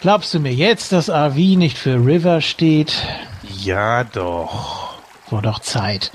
[0.00, 3.02] Glaubst du mir jetzt, dass RV nicht für River steht?
[3.42, 4.96] Ja, doch.
[5.30, 6.12] War doch Zeit.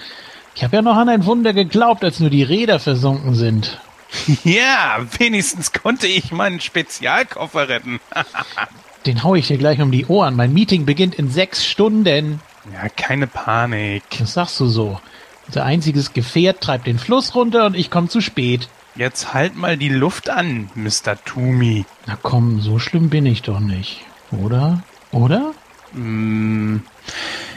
[0.56, 3.80] Ich habe ja noch an ein Wunder geglaubt, als nur die Räder versunken sind.
[4.44, 8.00] Ja, wenigstens konnte ich meinen Spezialkoffer retten.
[9.08, 10.36] Den hau ich dir gleich um die Ohren.
[10.36, 12.40] Mein Meeting beginnt in sechs Stunden.
[12.72, 14.04] Ja, keine Panik.
[14.20, 15.02] Das sagst du so.
[15.48, 18.70] Unser einziges Gefährt treibt den Fluss runter und ich komme zu spät.
[18.96, 21.18] Jetzt halt mal die Luft an, Mr.
[21.26, 21.86] Toomey.
[22.06, 24.06] Na komm, so schlimm bin ich doch nicht.
[24.32, 24.84] Oder?
[25.12, 25.54] Oder?
[25.94, 26.84] Hm,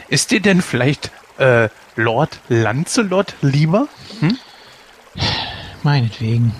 [0.08, 3.88] ist dir denn vielleicht äh, Lord Lancelot lieber?
[4.20, 4.38] Hm?
[5.82, 6.54] Meinetwegen.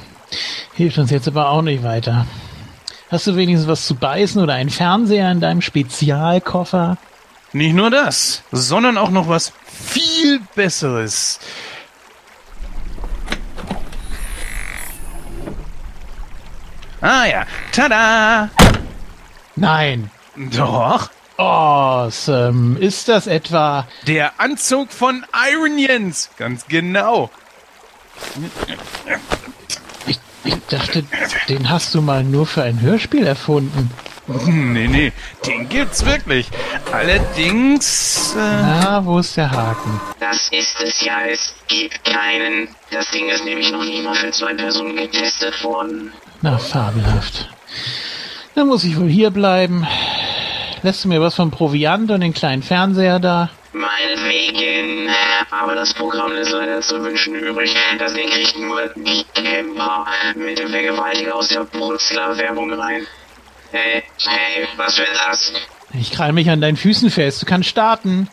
[0.74, 2.26] Hilft uns jetzt aber auch nicht weiter.
[3.10, 6.98] Hast du wenigstens was zu beißen oder einen Fernseher in deinem Spezialkoffer?
[7.52, 11.40] Nicht nur das, sondern auch noch was viel Besseres.
[17.00, 18.50] Ah ja, tada!
[19.54, 20.10] Nein.
[20.36, 21.10] Doch.
[21.36, 22.78] Awesome.
[22.78, 23.86] Ist das etwa...
[24.06, 26.30] Der Anzug von Iron Jens.
[26.38, 27.30] Ganz genau.
[30.06, 31.04] Ich, ich dachte,
[31.48, 33.90] den hast du mal nur für ein Hörspiel erfunden.
[34.46, 35.12] Nee, nee,
[35.46, 36.48] den gibt's wirklich.
[36.90, 38.34] Allerdings.
[38.34, 40.00] Äh, Na, wo ist der Haken?
[40.18, 42.68] Das ist es ja, es gibt keinen.
[42.90, 46.12] Das Ding ist nämlich noch nie mal für zwei Personen getestet worden.
[46.42, 47.48] Na, fabelhaft.
[48.54, 49.86] Dann muss ich wohl hier bleiben.
[50.82, 53.50] Lässt du mir was vom Proviant und den kleinen Fernseher da?
[53.72, 55.08] Meinetwegen.
[55.50, 57.74] Aber das Programm ist leider zu wünschen übrig.
[57.98, 63.06] Das Ding kriegt nur die Camper mit dem Vergewaltiger aus der Brutzler-Werbung rein.
[63.72, 65.52] Hey, hey, was will das?
[65.92, 67.42] Ich krall mich an deinen Füßen fest.
[67.42, 68.28] Du kannst starten.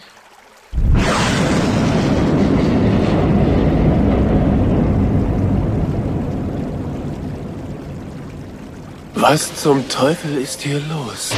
[9.24, 11.32] Was zum Teufel ist hier los?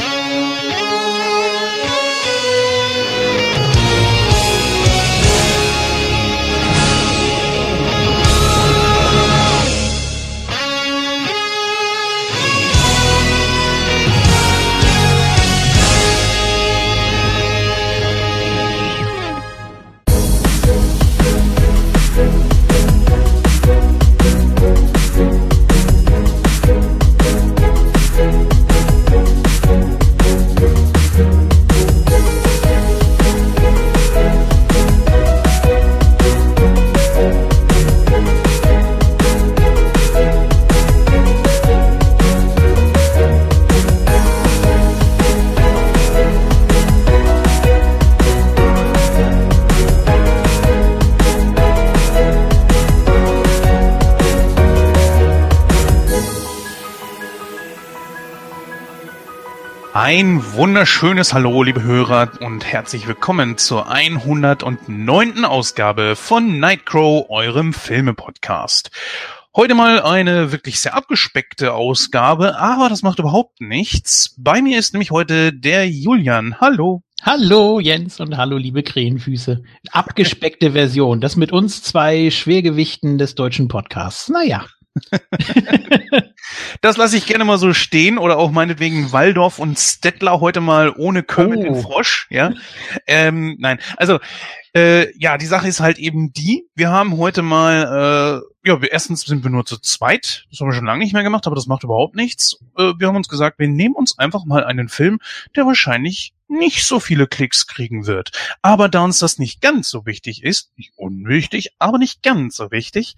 [59.98, 65.46] Ein wunderschönes Hallo, liebe Hörer, und herzlich willkommen zur 109.
[65.46, 68.90] Ausgabe von Nightcrow, eurem Filme-Podcast.
[69.56, 74.34] Heute mal eine wirklich sehr abgespeckte Ausgabe, aber das macht überhaupt nichts.
[74.36, 76.60] Bei mir ist nämlich heute der Julian.
[76.60, 77.02] Hallo.
[77.22, 79.62] Hallo Jens und hallo liebe Krähenfüße.
[79.92, 81.22] Abgespeckte Version.
[81.22, 84.28] Das mit uns zwei Schwergewichten des deutschen Podcasts.
[84.28, 84.66] Naja.
[86.80, 90.92] Das lasse ich gerne mal so stehen oder auch meinetwegen Waldorf und Stettler heute mal
[90.96, 91.62] ohne Kermit Oh.
[91.62, 92.52] den Frosch, ja.
[93.06, 94.18] Ähm, nein, also
[94.74, 98.92] äh, ja, die Sache ist halt eben die, wir haben heute mal, äh, ja, wir,
[98.92, 101.56] erstens sind wir nur zu zweit, das haben wir schon lange nicht mehr gemacht, aber
[101.56, 102.58] das macht überhaupt nichts.
[102.76, 105.18] Äh, wir haben uns gesagt, wir nehmen uns einfach mal einen Film,
[105.56, 108.30] der wahrscheinlich nicht so viele Klicks kriegen wird.
[108.62, 112.70] Aber da uns das nicht ganz so wichtig ist, nicht unwichtig, aber nicht ganz so
[112.70, 113.16] wichtig,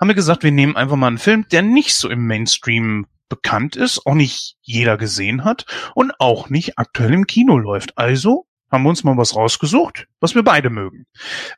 [0.00, 3.76] haben wir gesagt, wir nehmen einfach mal einen Film, der nicht so im Mainstream bekannt
[3.76, 7.98] ist, auch nicht jeder gesehen hat und auch nicht aktuell im Kino läuft.
[7.98, 11.06] Also haben wir uns mal was rausgesucht, was wir beide mögen.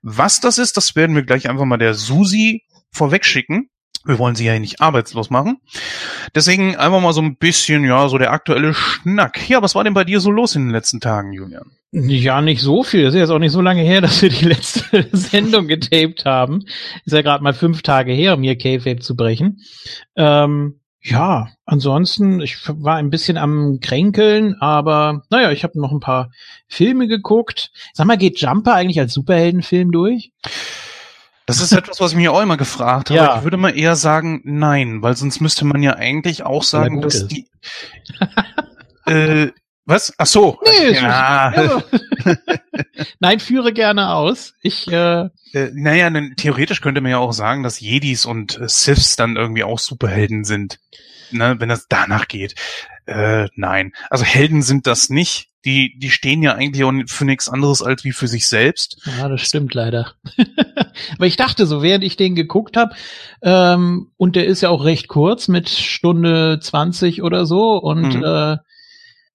[0.02, 3.70] Was das ist, das werden wir gleich einfach mal der Susi vorwegschicken.
[4.08, 5.58] Wir wollen sie ja nicht arbeitslos machen.
[6.34, 9.50] Deswegen einfach mal so ein bisschen, ja, so der aktuelle Schnack.
[9.50, 11.72] Ja, was war denn bei dir so los in den letzten Tagen, Julian?
[11.92, 13.04] Ja, nicht so viel.
[13.04, 16.64] Das ist jetzt auch nicht so lange her, dass wir die letzte Sendung getaped haben.
[17.04, 19.60] Ist ja gerade mal fünf Tage her, um hier K-Fape zu brechen.
[20.16, 26.00] Ähm, ja, ansonsten, ich war ein bisschen am Kränkeln, aber naja, ich habe noch ein
[26.00, 26.30] paar
[26.66, 27.72] Filme geguckt.
[27.92, 30.32] Sag mal, geht Jumper eigentlich als Superheldenfilm durch?
[31.48, 33.18] Das ist etwas, was ich mir auch immer gefragt habe.
[33.18, 33.38] Ja.
[33.38, 37.14] Ich würde mal eher sagen, nein, weil sonst müsste man ja eigentlich auch sagen, dass
[37.14, 37.28] ist.
[37.28, 37.48] die.
[39.06, 39.50] äh,
[39.86, 40.12] was?
[40.18, 40.60] Ach so.
[40.62, 41.54] Nee, ja.
[41.56, 41.82] Ja.
[43.18, 44.52] Nein, führe gerne aus.
[44.60, 48.68] Ich, äh, Äh, naja, denn theoretisch könnte man ja auch sagen, dass Jedis und äh,
[48.68, 50.78] Siths dann irgendwie auch Superhelden sind.
[51.30, 52.56] Ne, wenn das danach geht.
[53.06, 53.92] Äh, nein.
[54.10, 55.48] Also Helden sind das nicht.
[55.64, 59.00] Die, die stehen ja eigentlich auch für nichts anderes als wie für sich selbst.
[59.18, 60.12] Ja, das stimmt leider.
[61.16, 62.94] Aber ich dachte so, während ich den geguckt habe,
[63.42, 68.24] ähm, und der ist ja auch recht kurz mit Stunde 20 oder so, und Mhm.
[68.24, 68.56] äh,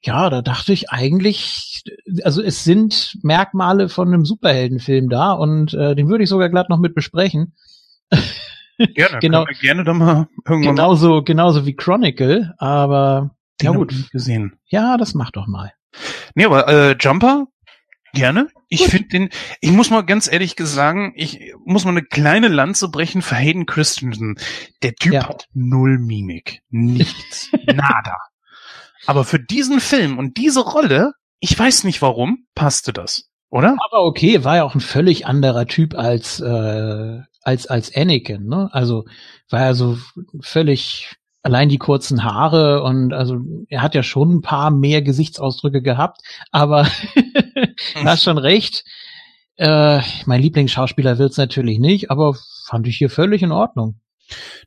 [0.05, 1.83] ja, da dachte ich eigentlich,
[2.23, 6.69] also es sind Merkmale von einem Superheldenfilm da und äh, den würde ich sogar glatt
[6.69, 7.53] noch mit besprechen.
[8.77, 9.45] Gerne, Genau.
[9.45, 13.31] können wir gerne dann mal irgendwann mal Genauso, genauso wie Chronicle, aber
[13.61, 14.11] Den ja gut.
[14.11, 14.57] gesehen.
[14.67, 15.71] Ja, das mach doch mal.
[16.35, 17.47] Nee, aber äh, Jumper,
[18.13, 18.47] gerne.
[18.73, 19.29] Ich finde den,
[19.61, 23.65] ich muss mal ganz ehrlich sagen, ich muss mal eine kleine Lanze brechen für Hayden
[23.65, 24.37] Christensen.
[24.81, 25.27] Der Typ Ja.
[25.29, 26.61] hat null Mimik.
[26.69, 27.49] Nichts.
[27.67, 28.17] Nada.
[29.05, 33.29] Aber für diesen Film und diese Rolle, ich weiß nicht warum, passte das.
[33.49, 33.77] Oder?
[33.91, 38.69] Aber okay, war ja auch ein völlig anderer Typ als äh, als als Anakin, ne?
[38.71, 39.05] Also
[39.49, 39.97] war ja so
[40.41, 43.37] völlig allein die kurzen Haare und also
[43.67, 48.83] er hat ja schon ein paar mehr Gesichtsausdrücke gehabt, aber du hast schon recht.
[49.55, 52.35] Äh, mein Lieblingsschauspieler wird's natürlich nicht, aber
[52.65, 53.99] fand ich hier völlig in Ordnung.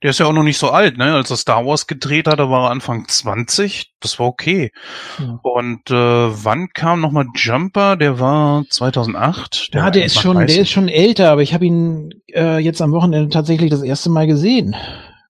[0.03, 1.15] Der ist ja auch noch nicht so alt, ne?
[1.15, 3.95] Als er Star Wars gedreht hat, da war er Anfang 20.
[4.01, 4.71] Das war okay.
[5.19, 5.41] Ja.
[5.43, 7.97] Und äh, wann kam nochmal Jumper?
[7.97, 9.71] Der war 2008.
[9.73, 10.61] Ja, war der ist schon, der 31.
[10.61, 14.27] ist schon älter, aber ich habe ihn äh, jetzt am Wochenende tatsächlich das erste Mal
[14.27, 14.77] gesehen.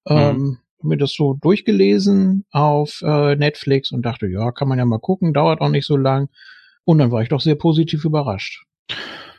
[0.07, 4.85] Ähm, hab mir das so durchgelesen auf äh, Netflix und dachte, ja, kann man ja
[4.85, 6.29] mal gucken, dauert auch nicht so lang.
[6.85, 8.65] Und dann war ich doch sehr positiv überrascht.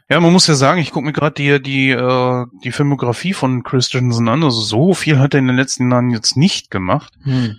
[0.09, 3.63] Ja, man muss ja sagen, ich gucke mir gerade die, die, äh, die Filmografie von
[3.63, 4.44] Christensen an.
[4.44, 7.13] Also so viel hat er in den letzten Jahren jetzt nicht gemacht.
[7.23, 7.57] Hm.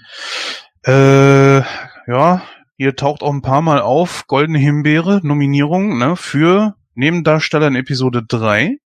[0.87, 1.59] Äh,
[2.07, 2.43] ja,
[2.77, 4.27] hier taucht auch ein paar Mal auf.
[4.29, 8.79] Goldene Himbeere, Nominierung ne, für Nebendarsteller in Episode 3.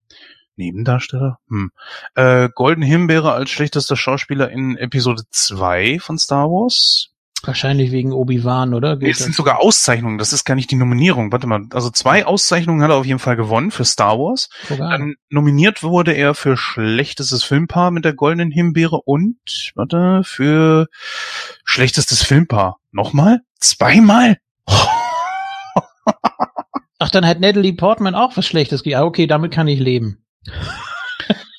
[0.61, 1.39] Nebendarsteller?
[1.49, 1.71] Hm.
[2.13, 7.09] Äh, Goldene Himbeere als schlechtester Schauspieler in Episode 2 von Star Wars.
[7.43, 8.97] Wahrscheinlich wegen Obi-Wan, oder?
[8.97, 11.31] Geht Es sind sogar Auszeichnungen, das ist gar nicht die Nominierung.
[11.31, 14.49] Warte mal, also zwei Auszeichnungen hat er auf jeden Fall gewonnen für Star Wars.
[14.67, 14.91] Sogar.
[14.91, 19.39] Dann nominiert wurde er für schlechtestes Filmpaar mit der goldenen Himbeere und,
[19.73, 20.85] warte, für
[21.65, 22.77] schlechtestes Filmpaar.
[22.91, 23.39] Nochmal?
[23.59, 24.37] Zweimal?
[26.99, 28.83] Ach, dann hat Natalie Portman auch was Schlechtes.
[28.85, 30.23] Ja, okay, damit kann ich leben.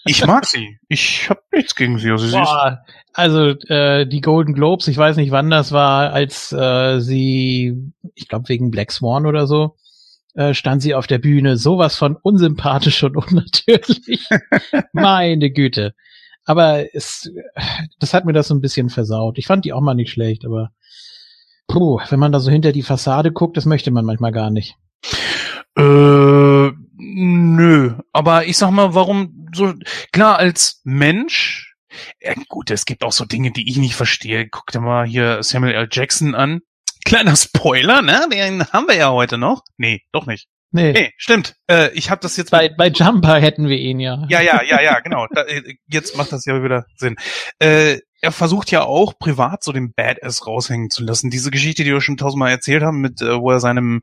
[0.04, 0.78] Ich mag sie.
[0.88, 2.10] Ich habe nichts gegen sie.
[2.10, 6.52] Also sie Boah, also äh, die Golden Globes, ich weiß nicht, wann das war, als
[6.52, 9.76] äh, sie, ich glaube wegen Black Swan oder so,
[10.34, 14.28] äh, stand sie auf der Bühne, sowas von unsympathisch und unnatürlich.
[14.92, 15.94] Meine Güte.
[16.44, 17.30] Aber es,
[18.00, 19.38] das hat mir das so ein bisschen versaut.
[19.38, 20.72] Ich fand die auch mal nicht schlecht, aber
[21.68, 24.76] puh, wenn man da so hinter die Fassade guckt, das möchte man manchmal gar nicht.
[25.76, 26.70] äh.
[28.12, 29.74] Aber ich sag mal, warum so,
[30.12, 31.74] klar, als Mensch,
[32.20, 34.48] ja gut, es gibt auch so Dinge, die ich nicht verstehe.
[34.48, 35.88] Guck dir mal hier Samuel L.
[35.90, 36.60] Jackson an.
[37.04, 38.26] Kleiner Spoiler, ne?
[38.30, 39.62] Den haben wir ja heute noch.
[39.76, 40.48] Nee, doch nicht.
[40.70, 41.54] Nee, Nee, stimmt.
[41.68, 44.24] Äh, ich habe das jetzt bei, bei Jumper hätten wir ihn ja.
[44.30, 45.26] Ja, ja, ja, ja, genau.
[45.34, 47.16] Da, äh, jetzt macht das ja wieder Sinn.
[47.58, 51.28] Äh, er versucht ja auch privat so den Badass raushängen zu lassen.
[51.28, 54.00] Diese Geschichte, die wir schon tausendmal erzählt haben, mit äh, wo er seinem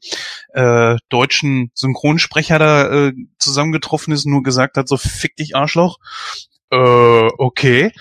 [0.53, 5.97] äh, deutschen Synchronsprecher da äh, zusammengetroffen ist nur gesagt hat, so fick dich Arschloch.
[6.69, 6.77] Äh,
[7.37, 7.91] okay.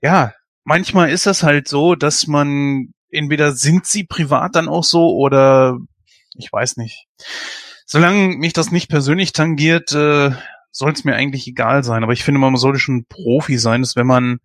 [0.00, 0.32] Ja,
[0.64, 5.78] manchmal ist das halt so, dass man entweder sind sie privat dann auch so oder
[6.36, 7.06] ich weiß nicht.
[7.84, 10.30] Solange mich das nicht persönlich tangiert, äh,
[10.70, 12.02] soll es mir eigentlich egal sein.
[12.02, 14.38] Aber ich finde, man sollte schon Profi sein, dass wenn man,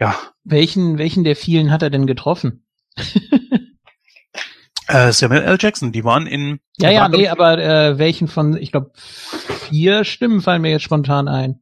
[0.00, 2.64] ja, Welchen, welchen der vielen hat er denn getroffen?
[4.88, 5.58] äh, Samuel L.
[5.60, 6.60] Jackson, die waren in.
[6.78, 11.28] Ja, ja, nee, aber äh, welchen von, ich glaube, vier Stimmen fallen mir jetzt spontan
[11.28, 11.60] ein.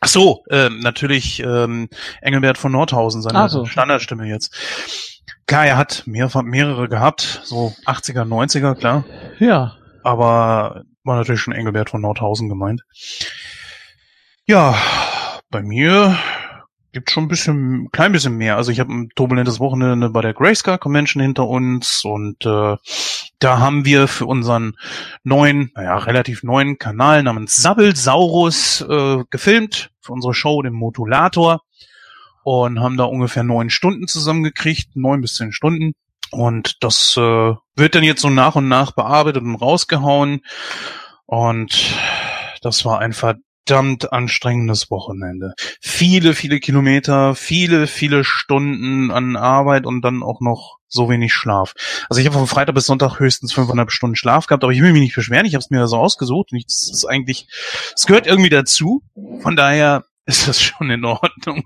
[0.00, 1.88] Ach so, ähm, natürlich ähm,
[2.20, 3.64] Engelbert von Nordhausen, seine so.
[3.64, 4.54] Standardstimme jetzt.
[5.46, 9.04] Klar, er hat mehrfach, mehrere gehabt, so 80er, 90er, klar.
[9.38, 9.76] Ja.
[10.02, 12.82] aber war natürlich schon Engelbert von Nordhausen gemeint.
[14.44, 14.76] Ja,
[15.50, 16.18] bei mir
[16.96, 18.56] gibt schon ein bisschen, klein bisschen mehr.
[18.56, 22.76] Also ich habe ein turbulentes Wochenende bei der Grayscale Convention hinter uns und äh,
[23.38, 24.78] da haben wir für unseren
[25.22, 31.60] neuen, naja, relativ neuen Kanal namens Sabbelsaurus äh, gefilmt, für unsere Show, den Modulator
[32.44, 35.92] und haben da ungefähr neun Stunden zusammengekriegt, neun bis zehn Stunden.
[36.30, 37.20] Und das äh,
[37.74, 40.40] wird dann jetzt so nach und nach bearbeitet und rausgehauen.
[41.26, 41.94] Und
[42.62, 43.12] das war ein
[43.72, 45.54] anstrengendes Wochenende.
[45.80, 51.74] Viele, viele Kilometer, viele, viele Stunden an Arbeit und dann auch noch so wenig Schlaf.
[52.08, 54.92] Also ich habe von Freitag bis Sonntag höchstens fünfeinhalb Stunden Schlaf gehabt, aber ich will
[54.92, 55.46] mich nicht beschweren.
[55.46, 56.52] Ich habe es mir so ausgesucht.
[56.52, 57.48] Und ich, das ist eigentlich,
[57.94, 59.02] es gehört irgendwie dazu.
[59.40, 61.62] Von daher ist das schon in Ordnung.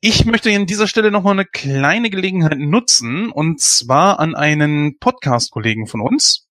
[0.00, 5.86] Ich möchte an dieser Stelle nochmal eine kleine Gelegenheit nutzen, und zwar an einen Podcast-Kollegen
[5.86, 6.46] von uns.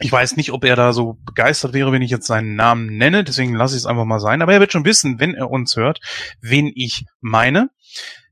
[0.00, 3.24] Ich weiß nicht, ob er da so begeistert wäre, wenn ich jetzt seinen Namen nenne,
[3.24, 4.42] deswegen lasse ich es einfach mal sein.
[4.42, 6.00] Aber er wird schon wissen, wenn er uns hört,
[6.40, 7.70] wen ich meine.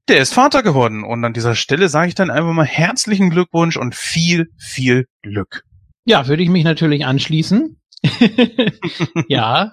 [0.09, 3.77] Der ist Vater geworden und an dieser Stelle sage ich dann einfach mal herzlichen Glückwunsch
[3.77, 5.63] und viel, viel Glück.
[6.05, 7.81] Ja, würde ich mich natürlich anschließen.
[9.29, 9.73] ja.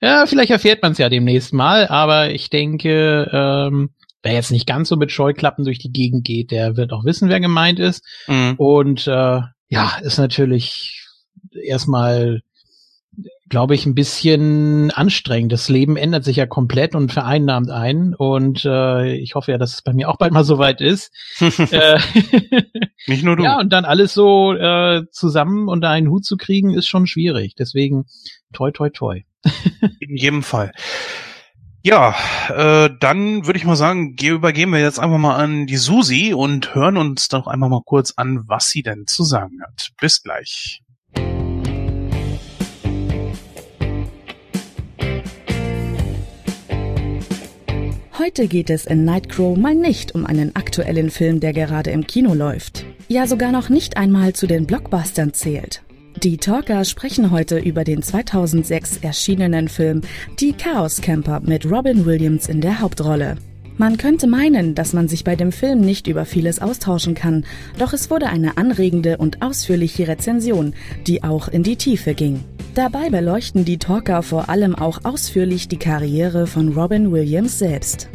[0.00, 3.90] Ja, vielleicht erfährt man es ja demnächst mal, aber ich denke, ähm,
[4.22, 7.28] wer jetzt nicht ganz so mit Scheuklappen durch die Gegend geht, der wird auch wissen,
[7.28, 8.04] wer gemeint ist.
[8.26, 8.54] Mhm.
[8.58, 10.97] Und äh, ja, ist natürlich
[11.52, 12.42] erstmal,
[13.48, 15.52] glaube ich, ein bisschen anstrengend.
[15.52, 18.14] Das Leben ändert sich ja komplett und vereinnahmt ein.
[18.14, 21.10] Und äh, ich hoffe ja, dass es bei mir auch bald mal soweit ist.
[21.40, 21.98] äh,
[23.06, 23.44] Nicht nur du.
[23.44, 27.54] ja, und dann alles so äh, zusammen unter einen Hut zu kriegen, ist schon schwierig.
[27.58, 28.06] Deswegen
[28.52, 29.22] toi, toi, toi.
[30.00, 30.72] In jedem Fall.
[31.84, 32.14] Ja,
[32.50, 36.34] äh, dann würde ich mal sagen, ge- übergeben wir jetzt einfach mal an die Susi
[36.34, 39.90] und hören uns doch einfach mal kurz an, was sie denn zu sagen hat.
[40.00, 40.82] Bis gleich.
[48.18, 52.34] Heute geht es in Nightcrow mal nicht um einen aktuellen Film, der gerade im Kino
[52.34, 52.84] läuft.
[53.08, 55.82] Ja, sogar noch nicht einmal zu den Blockbustern zählt.
[56.22, 60.02] Die Talker sprechen heute über den 2006 erschienenen Film
[60.40, 63.38] Die Chaos Camper mit Robin Williams in der Hauptrolle.
[63.78, 67.46] Man könnte meinen, dass man sich bei dem Film nicht über vieles austauschen kann,
[67.78, 70.74] doch es wurde eine anregende und ausführliche Rezension,
[71.06, 72.40] die auch in die Tiefe ging.
[72.74, 78.08] Dabei beleuchten die Talker vor allem auch ausführlich die Karriere von Robin Williams selbst.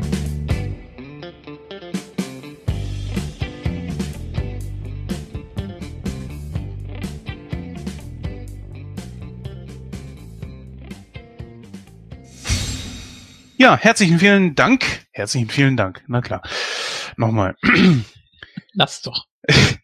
[13.63, 14.83] Ja, herzlichen vielen Dank.
[15.13, 16.03] Herzlichen vielen Dank.
[16.07, 16.41] Na klar.
[17.15, 17.55] Nochmal.
[18.73, 19.25] Lass doch.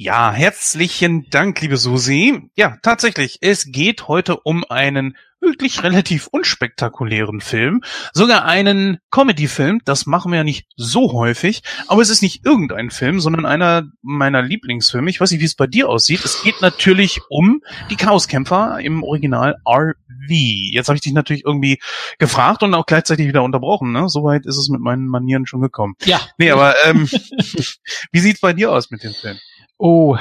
[0.00, 2.48] Ja, herzlichen Dank, liebe Susi.
[2.54, 7.82] Ja, tatsächlich, es geht heute um einen wirklich relativ unspektakulären Film.
[8.12, 9.80] Sogar einen Comedy-Film.
[9.84, 11.62] Das machen wir ja nicht so häufig.
[11.88, 15.10] Aber es ist nicht irgendein Film, sondern einer meiner Lieblingsfilme.
[15.10, 16.24] Ich weiß nicht, wie es bei dir aussieht.
[16.24, 19.96] Es geht natürlich um die Chaoskämpfer im Original RV.
[20.28, 21.80] Jetzt habe ich dich natürlich irgendwie
[22.20, 23.90] gefragt und auch gleichzeitig wieder unterbrochen.
[23.90, 24.08] Ne?
[24.08, 25.94] Soweit ist es mit meinen Manieren schon gekommen.
[26.04, 26.20] Ja.
[26.38, 27.08] Nee, aber ähm,
[28.12, 29.38] wie sieht's bei dir aus mit dem Film?
[29.78, 30.16] Oh,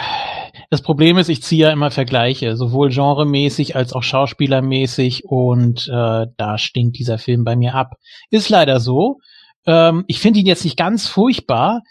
[0.69, 6.27] das Problem ist, ich ziehe ja immer Vergleiche, sowohl genremäßig als auch schauspielermäßig und äh,
[6.37, 7.95] da stinkt dieser Film bei mir ab.
[8.29, 9.19] Ist leider so.
[9.65, 11.81] Ähm, ich finde ihn jetzt nicht ganz furchtbar,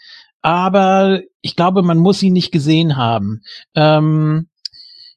[0.41, 3.41] aber ich glaube, man muss ihn nicht gesehen haben.
[3.75, 4.47] Ähm,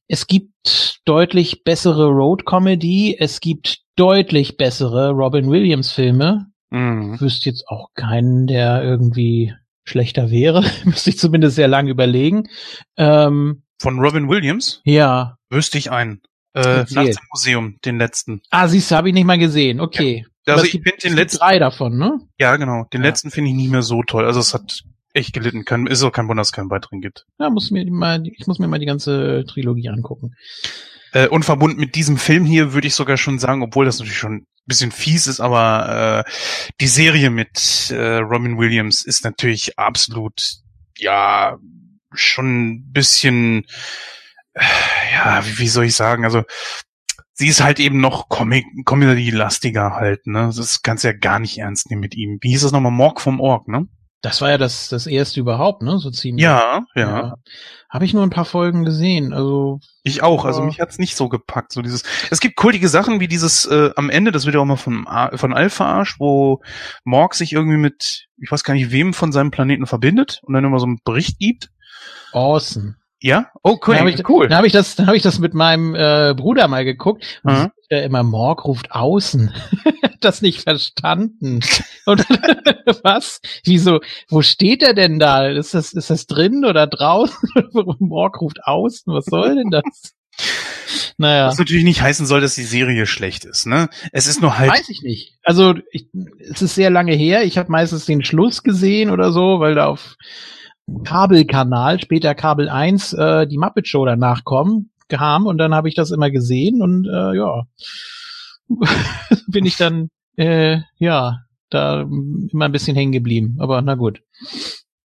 [0.08, 6.46] es gibt deutlich bessere Road Comedy, es gibt deutlich bessere Robin Williams Filme.
[6.70, 7.14] Mhm.
[7.14, 9.54] Ich wüsste jetzt auch keinen, der irgendwie
[9.90, 10.64] schlechter wäre.
[10.84, 12.48] Müsste ich zumindest sehr lange überlegen.
[12.96, 15.36] Ähm, Von Robin Williams ja.
[15.50, 16.22] wüsste ich einen.
[16.54, 16.84] Äh.
[16.90, 18.40] Nachts im Museum, den letzten.
[18.50, 19.80] Ah, siehst du, habe ich nicht mal gesehen.
[19.80, 20.24] Okay.
[20.46, 22.18] Also Aber es ich finde den letzten, drei davon, ne?
[22.38, 23.08] ja genau, den Ja.
[23.08, 24.24] letzten finde ich nicht mehr so toll.
[24.24, 24.80] Also es hat
[25.12, 25.64] echt gelitten.
[25.64, 27.26] Kein, ist auch kein Wunder, dass es keinen weiteren gibt.
[27.38, 30.34] Ja, muss mir mal, ich muss mir mal die ganze Trilogie angucken.
[31.12, 34.18] Äh, und verbunden mit diesem Film hier würde ich sogar schon sagen, obwohl das natürlich
[34.18, 36.30] schon bisschen fies ist, aber äh,
[36.80, 40.54] die Serie mit äh, Robin Williams ist natürlich absolut,
[40.96, 41.58] ja,
[42.12, 43.66] schon ein bisschen,
[44.54, 44.62] äh,
[45.14, 46.44] ja, wie, wie soll ich sagen, also
[47.34, 50.52] sie ist halt eben noch Comic, Comedy-lastiger halt, ne?
[50.54, 52.38] Das kannst du ja gar nicht ernst nehmen mit ihm.
[52.40, 52.92] Wie hieß das nochmal?
[52.92, 53.88] Morg vom Org, ne?
[54.22, 55.98] Das war ja das, das erste überhaupt, ne?
[55.98, 56.44] So ziemlich.
[56.44, 57.36] Ja, ja.
[57.88, 59.32] Habe ich nur ein paar Folgen gesehen.
[59.32, 60.66] Also, Ich auch, also Ja.
[60.66, 62.02] mich hat's nicht so gepackt, so dieses.
[62.30, 65.06] Es gibt kultige Sachen wie dieses äh, am Ende, das wird ja auch mal von
[65.34, 66.60] von Alpha verarscht, wo
[67.04, 70.64] Morg sich irgendwie mit, ich weiß gar nicht wem von seinem Planeten verbindet und dann
[70.64, 71.70] immer so einen Bericht gibt.
[72.32, 72.96] awesome.
[73.22, 74.48] Ja, oh cool, Dann habe ich, cool.
[74.48, 77.40] Dann habe ich das, dann habe ich das mit meinem äh, Bruder mal geguckt.
[77.42, 77.70] Und Mhm.
[77.90, 79.52] äh, immer Morg ruft außen.
[80.02, 81.60] Hat das nicht verstanden.
[82.06, 82.20] Und
[83.04, 83.40] was?
[83.64, 84.00] Wieso?
[84.28, 85.46] Wo steht er denn da?
[85.48, 87.36] Ist das, ist das drin oder draußen?
[87.98, 89.12] Morg ruft außen.
[89.12, 90.14] Was soll denn das?
[91.18, 91.48] Naja.
[91.48, 93.90] Was natürlich nicht heißen soll, dass die Serie schlecht ist, ne?
[94.12, 94.70] Es ist nur halt.
[94.70, 95.36] Weiß ich nicht.
[95.42, 96.06] Also ich,
[96.50, 97.44] es ist sehr lange her.
[97.44, 100.16] Ich habe meistens den Schluss gesehen oder so, weil da auf
[101.04, 105.94] Kabelkanal, später Kabel 1, äh, die Muppet Show danach kommen, kam und dann habe ich
[105.94, 107.64] das immer gesehen und äh, ja,
[109.48, 111.38] bin ich dann äh, ja
[111.70, 113.56] da immer ein bisschen hängen geblieben.
[113.60, 114.22] Aber na gut.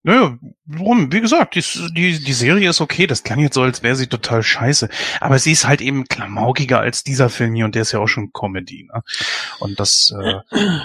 [0.08, 1.12] Naja, warum?
[1.12, 1.64] Wie gesagt, die,
[1.96, 3.08] die, die Serie ist okay.
[3.08, 4.88] Das klang jetzt so, als wäre sie total scheiße.
[5.20, 8.08] Aber sie ist halt eben klamaukiger als dieser Film hier und der ist ja auch
[8.08, 8.88] schon Comedy.
[8.94, 9.02] Ne?
[9.60, 10.34] Und das, äh,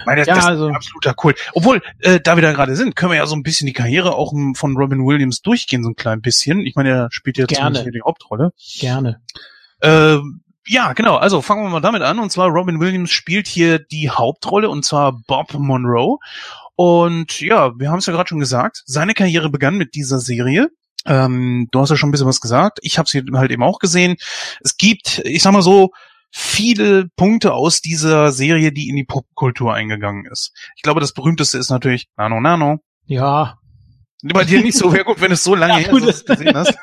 [0.06, 1.38] meine, Ja, das also- ist absoluter Kult.
[1.52, 4.14] Obwohl, äh, da wir da gerade sind, können wir ja so ein bisschen die Karriere
[4.14, 6.64] auch von Robin Williams durchgehen, so ein klein bisschen.
[6.64, 7.64] Ich meine, er spielt ja Gerne.
[7.76, 8.52] ziemlich hier die Hauptrolle.
[8.78, 9.20] Gerne.
[9.80, 10.16] Äh,
[10.66, 11.16] ja, genau.
[11.16, 12.18] Also fangen wir mal damit an.
[12.20, 16.16] Und zwar Robin Williams spielt hier die Hauptrolle und zwar Bob Monroe.
[16.82, 18.82] Und ja, wir haben es ja gerade schon gesagt.
[18.86, 20.68] Seine Karriere begann mit dieser Serie.
[21.04, 22.78] Ähm, du hast ja schon ein bisschen was gesagt.
[22.80, 24.16] Ich habe sie halt eben auch gesehen.
[24.62, 25.90] Es gibt, ich sag mal so,
[26.30, 30.52] viele Punkte aus dieser Serie, die in die Popkultur eingegangen ist.
[30.74, 32.78] Ich glaube, das berühmteste ist natürlich Nano Nano.
[33.04, 33.58] Ja,
[34.22, 36.56] Bei dir nicht so, wäre gut, wenn es so lange Ja, her ist, du gesehen
[36.56, 36.74] hast.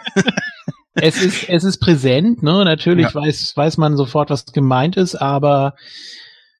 [0.93, 2.63] es ist, es ist präsent, ne?
[2.65, 3.15] Natürlich Ja.
[3.15, 5.73] weiß, weiß man sofort, was gemeint ist, aber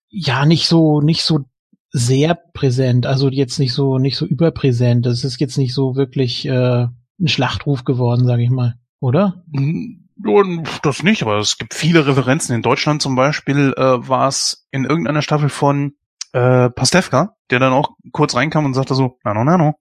[0.09, 1.45] ja, nicht so, nicht so
[1.91, 3.05] sehr präsent.
[3.05, 5.05] Also jetzt nicht so, nicht so überpräsent.
[5.05, 6.87] Das ist jetzt nicht so wirklich äh,
[7.19, 8.75] ein Schlachtruf geworden, sage ich mal.
[8.99, 9.43] Oder?
[9.53, 12.55] Und das nicht, aber es gibt viele Referenzen.
[12.55, 15.93] In Deutschland zum Beispiel äh, war es in irgendeiner Staffel von
[16.33, 19.75] äh, Pastewka, der dann auch kurz reinkam und sagte so, nano, nano.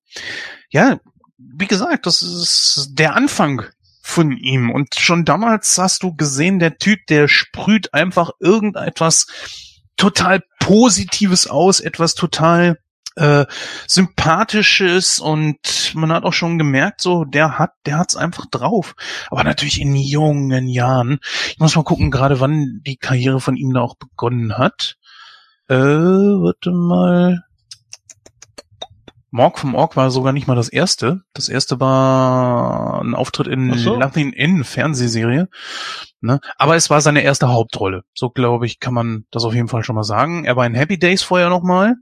[0.70, 0.98] Ja,
[1.38, 3.62] wie gesagt, das ist der Anfang
[4.02, 4.70] von ihm.
[4.70, 9.26] Und schon damals hast du gesehen, der Typ, der sprüht einfach irgendetwas
[9.96, 12.80] total Positives aus, etwas total
[13.14, 13.46] äh,
[13.86, 18.96] sympathisches und man hat auch schon gemerkt, so der hat, der hat's einfach drauf.
[19.30, 21.20] Aber natürlich in jungen Jahren.
[21.50, 24.96] Ich muss mal gucken, gerade wann die Karriere von ihm da auch begonnen hat.
[25.68, 27.44] Äh, warte mal.
[29.36, 31.20] Morg vom Org war sogar nicht mal das erste.
[31.34, 33.98] Das erste war ein Auftritt in so.
[33.98, 35.48] Nothing In Fernsehserie.
[36.22, 36.40] Ne?
[36.56, 38.02] Aber es war seine erste Hauptrolle.
[38.14, 40.46] So glaube ich, kann man das auf jeden Fall schon mal sagen.
[40.46, 41.96] Er war in Happy Days vorher nochmal.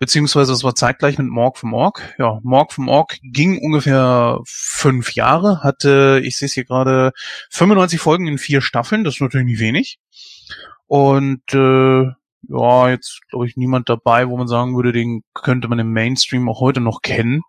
[0.00, 2.14] Beziehungsweise es war zeitgleich mit Morg vom Org.
[2.18, 7.12] Ja, Morg vom Org ging ungefähr fünf Jahre, hatte, ich sehe es hier gerade,
[7.50, 9.04] 95 Folgen in vier Staffeln.
[9.04, 9.98] Das ist natürlich nicht wenig.
[10.86, 12.10] Und äh,
[12.48, 16.48] ja, jetzt glaube ich niemand dabei, wo man sagen würde, den könnte man im Mainstream
[16.48, 17.42] auch heute noch kennen.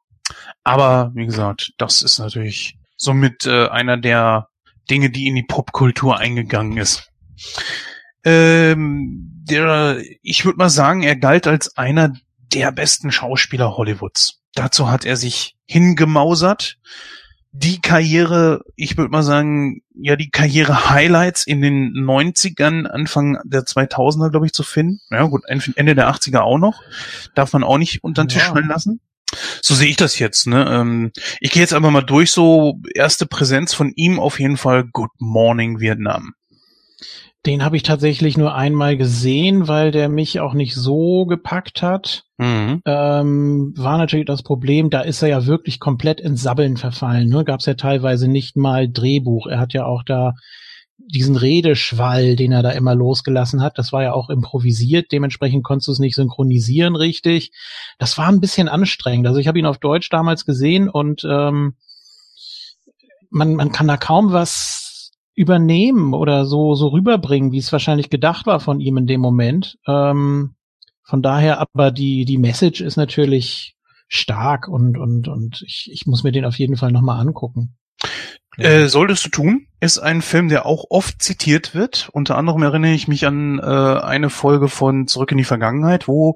[0.64, 4.48] Aber wie gesagt, das ist natürlich somit äh, einer der
[4.90, 7.10] Dinge, die in die Popkultur eingegangen ist.
[8.24, 12.14] Ähm, der, ich würde mal sagen, er galt als einer
[12.54, 14.42] der besten Schauspieler Hollywoods.
[14.54, 16.78] Dazu hat er sich hingemausert.
[17.60, 24.30] Die Karriere, ich würde mal sagen, ja, die Karriere-Highlights in den 90ern, Anfang der 2000er,
[24.30, 25.00] glaube ich, zu finden.
[25.10, 26.82] Ja, gut, Ende der 80er auch noch.
[27.34, 28.52] Darf man auch nicht unter den Tisch Ja.
[28.54, 29.00] fallen lassen.
[29.62, 30.46] So sehe ich das jetzt.
[30.48, 30.66] Ne?
[30.70, 32.32] Ähm, ich gehe jetzt einfach mal durch.
[32.32, 34.86] So erste Präsenz von ihm auf jeden Fall.
[34.86, 36.34] Good Morning Vietnam.
[37.48, 42.26] Den habe ich tatsächlich nur einmal gesehen, weil der mich auch nicht so gepackt hat.
[42.40, 42.84] Mhm.
[42.86, 47.30] ähm, war natürlich das Problem, da ist er ja wirklich komplett ins Sabbeln verfallen.
[47.30, 47.44] Ne?
[47.46, 49.48] Gab es ja teilweise nicht mal Drehbuch.
[49.48, 50.36] Er hat ja auch da
[50.98, 55.88] diesen Redeschwall, den er da immer losgelassen hat, das war ja auch improvisiert, dementsprechend konntest
[55.88, 57.52] du es nicht synchronisieren richtig.
[57.98, 59.26] Das war ein bisschen anstrengend.
[59.26, 61.76] Also ich habe ihn auf Deutsch damals gesehen und ähm,
[63.30, 64.87] man, man kann da kaum was
[65.38, 69.78] übernehmen oder so, so rüberbringen, wie es wahrscheinlich gedacht war von ihm in dem Moment.
[69.88, 70.56] Ähm,
[71.04, 73.76] von daher, aber die, die Message ist natürlich
[74.08, 77.78] stark und, und, und ich, ich muss mir den auf jeden Fall nochmal angucken.
[78.58, 82.10] Äh, solltest du tun, ist ein Film, der auch oft zitiert wird.
[82.12, 86.36] Unter anderem erinnere ich mich an äh, eine Folge von Zurück in die Vergangenheit, wo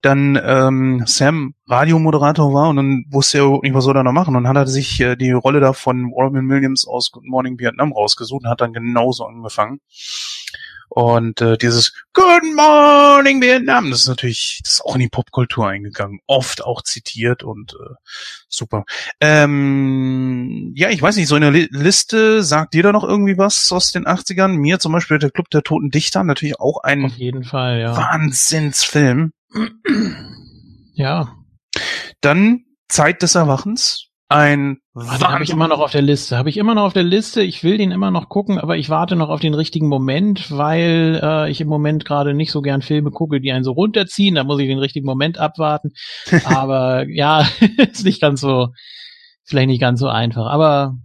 [0.00, 4.36] dann ähm, Sam Radiomoderator war und dann wusste er nicht, was soll er noch machen.
[4.36, 7.58] Und dann hat er sich äh, die Rolle da von Robin Williams aus Good Morning
[7.58, 9.80] Vietnam rausgesucht und hat dann genauso angefangen.
[10.90, 15.68] Und äh, dieses Good Morning Vietnam, das ist natürlich, das ist auch in die Popkultur
[15.68, 17.94] eingegangen, oft auch zitiert und äh,
[18.48, 18.84] super.
[19.20, 23.38] Ähm, ja, ich weiß nicht, so in der Li Liste sagt dir da noch irgendwie
[23.38, 24.48] was aus den 80ern?
[24.48, 27.96] Mir zum Beispiel der Club der Toten Dichter, natürlich auch Auf ein jeden Fall, ja.
[27.96, 29.32] Wahnsinnsfilm.
[30.94, 31.36] Ja,
[32.20, 36.36] Dann Zeit des Erwachens, ein Ah, den habe ich immer noch auf der Liste.
[36.36, 37.42] Habe ich immer noch auf der Liste.
[37.42, 41.20] Ich will den immer noch gucken, aber ich warte noch auf den richtigen Moment, weil
[41.22, 44.36] äh, ich im Moment gerade nicht so gern Filme gucke, die einen so runterziehen.
[44.36, 45.92] Da muss ich den richtigen Moment abwarten.
[46.44, 47.48] aber ja,
[47.90, 48.68] ist nicht ganz so,
[49.44, 50.46] vielleicht nicht ganz so einfach.
[50.46, 50.96] Aber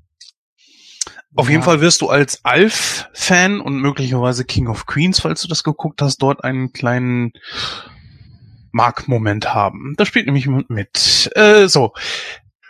[1.35, 1.65] Auf jeden ja.
[1.65, 6.17] Fall wirst du als Alf-Fan und möglicherweise King of Queens, falls du das geguckt hast,
[6.17, 7.33] dort einen kleinen
[8.71, 9.95] Mark-Moment haben.
[9.97, 11.31] Da spielt nämlich jemand mit.
[11.35, 11.93] Äh, so.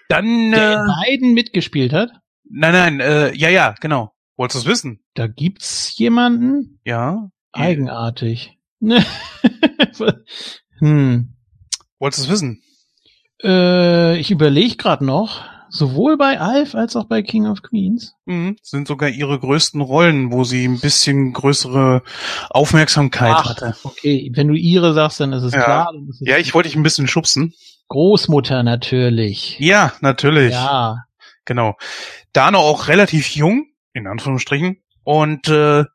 [0.10, 2.12] Dann, der äh, in beiden mitgespielt hat.
[2.50, 4.12] nein, nein, äh, ja, ja, genau.
[4.38, 5.00] Wolltest du es wissen?
[5.14, 7.30] Da gibt's jemanden Ja.
[7.54, 8.58] eigenartig.
[10.80, 11.34] hm.
[12.00, 12.62] Wolltest du es wissen?
[13.44, 18.14] Äh, ich überlege gerade noch, sowohl bei Alf als auch bei King of Queens.
[18.26, 18.58] Mhm.
[18.62, 22.02] Sind sogar ihre größten Rollen, wo sie ein bisschen größere
[22.50, 23.76] Aufmerksamkeit Ach, hatte.
[23.84, 25.64] Okay, wenn du ihre sagst, dann ist es Ja.
[25.64, 25.94] klar.
[26.10, 27.54] ist es Ja, ich wollte dich ein bisschen schubsen.
[27.88, 29.60] Großmutter natürlich.
[29.60, 30.54] Ja, natürlich.
[30.54, 31.06] Ja.
[31.46, 31.78] Genau.
[32.34, 34.82] Dano auch relativ jung, in Anführungsstrichen.
[35.04, 35.86] Und äh,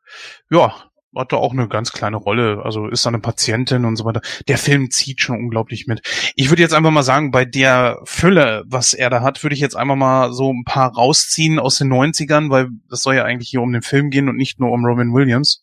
[0.49, 0.73] ja,
[1.15, 2.61] hatte auch eine ganz kleine Rolle.
[2.63, 4.21] Also ist da eine Patientin und so weiter.
[4.47, 6.01] Der Film zieht schon unglaublich mit.
[6.35, 9.59] Ich würde jetzt einfach mal sagen, bei der Fülle, was er da hat, würde ich
[9.59, 13.49] jetzt einfach mal so ein paar rausziehen aus den 90ern, weil das soll ja eigentlich
[13.49, 15.61] hier um den Film gehen und nicht nur um Robin Williams.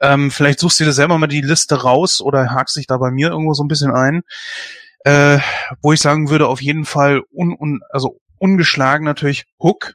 [0.00, 3.10] Ähm, vielleicht suchst du dir selber mal die Liste raus oder hakst dich da bei
[3.10, 4.22] mir irgendwo so ein bisschen ein.
[5.04, 5.38] Äh,
[5.82, 9.94] wo ich sagen würde, auf jeden Fall un, un, also ungeschlagen natürlich Hook,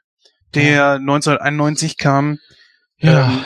[0.54, 2.40] der 1991 kam.
[2.98, 3.28] Ja.
[3.28, 3.46] Ähm,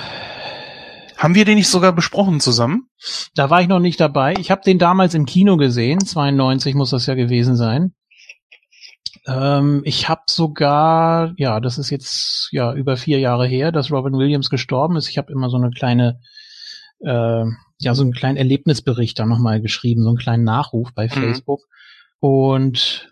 [1.18, 2.88] haben wir den nicht sogar besprochen zusammen?
[3.36, 4.36] Da war ich noch nicht dabei.
[4.40, 6.00] Ich habe den damals im Kino gesehen.
[6.00, 7.94] 92 muss das ja gewesen sein.
[9.28, 14.14] Ähm, ich habe sogar, ja, das ist jetzt ja über vier Jahre her, dass Robin
[14.14, 15.10] Williams gestorben ist.
[15.10, 16.22] Ich habe immer so eine kleine,
[17.02, 17.44] äh,
[17.80, 21.68] ja, so einen kleinen Erlebnisbericht da nochmal geschrieben, so einen kleinen Nachruf bei Facebook.
[22.20, 23.10] Und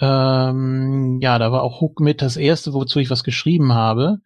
[0.00, 4.20] ähm, ja, da war auch Hook mit das erste, wozu ich was geschrieben habe.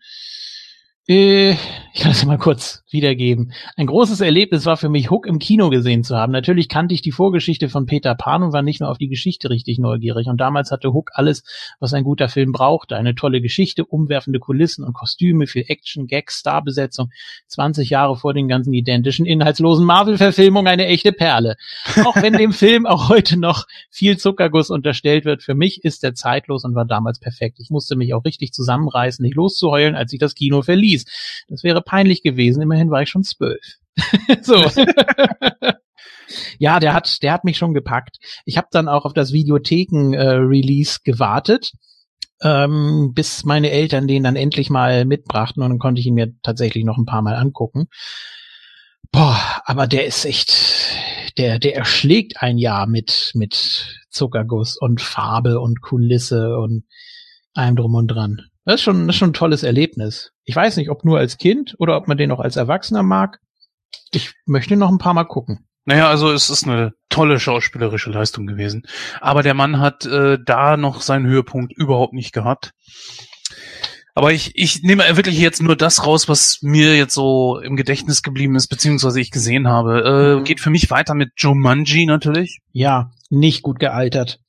[1.09, 1.53] Äh,
[1.93, 3.53] ich kann es mal kurz wiedergeben.
[3.77, 6.33] Ein großes Erlebnis war für mich, Hook im Kino gesehen zu haben.
[6.33, 9.51] Natürlich kannte ich die Vorgeschichte von Peter Pan und war nicht mehr auf die Geschichte
[9.51, 10.27] richtig neugierig.
[10.29, 11.45] Und damals hatte Hook alles,
[11.81, 12.97] was ein guter Film brauchte.
[12.97, 17.11] Eine tolle Geschichte, umwerfende Kulissen und Kostüme, viel Action, Gags, Starbesetzung.
[17.49, 21.57] 20 Jahre vor den ganzen identischen, inhaltslosen Marvel-Verfilmungen eine echte Perle.
[22.05, 26.15] Auch wenn dem Film auch heute noch viel Zuckerguss unterstellt wird, für mich ist er
[26.15, 27.59] zeitlos und war damals perfekt.
[27.61, 31.05] Ich musste mich auch richtig zusammenreißen, nicht loszuheulen, als ich das Kino verließ.
[31.49, 32.63] Das wäre peinlich gewesen.
[32.63, 33.65] Immerhin war ich schon zwölf.
[34.43, 34.57] so.
[36.59, 38.19] ja, der hat, der hat mich schon gepackt.
[38.45, 41.73] Ich habe dann auch auf das Videotheken-Release gewartet,
[42.43, 46.33] ähm, bis meine Eltern den dann endlich mal mitbrachten und dann konnte ich ihn mir
[46.43, 47.89] tatsächlich noch ein paar Mal angucken.
[49.11, 50.53] Boah, aber der ist echt,
[51.39, 56.85] der, der erschlägt ein Jahr mit, mit Zuckerguss und Farbe und Kulisse und
[57.55, 58.48] allem drum und dran.
[58.69, 60.33] Das ist schon, das ist schon ein tolles Erlebnis.
[60.45, 63.39] Ich weiß nicht, ob nur als Kind oder ob man den auch als Erwachsener mag.
[64.11, 65.67] Ich möchte noch ein paar Mal gucken.
[65.87, 68.83] Naja, also es ist eine tolle schauspielerische Leistung gewesen.
[69.23, 72.73] Aber der Mann hat äh, da noch seinen Höhepunkt überhaupt nicht gehabt.
[74.15, 78.23] Aber ich, ich nehme wirklich jetzt nur das raus, was mir jetzt so im Gedächtnis
[78.23, 80.03] geblieben ist, beziehungsweise ich gesehen habe.
[80.03, 80.45] Äh, Mhm.
[80.45, 82.61] Geht für mich weiter mit Jumanji natürlich.
[82.73, 84.41] Ja, nicht gut gealtert.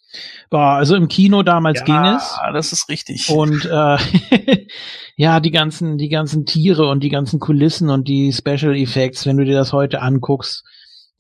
[0.50, 2.36] Boah, also im Kino damals ging es.
[2.42, 3.30] Ja, das ist richtig.
[3.30, 3.98] Und äh,
[5.16, 9.38] ja, die ganzen, die ganzen Tiere und die ganzen Kulissen und die Special Effects, wenn
[9.38, 10.64] du dir das heute anguckst,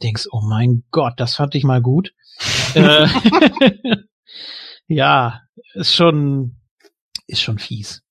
[0.02, 2.14] denkst, oh mein Gott, das fand ich mal gut.
[2.74, 3.08] äh,
[4.88, 5.42] ja,
[5.74, 6.58] ist schon,
[7.28, 8.02] ist schon fies.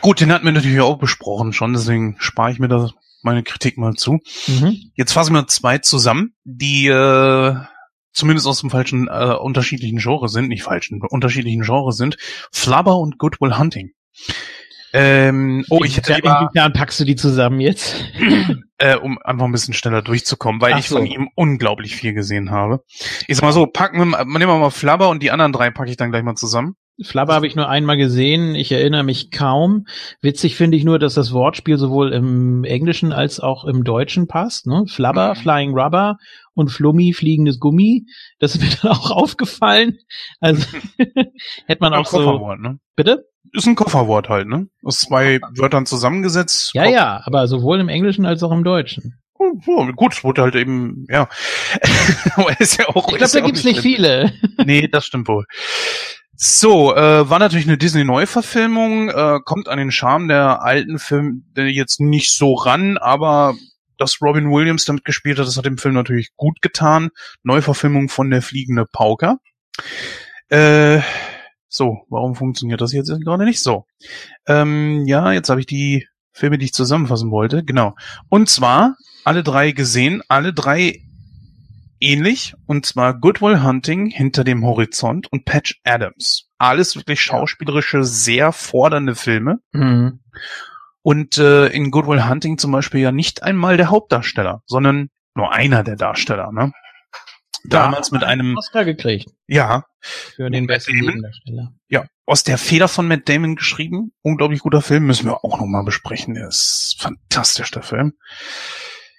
[0.00, 2.90] Gut, den hatten wir natürlich auch besprochen schon, deswegen spare ich mir da
[3.22, 4.20] meine Kritik mal zu.
[4.46, 4.92] Mhm.
[4.94, 7.56] Jetzt fassen wir zwei zusammen, die äh,
[8.16, 12.16] zumindest aus dem falschen, äh, unterschiedlichen Genre sind, nicht falschen, unterschiedlichen Genre sind.
[12.52, 13.92] Flubber und Good Will Hunting.
[14.92, 18.02] Ähm, oh, ich hätte lieber, Inwiefern packst du die zusammen jetzt?
[18.78, 22.50] äh, um einfach ein bisschen schneller durchzukommen, weil Ach ich von ihm unglaublich viel gesehen
[22.50, 22.80] habe.
[23.26, 25.70] Ich sag mal so, packen wir, mal- nehmen wir mal Flubber und die anderen drei
[25.70, 26.76] packe ich dann gleich mal zusammen.
[27.02, 29.84] Flubber habe ich nur einmal gesehen, ich erinnere mich kaum.
[30.22, 34.66] Witzig finde ich nur, dass das Wortspiel sowohl im Englischen als auch im Deutschen passt.
[34.66, 34.84] Ne?
[34.88, 35.38] Flubber, Mhm.
[35.40, 36.16] Flying Rubber
[36.56, 38.06] und Flummi, fliegendes Gummi.
[38.40, 39.98] Das ist mir dann auch aufgefallen.
[40.40, 40.66] Also
[40.98, 42.16] hätte man Ein auch so.
[42.18, 42.78] Kofferwort, ne?
[42.96, 43.28] Bitte?
[43.52, 44.68] Ist ein Kofferwort halt, ne?
[44.82, 46.72] Aus zwei Wörtern zusammengesetzt.
[46.74, 49.20] Ja, ja, aber sowohl im Englischen als auch im Deutschen.
[49.38, 51.28] Oh, oh, gut, es wurde halt eben, ja.
[52.36, 53.08] Aber ist ja auch.
[53.08, 53.94] Ich glaube, da ja gibt's nicht schlimm.
[53.96, 54.32] viele.
[54.64, 55.44] Nee, das stimmt wohl.
[56.38, 61.70] So, äh, war natürlich eine Disney-Neuverfilmung, äh, kommt an den Charme der alten Film der
[61.70, 63.54] jetzt nicht so ran, aber
[63.98, 67.10] dass Robin Williams damit gespielt hat, das hat dem Film natürlich gut getan.
[67.42, 69.38] Neuverfilmung von der fliegende Pauker.
[70.48, 71.00] Äh,
[71.68, 73.84] so, warum funktioniert das jetzt gerade nicht so?
[74.46, 77.64] Ähm, ja, jetzt habe ich die Filme, die ich zusammenfassen wollte.
[77.64, 77.94] Genau.
[78.28, 81.00] Und zwar alle drei gesehen, alle drei
[82.00, 86.48] ähnlich, und zwar Good Will Hunting, Hinter dem Horizont und Patch Adams.
[86.58, 89.58] Alles wirklich schauspielerische, sehr fordernde Filme.
[89.72, 90.20] Mhm.
[91.06, 95.52] Und äh, in Good Will Hunting zum Beispiel ja nicht einmal der Hauptdarsteller, sondern nur
[95.52, 96.50] einer der Darsteller.
[96.50, 96.72] Ne?
[97.62, 100.98] Damals mit einem, Oscar gekriegt ja, für den besten?
[100.98, 101.72] Nebendarsteller.
[101.88, 104.14] ja, aus der Feder von Matt Damon geschrieben.
[104.22, 106.34] Unglaublich guter Film, müssen wir auch nochmal besprechen.
[106.34, 108.14] Der ist fantastisch, der Film.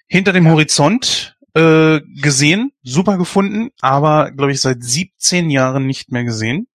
[0.08, 6.26] Hinter dem Horizont, äh, gesehen, super gefunden, aber glaube ich seit 17 Jahren nicht mehr
[6.26, 6.67] gesehen.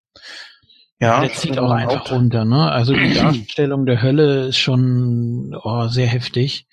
[1.03, 2.71] Ja, der zieht auch einfach runter, ne?
[2.71, 6.65] Also die Darstellung der Hölle ist schon oh, sehr heftig.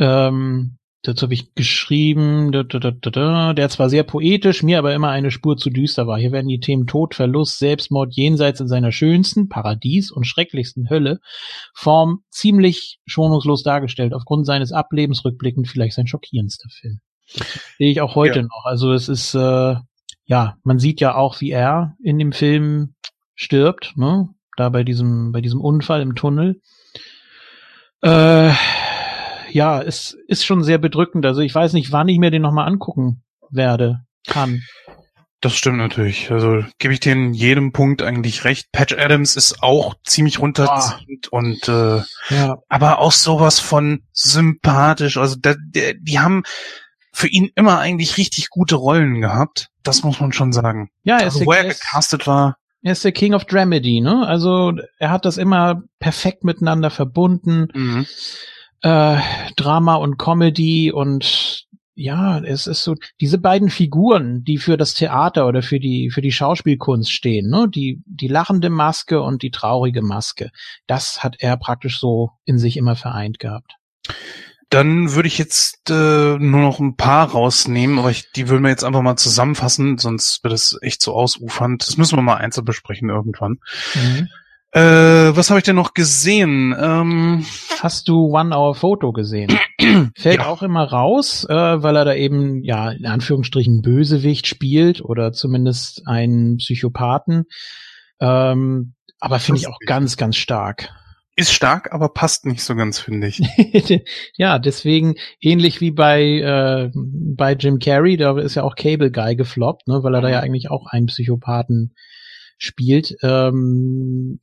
[0.00, 4.92] Ähm, dazu habe ich geschrieben, da, da, da, da, der zwar sehr poetisch, mir aber
[4.92, 6.18] immer eine Spur zu düster war.
[6.18, 11.20] Hier werden die Themen Tod, Verlust, Selbstmord jenseits in seiner schönsten, Paradies und schrecklichsten Hölle
[11.72, 14.14] Form ziemlich schonungslos dargestellt.
[14.14, 16.98] Aufgrund seines Ablebens rückblickend vielleicht sein schockierendster Film.
[17.78, 18.42] Sehe ich auch heute ja.
[18.42, 18.64] noch.
[18.64, 19.76] Also es ist, äh,
[20.24, 22.94] ja, man sieht ja auch, wie er in dem Film
[23.40, 24.28] stirbt, ne?
[24.56, 26.60] Da bei diesem, bei diesem Unfall im Tunnel.
[28.02, 28.52] Äh,
[29.50, 31.24] ja, es ist schon sehr bedrückend.
[31.24, 34.62] Also ich weiß nicht, wann ich mir den nochmal angucken werde, kann.
[35.40, 36.30] Das stimmt natürlich.
[36.30, 38.70] Also gebe ich dir in jedem Punkt eigentlich recht.
[38.72, 41.36] Patch Adams ist auch ziemlich runterziehend oh.
[41.38, 42.58] und äh, ja.
[42.68, 45.16] aber auch sowas von sympathisch.
[45.16, 46.42] Also da, die, die haben
[47.12, 49.68] für ihn immer eigentlich richtig gute Rollen gehabt.
[49.82, 50.90] Das muss man schon sagen.
[51.04, 52.56] Ja, also, wo er gecastet war.
[52.82, 54.26] Er ist der King of Dramedy, ne?
[54.26, 57.68] Also er hat das immer perfekt miteinander verbunden.
[57.74, 58.06] Mhm.
[58.82, 59.18] Äh,
[59.56, 65.46] Drama und Comedy und ja, es ist so, diese beiden Figuren, die für das Theater
[65.46, 70.00] oder für die, für die Schauspielkunst stehen, ne, die, die lachende Maske und die traurige
[70.00, 70.50] Maske,
[70.86, 73.74] das hat er praktisch so in sich immer vereint gehabt.
[74.70, 78.70] Dann würde ich jetzt äh, nur noch ein paar rausnehmen, aber ich, die würden wir
[78.70, 81.86] jetzt einfach mal zusammenfassen, sonst wird es echt so ausufernd.
[81.86, 83.58] Das müssen wir mal einzeln besprechen irgendwann.
[83.94, 84.28] Mhm.
[84.72, 86.74] Äh, was habe ich denn noch gesehen?
[86.78, 87.44] Ähm,
[87.80, 89.58] Hast du One Hour Photo gesehen?
[90.16, 90.46] Fällt ja.
[90.46, 91.52] auch immer raus, äh,
[91.82, 97.46] weil er da eben, ja, in Anführungsstrichen Bösewicht spielt oder zumindest einen Psychopathen.
[98.20, 100.90] Ähm, aber finde ich auch ganz, ganz stark.
[101.40, 103.40] Ist stark, aber passt nicht so ganz, finde ich.
[104.36, 109.36] ja, deswegen ähnlich wie bei äh, bei Jim Carrey, da ist ja auch Cable Guy
[109.36, 110.44] gefloppt, ne, weil er da ja mhm.
[110.44, 111.94] eigentlich auch einen Psychopathen
[112.58, 113.16] spielt.
[113.22, 114.38] Ähm,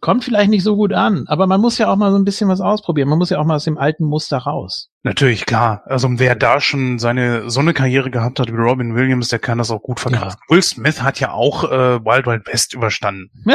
[0.00, 2.48] kommt vielleicht nicht so gut an, aber man muss ja auch mal so ein bisschen
[2.48, 3.08] was ausprobieren.
[3.08, 4.90] Man muss ja auch mal aus dem alten Muster raus.
[5.04, 5.82] Natürlich, klar.
[5.86, 9.58] Also wer da schon seine so eine Karriere gehabt hat wie Robin Williams, der kann
[9.58, 10.36] das auch gut verkaufen.
[10.48, 10.54] Ja.
[10.54, 13.30] Will Smith hat ja auch äh, Wild Wild West überstanden.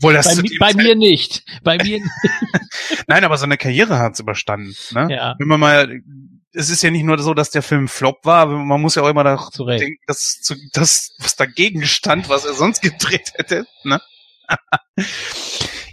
[0.00, 1.44] Wohl das bei, bei mir nicht.
[1.62, 3.04] Bei mir nicht.
[3.06, 4.74] Nein, aber seine Karriere hat's überstanden.
[4.92, 5.08] Ne?
[5.10, 5.34] Ja.
[5.38, 6.00] Wenn man mal,
[6.52, 9.08] es ist ja nicht nur so, dass der Film Flop war, man muss ja auch
[9.08, 10.40] immer da denken, dass
[10.72, 13.66] das, was dagegen stand, was er sonst gedreht hätte.
[13.84, 14.00] Ne?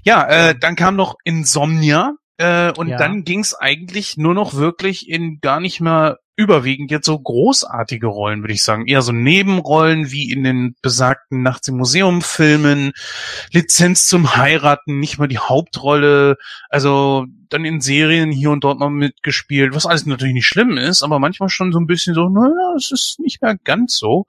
[0.03, 2.13] ja, äh, dann kam noch Insomnia.
[2.37, 2.97] Äh, und ja.
[2.97, 8.41] dann ging's eigentlich nur noch wirklich in gar nicht mehr überwiegend jetzt so großartige Rollen,
[8.41, 8.87] würde ich sagen.
[8.87, 12.91] Eher so Nebenrollen wie in den besagten Nachts im Museum Filmen,
[13.51, 16.37] Lizenz zum Heiraten, nicht mal die Hauptrolle,
[16.69, 21.03] also dann in Serien hier und dort mal mitgespielt, was alles natürlich nicht schlimm ist,
[21.03, 24.25] aber manchmal schon so ein bisschen so, naja, es ist nicht mehr ganz so.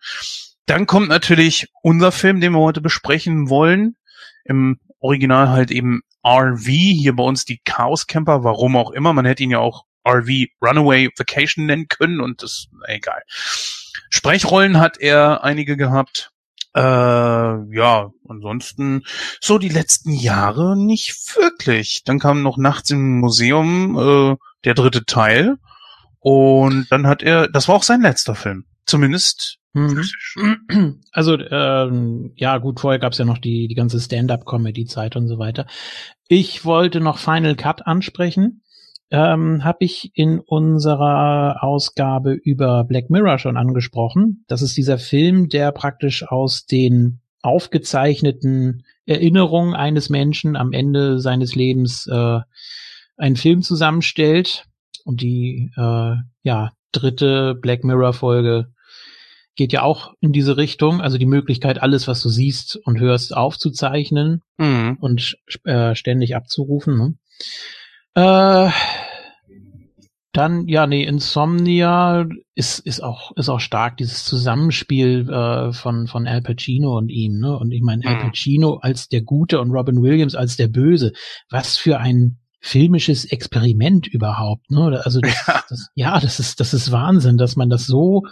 [0.67, 3.97] Dann kommt natürlich unser Film, den wir heute besprechen wollen.
[4.45, 9.13] Im Original halt eben RV, hier bei uns die Chaos Camper, warum auch immer.
[9.13, 10.29] Man hätte ihn ja auch RV
[10.63, 13.23] Runaway Vacation nennen können und das, egal.
[14.11, 16.31] Sprechrollen hat er einige gehabt.
[16.75, 19.03] Äh, ja, ansonsten
[19.41, 22.03] so die letzten Jahre nicht wirklich.
[22.05, 25.57] Dann kam noch Nachts im Museum äh, der dritte Teil
[26.19, 31.01] und dann hat er, das war auch sein letzter Film, zumindest Mhm.
[31.13, 35.67] Also ähm, ja gut, vorher gab's ja noch die die ganze Stand-up-Comedy-Zeit und so weiter.
[36.29, 38.63] Ich wollte noch Final Cut ansprechen
[39.15, 44.45] ähm, habe ich in unserer Ausgabe über Black Mirror schon angesprochen.
[44.49, 51.55] Das ist dieser Film, der praktisch aus den aufgezeichneten Erinnerungen eines Menschen am Ende seines
[51.55, 52.41] Lebens äh,
[53.17, 54.65] einen Film zusammenstellt.
[55.05, 58.73] Und die äh, ja, dritte Black Mirror Folge
[59.55, 63.37] geht ja auch in diese Richtung, also die Möglichkeit, alles, was du siehst und hörst,
[63.37, 64.97] aufzuzeichnen mhm.
[65.01, 66.99] und äh, ständig abzurufen.
[66.99, 67.15] Ne?
[68.15, 68.71] Äh,
[70.33, 76.27] dann, ja, nee, Insomnia ist, ist auch, ist auch stark, dieses Zusammenspiel äh, von, von
[76.27, 77.57] Al Pacino und ihm, ne?
[77.57, 78.05] Und ich meine.
[78.05, 81.13] Al Pacino als der Gute und Robin Williams als der Böse.
[81.51, 85.01] Was für ein filmisches Experiment überhaupt, ne?
[85.05, 85.65] Also das, ja.
[85.69, 88.23] Das, ja, das ist, das ist Wahnsinn, dass man das so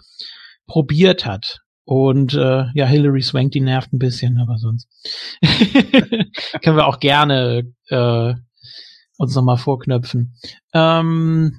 [0.67, 1.61] probiert hat.
[1.85, 4.89] Und äh, ja, Hilary Swank, die nervt ein bisschen, aber sonst
[6.63, 8.35] können wir auch gerne äh,
[9.23, 10.35] uns nochmal vorknöpfen.
[10.75, 11.53] Ähm,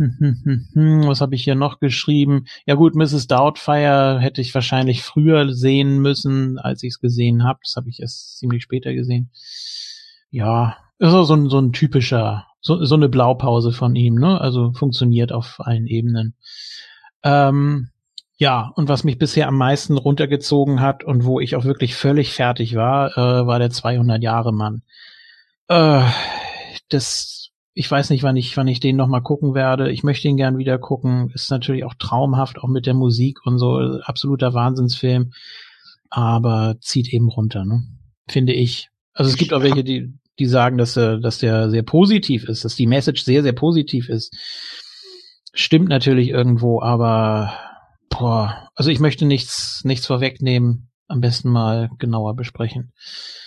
[1.08, 2.45] was habe ich hier noch geschrieben?
[2.65, 3.28] Ja gut, Mrs.
[3.28, 7.60] Doubtfire hätte ich wahrscheinlich früher sehen müssen, als ich es gesehen habe.
[7.63, 9.32] Das habe ich erst ziemlich später gesehen.
[10.30, 14.41] Ja, ist auch so ein, so ein typischer, so, so eine Blaupause von ihm, ne?
[14.41, 16.36] Also funktioniert auf allen Ebenen.
[17.23, 17.91] Ähm,
[18.36, 22.34] ja, und was mich bisher am meisten runtergezogen hat und wo ich auch wirklich völlig
[22.34, 24.82] fertig war, äh, war der 200 Jahre Mann.
[25.69, 26.04] Äh,
[26.89, 27.42] das,
[27.73, 29.91] ich weiß nicht, wann ich, wann ich den noch mal gucken werde.
[29.91, 31.31] Ich möchte ihn gern wieder gucken.
[31.33, 33.77] Ist natürlich auch traumhaft, auch mit der Musik und so.
[34.03, 35.31] Absoluter Wahnsinnsfilm.
[36.09, 37.83] Aber zieht eben runter, ne?
[38.27, 38.89] Finde ich.
[39.13, 42.63] Also es gibt auch welche, die, die sagen, dass, äh, dass der sehr positiv ist,
[42.63, 44.36] dass die Message sehr, sehr positiv ist.
[45.53, 47.53] Stimmt natürlich irgendwo, aber
[48.09, 50.89] boah, also ich möchte nichts, nichts vorwegnehmen.
[51.07, 52.93] Am besten mal genauer besprechen.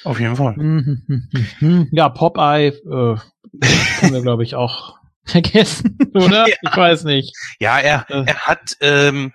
[0.04, 0.54] Auf jeden Fall.
[0.56, 1.88] Mhm.
[1.90, 3.16] Ja, Popeye äh,
[4.00, 6.46] können wir, glaube ich, auch vergessen, oder?
[6.48, 6.54] Ja.
[6.62, 7.34] Ich weiß nicht.
[7.58, 8.24] Ja, er, Äh.
[8.26, 9.32] er hat ähm,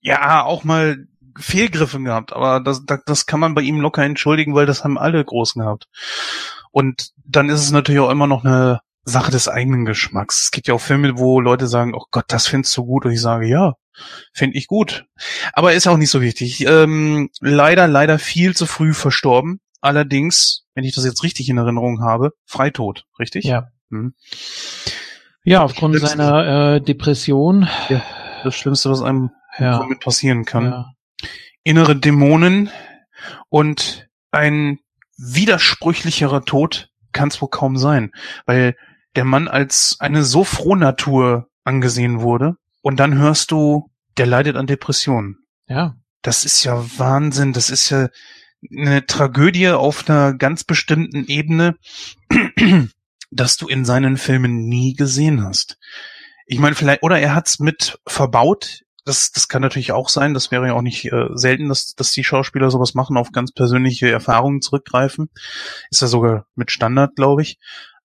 [0.00, 1.06] ja auch mal
[1.38, 4.98] Fehlgriffe gehabt, aber das, das, das kann man bei ihm locker entschuldigen, weil das haben
[4.98, 5.86] alle Großen gehabt.
[6.72, 10.42] Und dann ist es natürlich auch immer noch eine Sache des eigenen Geschmacks.
[10.44, 13.04] Es gibt ja auch Filme, wo Leute sagen, oh Gott, das findest du gut.
[13.04, 13.74] Und ich sage, ja,
[14.32, 15.06] finde ich gut.
[15.52, 16.66] Aber ist auch nicht so wichtig.
[16.66, 19.60] Ähm, leider, leider viel zu früh verstorben.
[19.80, 23.44] Allerdings, wenn ich das jetzt richtig in Erinnerung habe, Freitod, richtig?
[23.44, 23.68] Ja.
[23.90, 24.14] Hm.
[25.44, 27.68] Ja, aufgrund Schlimmste- seiner äh, Depression.
[28.44, 29.78] Das Schlimmste, was einem Ja.
[29.78, 30.64] somit passieren kann.
[30.66, 30.86] ja.
[31.64, 32.70] innere Dämonen
[33.50, 34.78] und ein
[35.18, 38.12] widersprüchlicherer Tod kann es wohl kaum sein,
[38.46, 38.76] weil
[39.16, 42.56] der Mann als eine so Frohnatur angesehen wurde
[42.88, 45.40] und dann hörst du, der leidet an Depressionen.
[45.66, 45.96] Ja.
[46.22, 48.08] Das ist ja Wahnsinn, das ist ja
[48.74, 51.76] eine Tragödie auf einer ganz bestimmten Ebene,
[53.30, 55.78] dass du in seinen Filmen nie gesehen hast.
[56.46, 58.86] Ich meine, vielleicht, oder er hat's mit verbaut.
[59.04, 60.32] Das, das kann natürlich auch sein.
[60.32, 63.52] Das wäre ja auch nicht äh, selten, dass, dass die Schauspieler sowas machen, auf ganz
[63.52, 65.28] persönliche Erfahrungen zurückgreifen.
[65.90, 67.58] Ist ja sogar mit Standard, glaube ich.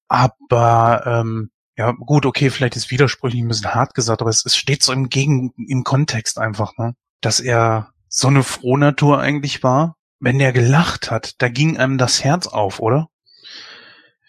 [0.10, 4.56] Aber ähm, ja, gut, okay, vielleicht ist widersprüchlich ein bisschen hart gesagt, aber es, es
[4.56, 6.94] steht so im Gegen, im Kontext einfach, ne?
[7.22, 9.96] Dass er so eine Frohnatur eigentlich war.
[10.20, 13.08] Wenn er gelacht hat, da ging einem das Herz auf, oder?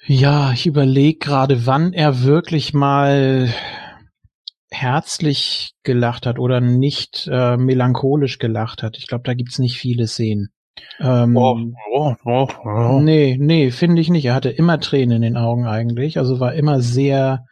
[0.06, 3.52] Ja, ich überlege gerade, wann er wirklich mal
[4.70, 8.96] herzlich gelacht hat oder nicht äh, melancholisch gelacht hat.
[8.98, 10.48] Ich glaube, da gibt's nicht viele Szenen.
[11.00, 11.56] Ähm, oh,
[12.24, 13.00] oh, oh.
[13.00, 14.24] Nee, nee, finde ich nicht.
[14.24, 16.18] Er hatte immer Tränen in den Augen eigentlich.
[16.18, 17.46] Also war immer sehr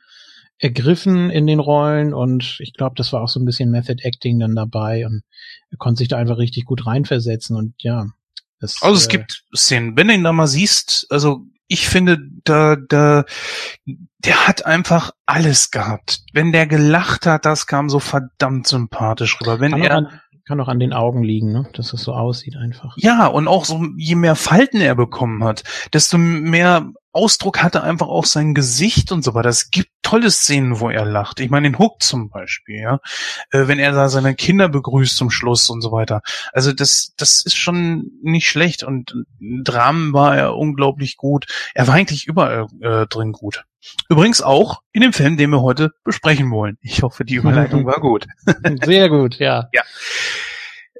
[0.58, 4.38] ergriffen in den Rollen und ich glaube, das war auch so ein bisschen Method Acting
[4.38, 5.22] dann dabei und
[5.70, 8.06] er konnte sich da einfach richtig gut reinversetzen und ja.
[8.60, 12.18] Das, Also es äh, gibt Szenen, wenn du ihn da mal siehst, also ich finde,
[12.44, 13.24] da, da,
[14.18, 16.20] der hat einfach alles gehabt.
[16.32, 19.58] Wenn der gelacht hat, das kam so verdammt sympathisch rüber.
[19.58, 21.66] Wenn er, an, kann auch an den Augen liegen, ne?
[21.74, 22.96] dass es so aussieht einfach.
[22.96, 28.08] ja, und auch so, je mehr Falten er bekommen hat, desto mehr Ausdruck hatte einfach
[28.08, 29.48] auch sein Gesicht und so weiter.
[29.48, 31.40] Es gibt tolle Szenen, wo er lacht.
[31.40, 33.00] Ich meine, in Hook zum Beispiel, ja.
[33.50, 36.22] Äh, wenn er da seine Kinder begrüßt zum Schluss und so weiter.
[36.52, 41.46] Also das, das ist schon nicht schlecht und Dramen war er unglaublich gut.
[41.74, 43.64] Er war eigentlich überall äh, drin gut.
[44.08, 46.78] Übrigens auch in dem Film, den wir heute besprechen wollen.
[46.80, 48.26] Ich hoffe, die Überleitung war gut.
[48.84, 49.68] Sehr gut, ja.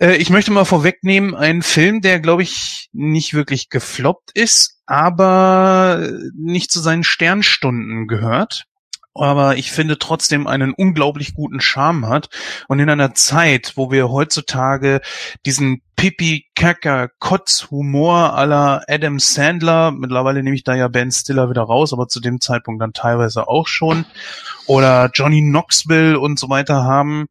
[0.03, 6.11] Äh, ich möchte mal vorwegnehmen, ein Film, der, glaube ich, nicht wirklich gefloppt ist, aber
[6.35, 8.65] nicht zu seinen Sternstunden gehört.
[9.15, 12.29] Aber ich finde trotzdem einen unglaublich guten Charme hat.
[12.69, 15.01] Und in einer Zeit, wo wir heutzutage
[15.45, 21.51] diesen pipi kacker kotz humor aller Adam Sandler, mittlerweile nehme ich da ja Ben Stiller
[21.51, 24.05] wieder raus, aber zu dem Zeitpunkt dann teilweise auch schon,
[24.67, 27.27] oder Johnny Knoxville und so weiter haben,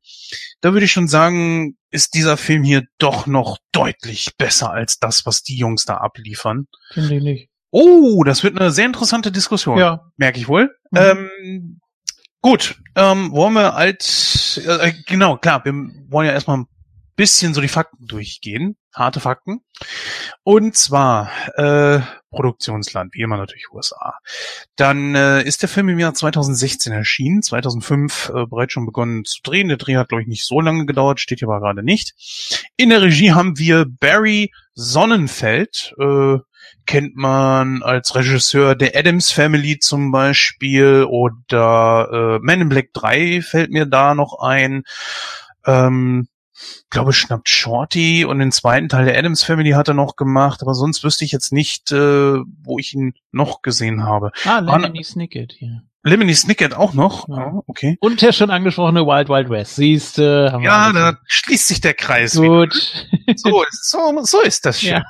[0.61, 5.25] da würde ich schon sagen, ist dieser Film hier doch noch deutlich besser als das,
[5.25, 6.67] was die Jungs da abliefern.
[6.93, 7.50] Finde ich nicht.
[7.71, 9.77] Oh, das wird eine sehr interessante Diskussion.
[9.77, 10.11] Ja.
[10.17, 10.75] Merke ich wohl.
[10.91, 10.97] Mhm.
[10.99, 11.81] Ähm,
[12.41, 15.73] gut, ähm, wollen wir alt, äh, genau, klar, wir
[16.09, 16.67] wollen ja erstmal ein
[17.15, 19.61] bisschen so die Fakten durchgehen, harte Fakten.
[20.43, 24.15] Und zwar äh, Produktionsland, wie immer natürlich USA.
[24.75, 29.41] Dann äh, ist der Film im Jahr 2016 erschienen, 2005 äh, bereits schon begonnen zu
[29.43, 29.67] drehen.
[29.67, 32.13] Der Dreh hat, glaube ich, nicht so lange gedauert, steht hier aber gerade nicht.
[32.75, 36.37] In der Regie haben wir Barry Sonnenfeld, äh,
[36.85, 43.41] kennt man als Regisseur der Adams Family zum Beispiel oder äh, Man in Black 3
[43.41, 44.83] fällt mir da noch ein.
[45.65, 46.27] Ähm,
[46.89, 50.73] glaube, schnappt Shorty und den zweiten Teil der Adams Family hat er noch gemacht, aber
[50.73, 51.95] sonst wüsste ich jetzt nicht, äh,
[52.63, 54.31] wo ich ihn noch gesehen habe.
[54.45, 55.81] Ah, Lemony Snicket hier.
[56.03, 57.27] Lemony Snicket auch noch?
[57.29, 57.35] Ja.
[57.35, 57.97] Ah, okay.
[57.99, 59.75] Und der schon angesprochene Wild Wild West.
[59.75, 62.39] Siehste, haben wir Ja, da schließt sich der Kreis.
[62.39, 62.47] wieder.
[62.67, 63.07] Gut.
[63.35, 64.93] So ist, so, so ist das schön.
[64.93, 65.03] Ja.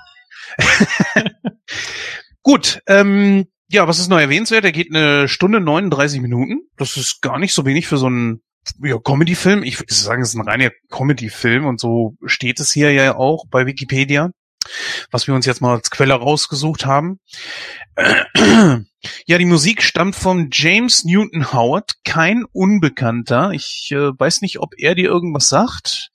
[2.44, 4.66] Gut, ähm, ja, was ist noch erwähnenswert?
[4.66, 6.62] Er geht eine Stunde 39 Minuten.
[6.78, 8.42] Das ist gar nicht so wenig für so einen
[8.84, 9.64] ja, Comedy-Film.
[9.64, 13.46] Ich würde sagen, es ist ein reiner Comedy-Film und so steht es hier ja auch
[13.50, 14.32] bei Wikipedia,
[15.10, 17.20] was wir uns jetzt mal als Quelle rausgesucht haben.
[19.26, 23.50] Ja, die Musik stammt von James Newton Howard, kein Unbekannter.
[23.52, 26.11] Ich äh, weiß nicht, ob er dir irgendwas sagt.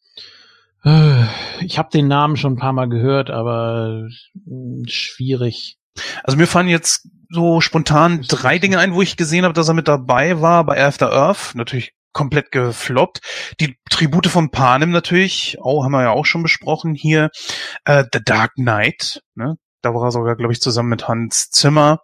[1.63, 5.79] Ich habe den Namen schon ein paar Mal gehört, aber äh, schwierig.
[6.23, 9.75] Also mir fallen jetzt so spontan drei Dinge ein, wo ich gesehen habe, dass er
[9.75, 11.55] mit dabei war bei After Earth.
[11.55, 13.21] Natürlich komplett gefloppt.
[13.61, 17.31] Die Tribute von Panem natürlich, oh, haben wir ja auch schon besprochen hier.
[17.85, 19.57] Äh, The Dark Knight, ne?
[19.83, 21.99] Da war er sogar, glaube ich, zusammen mit Hans Zimmer.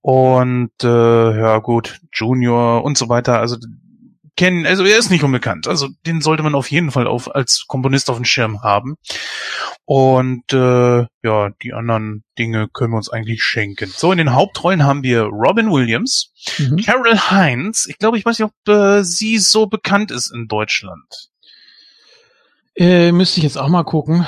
[0.00, 3.40] Und äh, ja gut, Junior und so weiter.
[3.40, 3.56] Also
[4.36, 5.66] kennen, also er ist nicht unbekannt.
[5.66, 8.96] Also den sollte man auf jeden Fall auf, als Komponist auf dem Schirm haben.
[9.84, 13.88] Und äh, ja, die anderen Dinge können wir uns eigentlich schenken.
[13.94, 16.76] So, in den Hauptrollen haben wir Robin Williams, Mhm.
[16.84, 17.86] Carol Hines.
[17.88, 21.30] Ich glaube, ich weiß nicht, ob äh, sie so bekannt ist in Deutschland.
[22.76, 24.26] Äh, müsste ich jetzt auch mal gucken.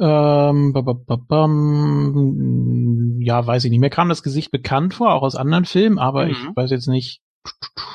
[0.00, 3.20] Ähm, ba- ba- ba- bam.
[3.20, 3.80] ja, weiß ich nicht.
[3.80, 6.52] Mir kam das Gesicht bekannt vor, auch aus anderen Filmen, aber ich Mhm.
[6.56, 7.20] weiß jetzt nicht.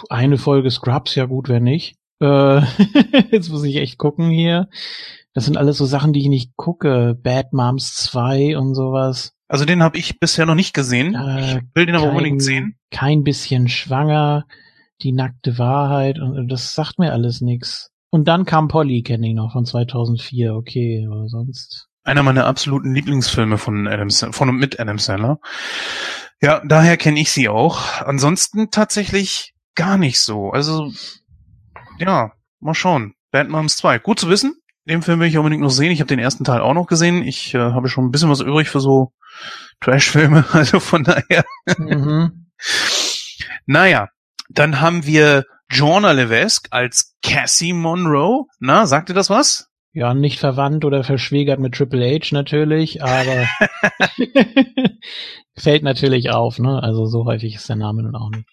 [0.09, 1.95] Eine Folge Scrubs, ja gut, wer nicht.
[2.21, 2.61] Äh,
[3.31, 4.67] jetzt muss ich echt gucken hier.
[5.33, 7.15] Das sind alles so Sachen, die ich nicht gucke.
[7.21, 9.33] Bad Moms 2 und sowas.
[9.47, 11.15] Also den habe ich bisher noch nicht gesehen.
[11.15, 12.75] Äh, ich will den aber kein- unbedingt sehen.
[12.91, 14.45] Kein bisschen schwanger,
[15.01, 17.91] die nackte Wahrheit und das sagt mir alles nix.
[18.09, 21.87] Und dann kam Polly, kenne ich noch, von 2004, okay, aber sonst.
[22.03, 25.39] Einer meiner absoluten Lieblingsfilme von Adam von und mit Adam Sandler.
[26.41, 28.01] Ja, daher kenne ich sie auch.
[28.01, 30.51] Ansonsten tatsächlich gar nicht so.
[30.51, 30.91] Also,
[31.97, 33.15] ja, mal schauen.
[33.31, 33.99] Bad Moms 2.
[33.99, 34.55] Gut zu wissen.
[34.85, 35.91] Den Film will ich unbedingt noch sehen.
[35.91, 37.23] Ich habe den ersten Teil auch noch gesehen.
[37.23, 39.11] Ich äh, habe schon ein bisschen was übrig für so
[39.81, 40.45] Trash-Filme.
[40.51, 41.45] Also von daher.
[41.77, 42.47] Mhm.
[43.69, 44.07] Naja,
[44.49, 48.45] dann haben wir Jorna Levesque als Cassie Monroe.
[48.59, 49.67] Na, sagt ihr das was?
[49.97, 53.47] Ja, nicht verwandt oder verschwägert mit Triple H natürlich, aber
[55.57, 56.83] fällt natürlich auf, ne?
[56.83, 58.45] Also so häufig ist der Name nun auch nicht.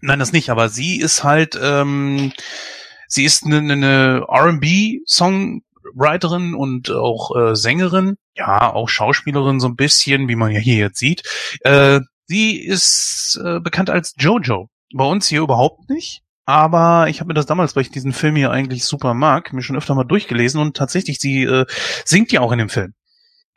[0.00, 2.32] Nein, das nicht, aber sie ist halt, ähm,
[3.08, 10.28] sie ist eine, eine R&B-Songwriterin und auch äh, Sängerin, ja, auch Schauspielerin so ein bisschen,
[10.28, 11.24] wie man ja hier jetzt sieht.
[11.60, 14.70] Äh, sie ist äh, bekannt als Jojo.
[14.94, 16.22] Bei uns hier überhaupt nicht.
[16.46, 19.62] Aber ich habe mir das damals, weil ich diesen Film hier eigentlich super mag, mir
[19.62, 21.66] schon öfter mal durchgelesen und tatsächlich, sie äh,
[22.04, 22.94] singt ja auch in dem Film.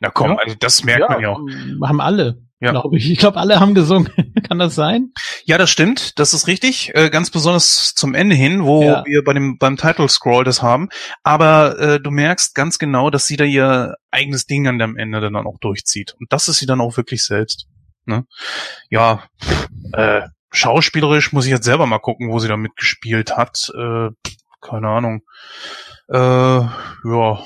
[0.00, 0.36] Na komm, Ja.
[0.38, 1.40] also das merkt man ja auch.
[1.86, 2.72] Haben alle, Ja.
[2.72, 3.10] glaube ich.
[3.10, 4.10] Ich glaube, alle haben gesungen.
[4.48, 5.12] Kann das sein?
[5.44, 6.90] Ja, das stimmt, das ist richtig.
[6.94, 9.04] Äh, ganz besonders zum Ende hin, wo Ja.
[9.06, 10.88] wir bei dem beim Title Scroll das haben.
[11.22, 15.20] Aber äh, du merkst ganz genau, dass sie da ihr eigenes Ding an dem Ende
[15.20, 16.14] dann auch durchzieht.
[16.18, 17.66] Und das ist sie dann auch wirklich selbst.
[18.06, 18.24] Ne?
[18.88, 19.24] Ja,
[19.92, 23.72] äh, schauspielerisch muss ich jetzt selber mal gucken, wo sie da mitgespielt hat.
[23.74, 24.10] Äh,
[24.60, 25.22] keine Ahnung.
[26.08, 27.44] Äh, ja,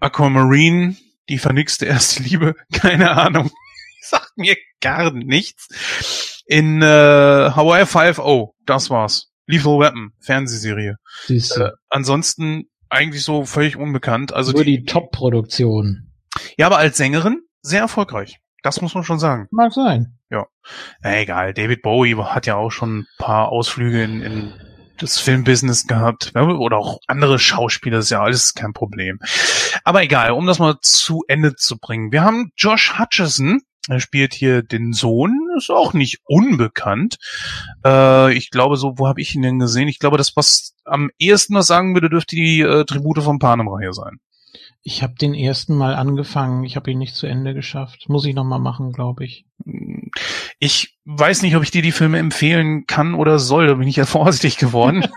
[0.00, 0.96] Aquamarine,
[1.28, 3.50] die vernickste erste Liebe, keine Ahnung.
[4.00, 6.42] Sagt mir gar nichts.
[6.46, 9.32] In äh, Hawaii 5.0, das war's.
[9.46, 10.96] Lethal Weapon, Fernsehserie.
[11.28, 14.32] Äh, ansonsten eigentlich so völlig unbekannt.
[14.32, 16.12] Also Nur die, die Top-Produktion.
[16.56, 18.38] ja, aber als Sängerin sehr erfolgreich.
[18.66, 19.46] Das muss man schon sagen.
[19.52, 20.18] Mag sein.
[20.28, 20.46] Ja,
[21.00, 21.54] egal.
[21.54, 24.52] David Bowie hat ja auch schon ein paar Ausflüge in, in
[24.98, 26.32] das Filmbusiness gehabt.
[26.34, 29.20] Ja, Oder auch andere Schauspieler, das ist ja alles kein Problem.
[29.84, 32.10] Aber egal, um das mal zu Ende zu bringen.
[32.10, 33.60] Wir haben Josh Hutcherson.
[33.88, 37.18] Er spielt hier den Sohn, ist auch nicht unbekannt.
[37.84, 39.86] Äh, ich glaube, so, wo habe ich ihn denn gesehen?
[39.86, 43.92] Ich glaube, das, was am ehesten was sagen würde, dürfte die äh, Tribute von Panem-Reihe
[43.92, 44.18] sein.
[44.88, 46.62] Ich habe den ersten Mal angefangen.
[46.62, 48.08] Ich habe ihn nicht zu Ende geschafft.
[48.08, 49.44] Muss ich noch mal machen, glaube ich.
[50.60, 53.66] Ich weiß nicht, ob ich dir die Filme empfehlen kann oder soll.
[53.66, 55.00] Da bin ich ja vorsichtig geworden.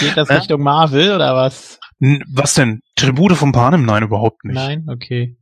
[0.00, 0.30] Geht das?
[0.30, 1.80] Richtung Marvel oder was?
[1.98, 2.80] Was denn?
[2.96, 3.84] Tribute von Panem?
[3.84, 4.54] Nein, überhaupt nicht.
[4.54, 5.36] Nein, okay.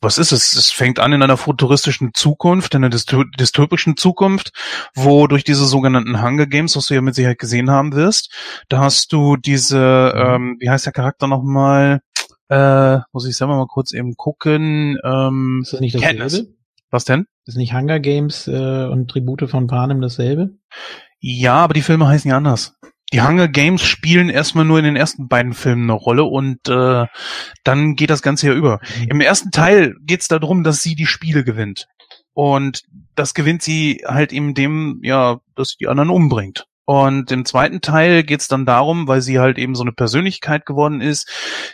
[0.00, 0.54] Was ist es?
[0.54, 4.52] Es fängt an in einer futuristischen Zukunft, in einer dystopischen Zukunft,
[4.94, 8.32] wo durch diese sogenannten Hunger Games, was du ja mit Sicherheit gesehen haben wirst,
[8.68, 12.00] da hast du diese, ähm, wie heißt der Charakter nochmal?
[12.48, 14.98] Äh, muss ich selber mal kurz eben gucken.
[15.02, 16.54] Ähm, Ist das nicht dasselbe?
[16.90, 17.26] was denn?
[17.44, 20.50] Ist nicht Hunger Games äh, und Tribute von Panem dasselbe?
[21.18, 22.73] Ja, aber die Filme heißen ja anders.
[23.14, 27.06] Die Hunger Games spielen erstmal nur in den ersten beiden Filmen eine Rolle und äh,
[27.62, 28.80] dann geht das Ganze ja über.
[29.08, 31.86] Im ersten Teil geht es darum, dass sie die Spiele gewinnt.
[32.32, 32.82] Und
[33.14, 36.66] das gewinnt sie halt eben dem, ja, dass sie die anderen umbringt.
[36.86, 40.66] Und im zweiten Teil geht es dann darum, weil sie halt eben so eine Persönlichkeit
[40.66, 41.30] geworden ist,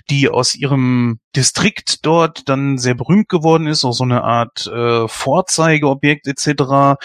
[0.09, 5.09] die aus ihrem Distrikt dort dann sehr berühmt geworden ist, auch so eine Art äh,
[5.09, 6.99] Vorzeigeobjekt etc.,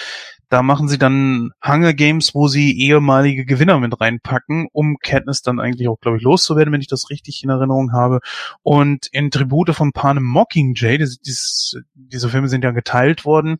[0.50, 5.60] Da machen sie dann Hunger Games, wo sie ehemalige Gewinner mit reinpacken, um Katniss dann
[5.60, 8.20] eigentlich auch, glaube ich, loszuwerden, wenn ich das richtig in Erinnerung habe.
[8.62, 13.58] Und in Tribute von Panem Mockingjay, das, diese Filme sind ja geteilt worden,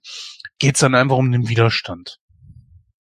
[0.60, 2.20] geht's dann einfach um den Widerstand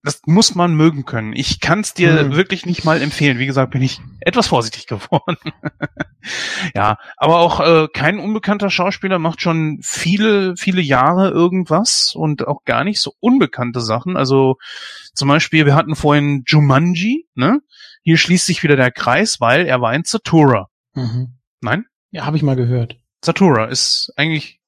[0.06, 1.34] das muss man mögen können.
[1.34, 2.36] Ich kann es dir mhm.
[2.36, 3.40] wirklich nicht mal empfehlen.
[3.40, 5.38] Wie gesagt, bin ich etwas vorsichtig geworden.
[6.76, 12.64] ja, aber auch äh, kein unbekannter Schauspieler macht schon viele, viele Jahre irgendwas und auch
[12.66, 14.16] gar nicht so unbekannte Sachen.
[14.16, 14.58] Also
[15.14, 17.62] zum Beispiel, wir hatten vorhin Jumanji, ne?
[18.04, 20.70] Hier schließt sich wieder der Kreis, weil er war in Zatura.
[20.94, 21.40] Mhm.
[21.62, 21.86] Nein?
[22.12, 22.98] Ja, habe ich mal gehört.
[23.22, 24.62] Zatura ist eigentlich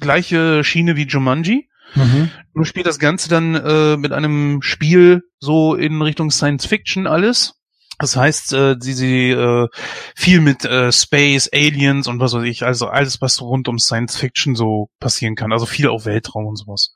[0.00, 1.69] gleiche Schiene wie Jumanji.
[1.94, 2.30] Mhm.
[2.54, 7.54] Du spielst das Ganze dann äh, mit einem Spiel so in Richtung Science Fiction alles.
[8.00, 9.68] Das heißt, äh, sie, sie äh,
[10.16, 14.16] viel mit äh, Space, Aliens und was weiß ich, also alles, was rund um Science
[14.16, 15.52] Fiction so passieren kann.
[15.52, 16.94] Also viel auf Weltraum und sowas.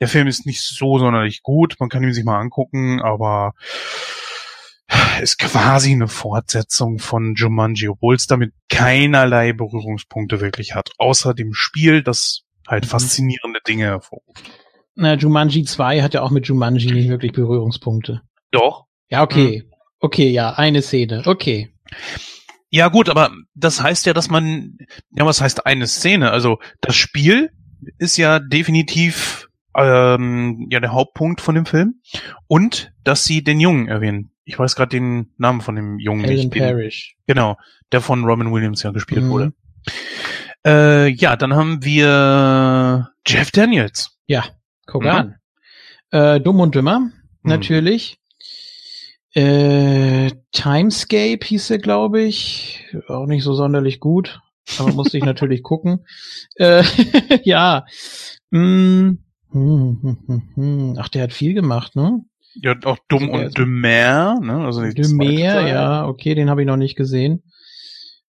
[0.00, 3.54] Der Film ist nicht so sonderlich gut, man kann ihn sich mal angucken, aber
[5.20, 11.52] ist quasi eine Fortsetzung von Jumanji, obwohl es damit keinerlei Berührungspunkte wirklich hat, außer dem
[11.52, 12.88] Spiel, das halt mhm.
[12.88, 14.42] faszinierende Dinge hervorruft.
[14.94, 18.22] Na, Jumanji 2 hat ja auch mit Jumanji nicht wirklich Berührungspunkte.
[18.50, 18.86] Doch.
[19.08, 19.64] Ja, okay.
[19.64, 19.72] Mhm.
[20.00, 21.22] Okay, ja, eine Szene.
[21.24, 21.74] Okay.
[22.70, 24.78] Ja, gut, aber das heißt ja, dass man,
[25.12, 26.30] ja, was heißt eine Szene?
[26.30, 27.50] Also das Spiel
[27.98, 32.00] ist ja definitiv ähm, ja der Hauptpunkt von dem Film
[32.46, 34.30] und dass sie den Jungen erwähnen.
[34.44, 36.52] Ich weiß gerade den Namen von dem Jungen Alan nicht.
[36.52, 37.16] Parrish.
[37.26, 37.56] genau,
[37.92, 39.30] der von Robin Williams ja gespielt mhm.
[39.30, 39.52] wurde.
[40.66, 44.16] Äh, ja, dann haben wir Jeff Daniels.
[44.26, 44.44] Ja,
[44.86, 45.08] guck mhm.
[45.08, 45.36] an.
[46.10, 47.12] Äh, Dumm und Dümmer, mhm.
[47.42, 48.18] natürlich.
[49.34, 52.86] Äh, Timescape hieß er, glaube ich.
[53.08, 54.40] Auch nicht so sonderlich gut,
[54.78, 56.06] aber musste ich natürlich gucken.
[56.56, 56.84] Äh,
[57.42, 57.84] ja.
[58.50, 59.18] Mm.
[60.98, 62.24] Ach, der hat viel gemacht, ne?
[62.54, 64.64] Ja, auch Dumm also, und Dümmer, ne?
[64.64, 67.42] Also Dümmer, ja, okay, den habe ich noch nicht gesehen.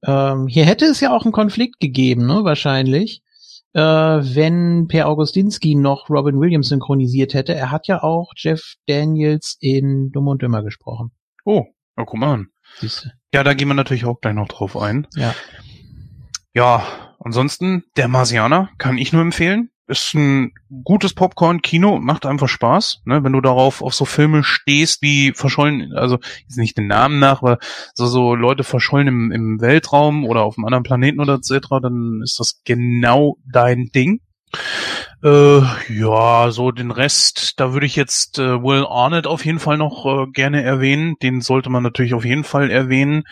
[0.03, 3.23] Ähm, hier hätte es ja auch einen Konflikt gegeben, ne, wahrscheinlich,
[3.73, 7.55] äh, wenn Per Augustinski noch Robin Williams synchronisiert hätte.
[7.55, 11.11] Er hat ja auch Jeff Daniels in Dumm und Dümmer gesprochen.
[11.43, 11.65] Oh,
[11.97, 12.47] oh guck mal an.
[12.77, 13.13] Siehste.
[13.33, 15.07] Ja, da gehen wir natürlich auch gleich noch drauf ein.
[15.15, 15.35] Ja.
[16.53, 16.85] Ja,
[17.19, 23.23] ansonsten, der Marsianer kann ich nur empfehlen ist ein gutes Popcorn-Kino, macht einfach Spaß, ne?
[23.23, 27.41] wenn du darauf auf so Filme stehst, wie verschollen, also jetzt nicht den Namen nach,
[27.41, 27.59] aber
[27.93, 32.21] so, so Leute verschollen im, im Weltraum oder auf einem anderen Planeten oder etc., dann
[32.23, 34.21] ist das genau dein Ding.
[35.23, 39.77] Äh, ja, so den Rest, da würde ich jetzt äh, Will Arnett auf jeden Fall
[39.77, 41.15] noch äh, gerne erwähnen.
[41.21, 43.23] Den sollte man natürlich auf jeden Fall erwähnen.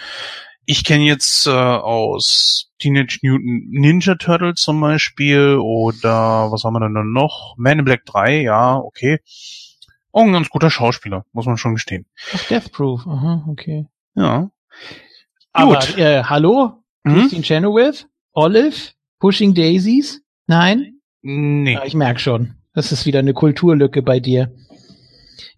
[0.66, 6.80] Ich kenne jetzt äh, aus Teenage Mutant Ninja Turtles zum Beispiel oder was haben wir
[6.80, 7.56] denn noch?
[7.58, 9.20] Man in Black 3, ja, okay.
[10.12, 12.06] Auch ein ganz guter Schauspieler, muss man schon gestehen.
[12.34, 13.88] Ach, Death Proof, aha, okay.
[14.16, 14.52] Ja.
[15.52, 15.98] Aber, Gut.
[15.98, 16.84] Äh, hallo?
[17.06, 17.14] Hm?
[17.14, 18.08] Christine Chenoweth?
[18.34, 18.92] Olive?
[19.20, 20.22] Pushing Daisies?
[20.48, 21.00] Nein?
[21.22, 21.74] Nee.
[21.74, 22.56] Ja, ich merk schon.
[22.74, 24.54] Das ist wieder eine Kulturlücke bei dir.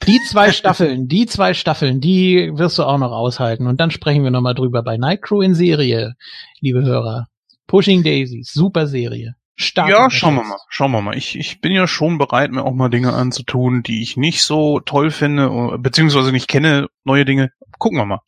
[0.07, 3.67] Die zwei Staffeln, die zwei Staffeln, die wirst du auch noch aushalten.
[3.67, 6.15] Und dann sprechen wir nochmal drüber bei Nightcrow in Serie,
[6.59, 7.28] liebe Hörer.
[7.67, 9.36] Pushing Daisies, super Serie.
[9.57, 11.17] Stark ja, schauen wir mal, schauen wir mal.
[11.17, 14.82] Ich, ich bin ja schon bereit, mir auch mal Dinge anzutun, die ich nicht so
[14.82, 17.51] toll finde, beziehungsweise nicht kenne, neue Dinge.
[17.80, 18.19] Gucken wir mal.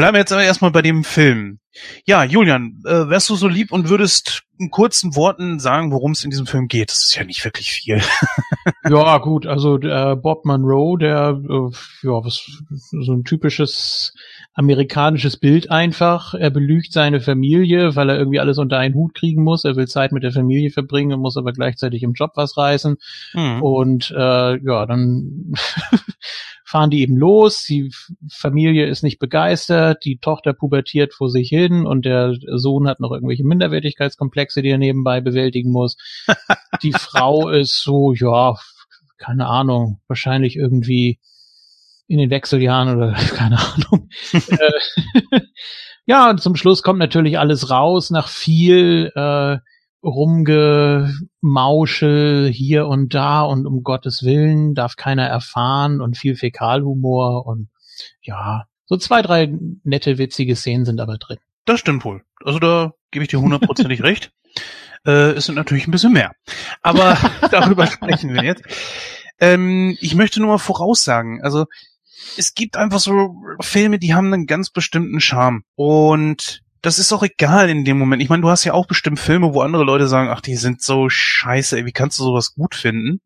[0.00, 1.58] Bleiben wir jetzt aber erstmal bei dem Film.
[2.06, 6.24] Ja, Julian, äh, wärst du so lieb und würdest in kurzen Worten sagen, worum es
[6.24, 6.88] in diesem Film geht?
[6.88, 8.00] Das ist ja nicht wirklich viel.
[8.88, 11.70] ja, gut, also äh, Bob Monroe, der äh,
[12.02, 14.14] ja was so ein typisches
[14.54, 16.34] amerikanisches Bild einfach.
[16.34, 19.64] Er belügt seine Familie, weil er irgendwie alles unter einen Hut kriegen muss.
[19.64, 22.96] Er will Zeit mit der Familie verbringen, muss aber gleichzeitig im Job was reißen.
[23.34, 23.62] Mhm.
[23.62, 25.52] Und äh, ja, dann
[26.64, 27.64] fahren die eben los.
[27.64, 27.92] Die
[28.28, 33.12] Familie ist nicht begeistert, die Tochter pubertiert vor sich hin und der Sohn hat noch
[33.12, 35.96] irgendwelche Minderwertigkeitskomplexe, die er nebenbei bewältigen muss.
[36.82, 38.56] die Frau ist so, ja,
[39.16, 41.20] keine Ahnung, wahrscheinlich irgendwie
[42.10, 44.08] in den Wechseljahren oder keine Ahnung.
[44.32, 44.72] Äh,
[46.06, 49.58] ja, und zum Schluss kommt natürlich alles raus nach viel äh,
[50.02, 57.68] Rumgemauschel hier und da und um Gottes Willen darf keiner erfahren und viel Fäkalhumor und
[58.22, 59.54] ja, so zwei, drei
[59.84, 61.38] nette, witzige Szenen sind aber drin.
[61.64, 62.24] Das stimmt wohl.
[62.42, 64.32] Also da gebe ich dir hundertprozentig recht.
[65.06, 66.32] Äh, es sind natürlich ein bisschen mehr.
[66.82, 67.16] Aber
[67.52, 68.64] darüber sprechen wir jetzt.
[69.38, 71.66] Ähm, ich möchte nur mal voraussagen, also
[72.36, 75.62] es gibt einfach so Filme, die haben einen ganz bestimmten Charme.
[75.74, 78.22] Und das ist auch egal in dem Moment.
[78.22, 80.80] Ich meine, du hast ja auch bestimmt Filme, wo andere Leute sagen, ach, die sind
[80.82, 83.20] so scheiße, ey, wie kannst du sowas gut finden?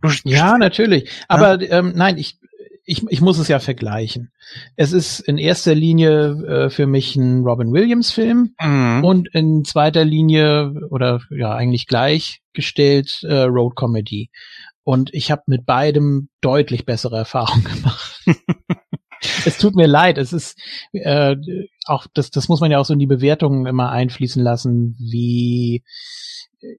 [0.00, 1.08] Du, Ja, natürlich.
[1.28, 2.36] Aber ähm, nein, ich,
[2.84, 4.32] ich, ich muss es ja vergleichen.
[4.76, 6.30] Es ist in erster Linie
[6.66, 9.04] äh, für mich ein Robin Williams Film Mhm.
[9.04, 14.30] und in zweiter Linie oder ja eigentlich gleichgestellt äh, Road Comedy.
[14.88, 18.22] Und ich habe mit beidem deutlich bessere Erfahrungen gemacht.
[19.44, 20.58] es tut mir leid, es ist
[20.92, 21.36] äh,
[21.84, 25.84] auch das, das muss man ja auch so in die Bewertungen immer einfließen lassen, wie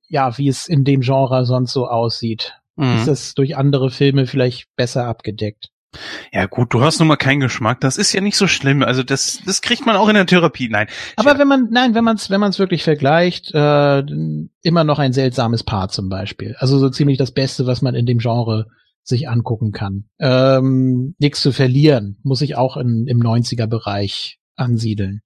[0.07, 2.55] ja, wie es in dem Genre sonst so aussieht.
[2.77, 2.95] Mhm.
[2.95, 5.68] Ist das durch andere Filme vielleicht besser abgedeckt?
[6.31, 7.81] Ja gut, du hast nun mal keinen Geschmack.
[7.81, 8.83] Das ist ja nicht so schlimm.
[8.83, 10.69] Also das, das kriegt man auch in der Therapie.
[10.69, 10.87] Nein.
[11.15, 14.03] Aber wenn man, nein, wenn man es, wenn man es wirklich vergleicht, äh,
[14.61, 16.55] immer noch ein seltsames Paar zum Beispiel.
[16.59, 18.67] Also so ziemlich das Beste, was man in dem Genre
[19.03, 20.05] sich angucken kann.
[20.19, 25.21] Ähm, Nichts zu verlieren, muss ich auch in, im 90er-Bereich ansiedeln.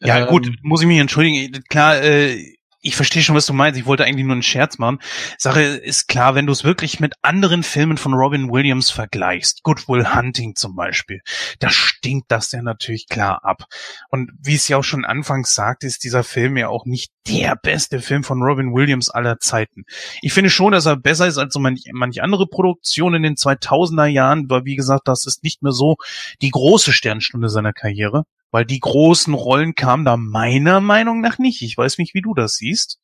[0.00, 1.62] Ja, Ähm, gut, muss ich mich entschuldigen.
[1.68, 2.36] Klar, äh,
[2.82, 3.78] ich verstehe schon, was du meinst.
[3.78, 5.00] Ich wollte eigentlich nur einen Scherz machen.
[5.38, 9.88] Sache ist klar, wenn du es wirklich mit anderen Filmen von Robin Williams vergleichst, Good
[9.88, 11.20] Will Hunting zum Beispiel,
[11.58, 13.64] da stinkt das ja natürlich klar ab.
[14.08, 17.56] Und wie es ja auch schon anfangs sagt, ist dieser Film ja auch nicht der
[17.56, 19.84] beste Film von Robin Williams aller Zeiten.
[20.22, 23.36] Ich finde schon, dass er besser ist als so manch, manch andere Produktion in den
[23.36, 25.96] 2000er Jahren, weil wie gesagt, das ist nicht mehr so
[26.40, 28.24] die große Sternstunde seiner Karriere.
[28.50, 31.62] Weil die großen Rollen kamen da meiner Meinung nach nicht.
[31.62, 32.98] Ich weiß nicht, wie du das siehst.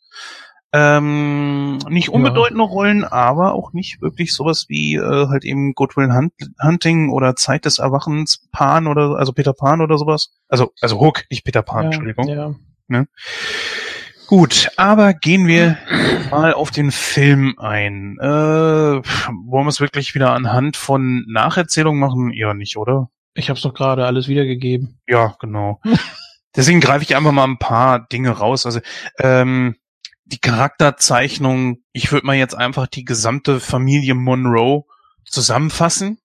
[0.73, 6.13] Ähm, nicht unbedeutende Rollen, aber auch nicht wirklich sowas wie äh, halt eben Good Will
[6.13, 10.35] Hunt Hunting oder Zeit des Erwachens Pan oder also Peter Pan oder sowas.
[10.49, 12.29] Also also Hook, nicht Peter Pan, ja, Entschuldigung.
[12.29, 13.05] Ja.
[14.27, 15.79] Gut, aber gehen wir
[16.31, 18.19] mal auf den Film ein.
[18.21, 22.33] Äh, wollen wir es wirklich wieder anhand von Nacherzählungen machen?
[22.33, 23.09] Ja, nicht, oder?
[23.37, 24.99] Ich habe es doch gerade alles wiedergegeben.
[25.07, 25.81] Ja, genau.
[26.57, 28.65] Deswegen greife ich einfach mal ein paar Dinge raus.
[28.65, 28.81] Also
[29.19, 29.77] ähm,
[30.25, 34.85] die Charakterzeichnung, ich würde mal jetzt einfach die gesamte Familie Monroe
[35.25, 36.19] zusammenfassen.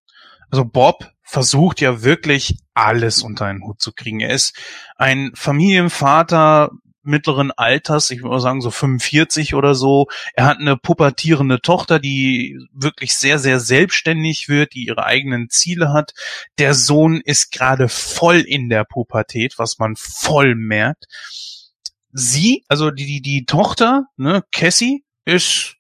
[0.50, 4.22] Also Bob versucht ja wirklich alles unter einen Hut zu kriegen.
[4.22, 4.58] Er ist
[4.96, 6.72] ein Familienvater
[7.04, 10.08] mittleren Alters, ich würde mal sagen so 45 oder so.
[10.34, 15.94] Er hat eine pubertierende Tochter, die wirklich sehr, sehr selbstständig wird, die ihre eigenen Ziele
[15.94, 16.14] hat.
[16.58, 21.06] Der Sohn ist gerade voll in der Pubertät, was man voll merkt.
[22.12, 25.78] Sie, also die, die, die Tochter, ne, Cassie, ist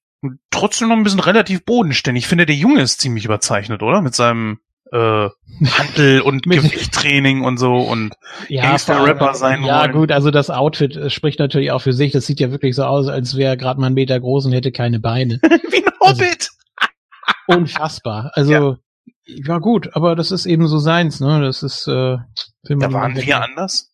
[0.49, 2.23] trotzdem noch ein bisschen relativ bodenständig.
[2.23, 4.01] Ich finde, der Junge ist ziemlich überzeichnet, oder?
[4.01, 4.59] Mit seinem
[4.91, 5.29] äh,
[5.65, 8.13] Handel und Gewichttraining und so und
[8.49, 9.91] Gangster-Rapper vor allem- sein Ja, wollen.
[9.93, 12.11] gut, also das Outfit äh, spricht natürlich auch für sich.
[12.11, 14.71] Das sieht ja wirklich so aus, als wäre gerade mal einen Meter groß und hätte
[14.71, 15.35] keine Beine.
[15.41, 16.49] wie ein Also- Hobbit.
[17.47, 18.31] Unfassbar.
[18.35, 18.77] Also,
[19.25, 19.57] ja.
[19.59, 21.41] gut, aber das ist eben so seins, ne?
[21.41, 22.17] Das ist, äh,
[22.63, 23.89] Da waren wir anders.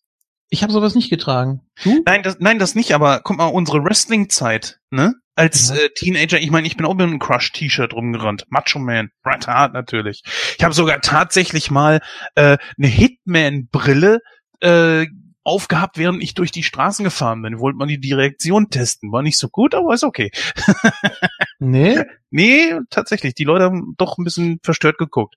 [0.50, 1.60] Ich habe sowas nicht getragen.
[1.82, 2.00] Du?
[2.06, 5.14] Nein, das, nein, das nicht, aber guck mal, unsere Wrestling-Zeit, ne?
[5.38, 5.76] Als Ja.
[5.76, 8.46] äh, Teenager, ich meine, ich bin auch mit einem Crush-T-Shirt rumgerannt.
[8.48, 10.22] Macho Man, Bret Hart natürlich.
[10.58, 12.00] Ich habe sogar tatsächlich mal
[12.34, 14.18] äh, eine Hitman-Brille
[14.60, 15.06] äh,
[15.44, 17.60] aufgehabt, während ich durch die Straßen gefahren bin.
[17.60, 19.12] Wollte man die Direktion testen.
[19.12, 20.30] War nicht so gut, aber ist okay.
[21.60, 22.02] Nee?
[22.30, 25.34] Nee, tatsächlich, die Leute haben doch ein bisschen verstört geguckt.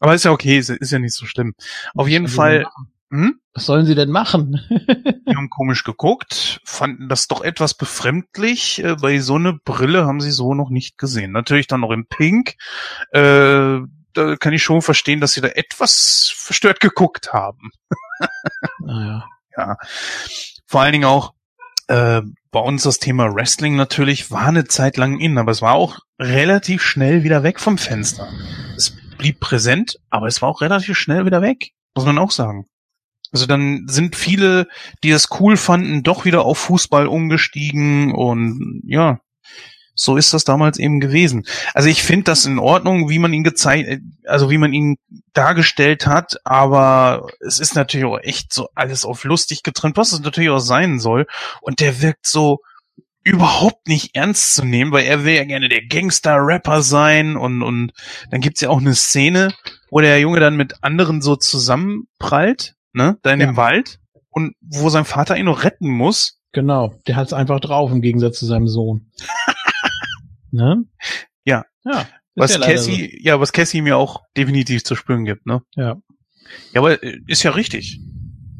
[0.00, 1.54] Aber ist ja okay, ist, ist ja nicht so schlimm.
[1.94, 2.92] Auf jeden Fall, machen?
[3.12, 3.38] Hm?
[3.52, 4.58] Was sollen sie denn machen?
[5.28, 10.22] Die haben komisch geguckt, fanden das doch etwas befremdlich, äh, weil so eine Brille haben
[10.22, 11.30] sie so noch nicht gesehen.
[11.30, 12.54] Natürlich dann noch in Pink.
[13.10, 13.80] Äh,
[14.14, 17.70] da kann ich schon verstehen, dass sie da etwas verstört geguckt haben.
[18.80, 19.26] naja.
[19.58, 19.76] Ja.
[20.66, 21.34] Vor allen Dingen auch
[21.88, 25.74] äh, bei uns das Thema Wrestling natürlich war eine Zeit lang in, aber es war
[25.74, 28.26] auch relativ schnell wieder weg vom Fenster.
[28.74, 32.66] Es blieb präsent, aber es war auch relativ schnell wieder weg, muss man auch sagen.
[33.32, 34.66] Also dann sind viele,
[35.02, 39.20] die es cool fanden, doch wieder auf Fußball umgestiegen und ja,
[39.94, 41.44] so ist das damals eben gewesen.
[41.74, 44.96] Also ich finde das in Ordnung, wie man ihn gezeigt, also wie man ihn
[45.32, 50.20] dargestellt hat, aber es ist natürlich auch echt so alles auf lustig getrennt, was es
[50.20, 51.26] natürlich auch sein soll.
[51.60, 52.60] Und der wirkt so
[53.22, 57.92] überhaupt nicht ernst zu nehmen, weil er will ja gerne der Gangster-Rapper sein und, und
[58.30, 59.54] dann gibt's ja auch eine Szene,
[59.90, 63.46] wo der Junge dann mit anderen so zusammenprallt, ne, da in Ja.
[63.46, 63.98] dem Wald
[64.30, 66.40] und wo sein Vater ihn noch retten muss.
[66.52, 66.94] Genau.
[67.06, 69.10] Der hat's einfach drauf im Gegensatz zu seinem Sohn.
[70.50, 70.84] ne?
[71.44, 71.64] Ja.
[71.84, 72.06] Ja.
[72.34, 75.62] Was ja Cassie, ja, was Cassie mir auch definitiv zu spüren gibt, ne?
[75.74, 75.96] Ja.
[76.72, 78.00] Ja, aber äh, ist ja richtig.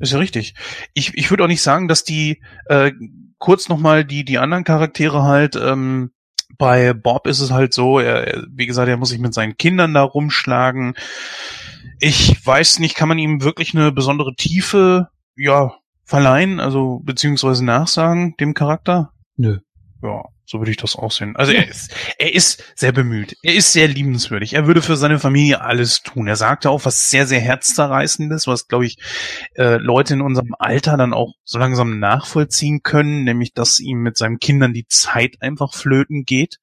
[0.00, 0.54] Ist ja richtig.
[0.94, 2.92] Ich, ich würde auch nicht sagen, dass die äh,
[3.38, 6.12] kurz nochmal die, die anderen Charaktere halt, ähm,
[6.58, 9.94] bei Bob ist es halt so, er, wie gesagt, er muss sich mit seinen Kindern
[9.94, 10.94] da rumschlagen.
[11.98, 15.74] Ich weiß nicht, kann man ihm wirklich eine besondere Tiefe, ja,
[16.04, 19.12] verleihen, also beziehungsweise nachsagen, dem Charakter?
[19.36, 19.58] Nö.
[20.02, 21.36] Ja, so würde ich das auch sehen.
[21.36, 23.36] Also er ist, er ist sehr bemüht.
[23.42, 24.52] Er ist sehr liebenswürdig.
[24.52, 26.26] Er würde für seine Familie alles tun.
[26.26, 28.98] Er sagte auch was sehr, sehr herzzerreißendes, was, glaube ich,
[29.54, 34.16] äh, Leute in unserem Alter dann auch so langsam nachvollziehen können, nämlich, dass ihm mit
[34.16, 36.58] seinen Kindern die Zeit einfach flöten geht.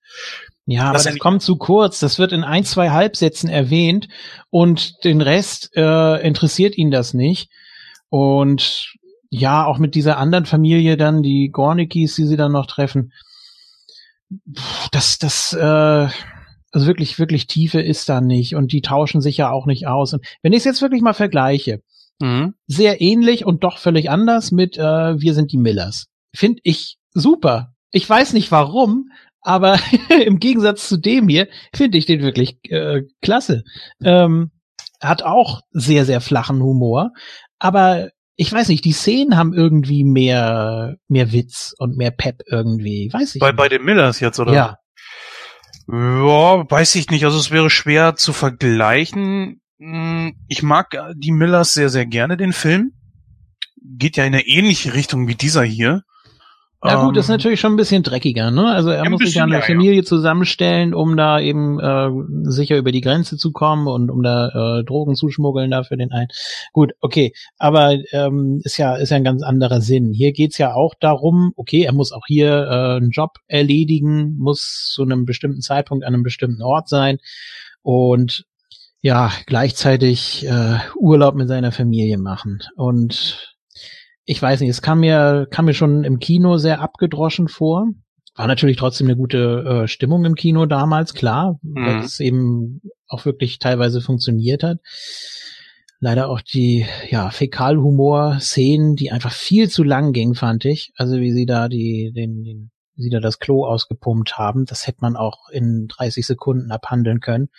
[0.71, 1.99] Ja, aber das kommt zu kurz.
[1.99, 4.07] Das wird in ein, zwei Halbsätzen erwähnt
[4.51, 7.49] und den Rest äh, interessiert ihn das nicht.
[8.09, 8.93] Und
[9.29, 13.13] ja, auch mit dieser anderen Familie dann, die Gornikis, die sie dann noch treffen,
[14.91, 16.07] das, das, äh,
[16.71, 20.13] also wirklich, wirklich Tiefe ist da nicht und die tauschen sich ja auch nicht aus.
[20.13, 21.81] Und wenn ich es jetzt wirklich mal vergleiche,
[22.21, 22.53] Mhm.
[22.67, 24.81] sehr ähnlich und doch völlig anders mit äh,
[25.21, 26.07] Wir sind die Millers.
[26.35, 27.73] Finde ich super.
[27.91, 29.09] Ich weiß nicht warum,
[29.41, 29.79] aber
[30.25, 33.63] im Gegensatz zu dem hier finde ich den wirklich äh, klasse.
[34.03, 34.51] Ähm,
[35.01, 37.11] hat auch sehr, sehr flachen Humor,
[37.57, 43.09] aber ich weiß nicht, die Szenen haben irgendwie mehr, mehr Witz und mehr Pep irgendwie.
[43.11, 43.57] Weiß ich Bei, nicht.
[43.57, 44.53] bei den Millers jetzt, oder?
[44.53, 44.77] ja.
[45.91, 47.25] Ja, weiß ich nicht.
[47.25, 49.59] Also es wäre schwer zu vergleichen.
[49.79, 52.93] Hm, Ich mag die Millers sehr, sehr gerne, den Film.
[53.81, 56.03] Geht ja in eine ähnliche Richtung wie dieser hier.
[56.81, 58.65] Ja gut, das ist Ähm, natürlich schon ein bisschen dreckiger, ne?
[58.67, 59.65] Also er ein muss sich ja eine ja, ja.
[59.65, 62.09] Familie zusammenstellen, um da eben äh,
[62.43, 65.97] sicher über die Grenze zu kommen und um da äh, Drogen zu schmuggeln da für
[65.97, 66.29] den einen.
[66.71, 70.13] Gut, okay, aber ähm, ist ja ist ja ein ganz anderer Sinn.
[70.13, 74.91] Hier geht's ja auch darum, okay, er muss auch hier äh, einen Job erledigen, muss
[74.93, 77.17] zu einem bestimmten Zeitpunkt an einem bestimmten Ort sein
[77.81, 78.45] und
[79.01, 82.59] ja, gleichzeitig äh, Urlaub mit seiner Familie machen.
[82.75, 83.58] Und
[84.31, 87.87] ich weiß nicht, es kam mir, kam mir schon im Kino sehr abgedroschen vor.
[88.35, 92.01] War natürlich trotzdem eine gute äh, Stimmung im Kino damals, klar, weil Mhm.
[92.03, 94.77] es eben auch wirklich teilweise funktioniert hat.
[95.99, 100.93] Leider auch die, ja, Fäkalhumor-Szenen, die einfach viel zu lang gingen, fand ich.
[100.95, 104.85] Also wie sie da die, den, den, wie sie da das Klo ausgepumpt haben, das
[104.85, 107.49] hätte man auch in 30 Sekunden abhandeln können.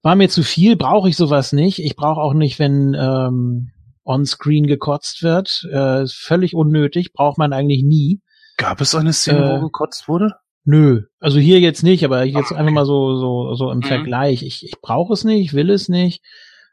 [0.00, 1.78] War mir zu viel, brauche ich sowas nicht.
[1.78, 3.70] Ich brauche auch nicht, wenn ähm,
[4.04, 5.66] on-screen gekotzt wird.
[5.72, 8.20] Äh, ist völlig unnötig, braucht man eigentlich nie.
[8.56, 10.34] Gab es eine Szene, Äh, wo gekotzt wurde?
[10.64, 13.82] Nö, also hier jetzt nicht, aber jetzt Ah, einfach mal so so so im Mhm.
[13.84, 14.42] Vergleich.
[14.42, 16.22] Ich, ich brauche es nicht, ich will es nicht.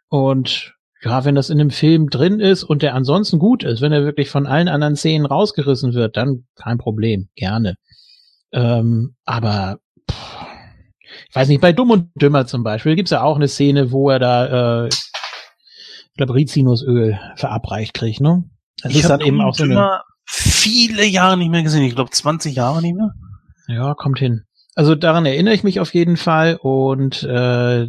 [0.08, 0.74] Und
[1.04, 4.06] ja, wenn das in einem Film drin ist und der ansonsten gut ist, wenn er
[4.06, 7.76] wirklich von allen anderen Szenen rausgerissen wird, dann kein Problem, gerne.
[8.54, 9.80] Ähm, aber
[10.10, 10.46] pff,
[11.30, 14.10] ich weiß nicht, bei Dumm und Dümmer zum Beispiel gibt's ja auch eine Szene, wo
[14.10, 14.90] er da, äh,
[16.12, 18.44] ich glaube, Rizinusöl verabreicht kriegt, ne?
[18.84, 21.84] Das ist hab dann eben auch so eine, viele Jahre nicht mehr gesehen.
[21.84, 23.12] Ich glaube 20 Jahre nicht mehr.
[23.68, 24.44] Ja, kommt hin.
[24.76, 27.88] Also daran erinnere ich mich auf jeden Fall und äh,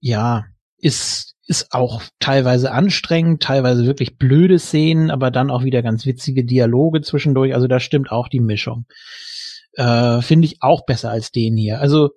[0.00, 0.44] ja,
[0.78, 6.44] ist ist auch teilweise anstrengend, teilweise wirklich blöde Szenen, aber dann auch wieder ganz witzige
[6.44, 7.54] Dialoge zwischendurch.
[7.54, 8.86] Also da stimmt auch die Mischung.
[9.74, 11.80] Äh, Finde ich auch besser als den hier.
[11.80, 12.10] Also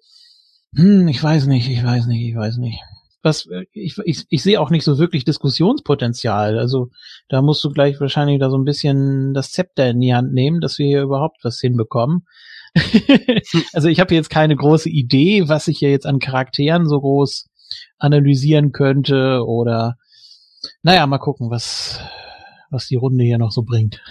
[0.76, 2.80] hm, ich weiß nicht, ich weiß nicht, ich weiß nicht.
[3.22, 6.58] Was ich ich, ich sehe auch nicht so wirklich Diskussionspotenzial.
[6.58, 6.90] Also
[7.28, 10.62] da musst du gleich wahrscheinlich da so ein bisschen das Zepter in die Hand nehmen,
[10.62, 12.26] dass wir hier überhaupt was hinbekommen.
[13.74, 17.50] also ich habe jetzt keine große Idee, was ich hier jetzt an Charakteren so groß
[17.98, 19.98] analysieren könnte oder
[20.84, 22.00] naja, mal gucken, was
[22.70, 24.02] was die Runde hier noch so bringt.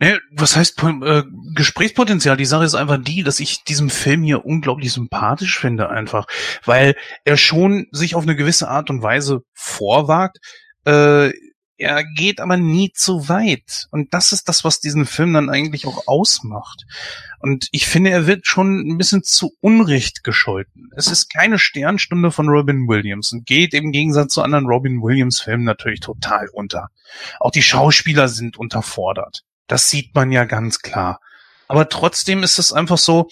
[0.00, 1.22] Nee, was heißt äh,
[1.54, 2.36] Gesprächspotenzial?
[2.36, 6.26] Die Sache ist einfach die, dass ich diesem Film hier unglaublich sympathisch finde, einfach,
[6.64, 10.38] weil er schon sich auf eine gewisse Art und Weise vorwagt.
[10.84, 11.30] Äh,
[11.76, 13.86] er geht aber nie zu weit.
[13.90, 16.84] Und das ist das, was diesen Film dann eigentlich auch ausmacht.
[17.40, 20.90] Und ich finde, er wird schon ein bisschen zu Unrecht gescholten.
[20.96, 25.40] Es ist keine Sternstunde von Robin Williams und geht im Gegensatz zu anderen Robin Williams
[25.40, 26.88] Filmen natürlich total unter.
[27.40, 29.42] Auch die Schauspieler sind unterfordert.
[29.66, 31.20] Das sieht man ja ganz klar.
[31.66, 33.28] Aber trotzdem ist es einfach so,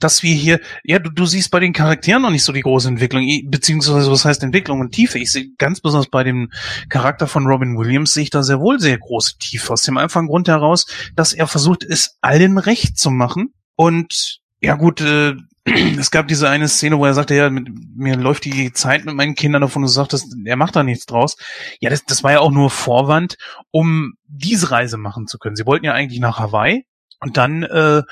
[0.00, 2.88] dass wir hier, ja, du, du siehst bei den Charakteren noch nicht so die große
[2.88, 5.18] Entwicklung, beziehungsweise was heißt Entwicklung und Tiefe.
[5.18, 6.50] Ich sehe ganz besonders bei dem
[6.88, 9.72] Charakter von Robin Williams sehe ich da sehr wohl sehr große Tiefe.
[9.72, 13.52] Aus dem einfachen Grund heraus, dass er versucht, es allen recht zu machen.
[13.76, 15.34] Und ja gut, äh,
[15.98, 19.14] es gab diese eine Szene, wo er sagte, ja, mit, mir läuft die Zeit mit
[19.14, 21.36] meinen Kindern davon und du sagtest, er macht da nichts draus.
[21.80, 23.36] Ja, das, das war ja auch nur Vorwand,
[23.70, 25.56] um diese Reise machen zu können.
[25.56, 26.86] Sie wollten ja eigentlich nach Hawaii
[27.20, 28.02] und dann äh,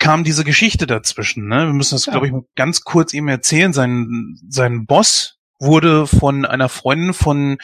[0.00, 1.46] kam diese Geschichte dazwischen.
[1.46, 1.66] Ne?
[1.66, 2.12] Wir müssen das, Ja.
[2.12, 3.72] glaube ich, ganz kurz eben erzählen.
[3.72, 7.58] Sein, sein Boss wurde von einer Freundin von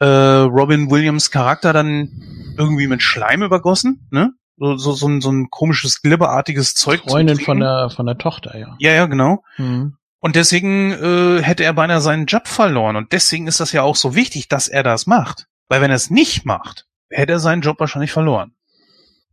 [0.00, 2.10] äh, Robin Williams Charakter dann
[2.58, 4.06] irgendwie mit Schleim übergossen.
[4.10, 4.32] Ne?
[4.58, 7.02] So, so, so, ein, so ein komisches, glibberartiges Zeug.
[7.08, 8.74] Freundin von der von der Tochter, ja.
[8.78, 9.42] Ja, ja, genau.
[9.56, 9.96] Mhm.
[10.18, 12.96] Und deswegen äh, hätte er beinahe seinen Job verloren.
[12.96, 15.46] Und deswegen ist das ja auch so wichtig, dass er das macht.
[15.68, 18.52] Weil wenn er es nicht macht, hätte er seinen Job wahrscheinlich verloren.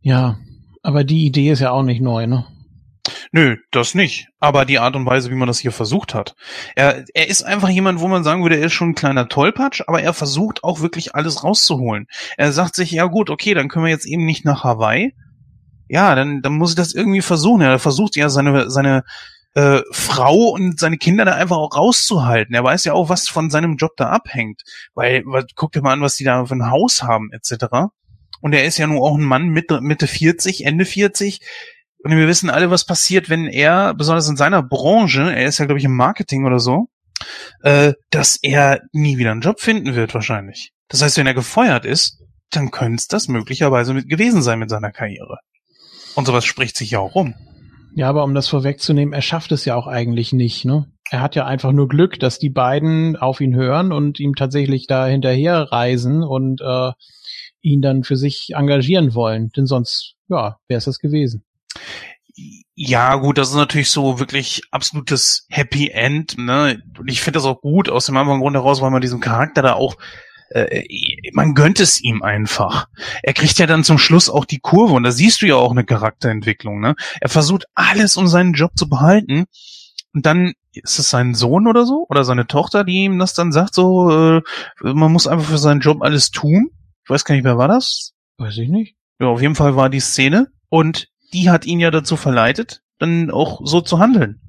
[0.02, 0.38] Ja,
[0.84, 2.44] Aber die Idee ist ja auch nicht neu, ne?
[3.32, 4.28] Nö, das nicht.
[4.38, 6.34] Aber die Art und Weise, wie man das hier versucht hat.
[6.76, 9.80] Er, er ist einfach jemand, wo man sagen würde, er ist schon ein kleiner Tollpatsch,
[9.86, 12.06] aber er versucht auch wirklich alles rauszuholen.
[12.36, 15.14] Er sagt sich, ja gut, okay, dann können wir jetzt eben nicht nach Hawaii.
[15.88, 17.62] Ja, dann, dann muss ich das irgendwie versuchen.
[17.62, 19.04] Er versucht ja seine, seine
[19.54, 22.54] äh, Frau und seine Kinder da einfach auch rauszuhalten.
[22.54, 24.64] Er weiß ja auch, was von seinem Job da abhängt.
[24.94, 27.88] Weil, weil guck dir mal an, was die da für ein Haus haben, etc.
[28.44, 31.40] Und er ist ja nun auch ein Mann Mitte, Mitte 40, Ende 40.
[32.02, 35.64] Und wir wissen alle, was passiert, wenn er, besonders in seiner Branche, er ist ja,
[35.64, 36.88] glaube ich, im Marketing oder so,
[37.62, 40.72] äh, dass er nie wieder einen Job finden wird, wahrscheinlich.
[40.88, 44.68] Das heißt, wenn er gefeuert ist, dann könnte es das möglicherweise mit gewesen sein mit
[44.68, 45.38] seiner Karriere.
[46.14, 47.34] Und sowas spricht sich ja auch rum.
[47.94, 50.84] Ja, aber um das vorwegzunehmen, er schafft es ja auch eigentlich nicht, ne?
[51.08, 54.86] Er hat ja einfach nur Glück, dass die beiden auf ihn hören und ihm tatsächlich
[54.86, 56.90] da hinterher reisen und äh,
[57.64, 59.50] ihn dann für sich engagieren wollen.
[59.56, 61.44] Denn sonst, ja, wäre es das gewesen.
[62.74, 66.82] Ja, gut, das ist natürlich so wirklich absolutes Happy End, ne?
[66.98, 69.62] Und ich finde das auch gut aus dem einfachen Grund heraus, weil man diesen Charakter
[69.62, 69.96] da auch
[70.50, 70.84] äh,
[71.32, 72.86] man gönnt es ihm einfach.
[73.22, 75.70] Er kriegt ja dann zum Schluss auch die Kurve und da siehst du ja auch
[75.70, 76.80] eine Charakterentwicklung.
[76.80, 76.94] Ne?
[77.20, 79.46] Er versucht alles, um seinen Job zu behalten
[80.12, 83.52] und dann ist es sein Sohn oder so oder seine Tochter, die ihm das dann
[83.52, 84.42] sagt, so äh,
[84.82, 86.70] man muss einfach für seinen Job alles tun.
[87.04, 88.12] Ich weiß gar nicht, wer war das?
[88.38, 88.96] Weiß ich nicht.
[89.20, 93.30] Ja, auf jeden Fall war die Szene und die hat ihn ja dazu verleitet, dann
[93.30, 94.40] auch so zu handeln.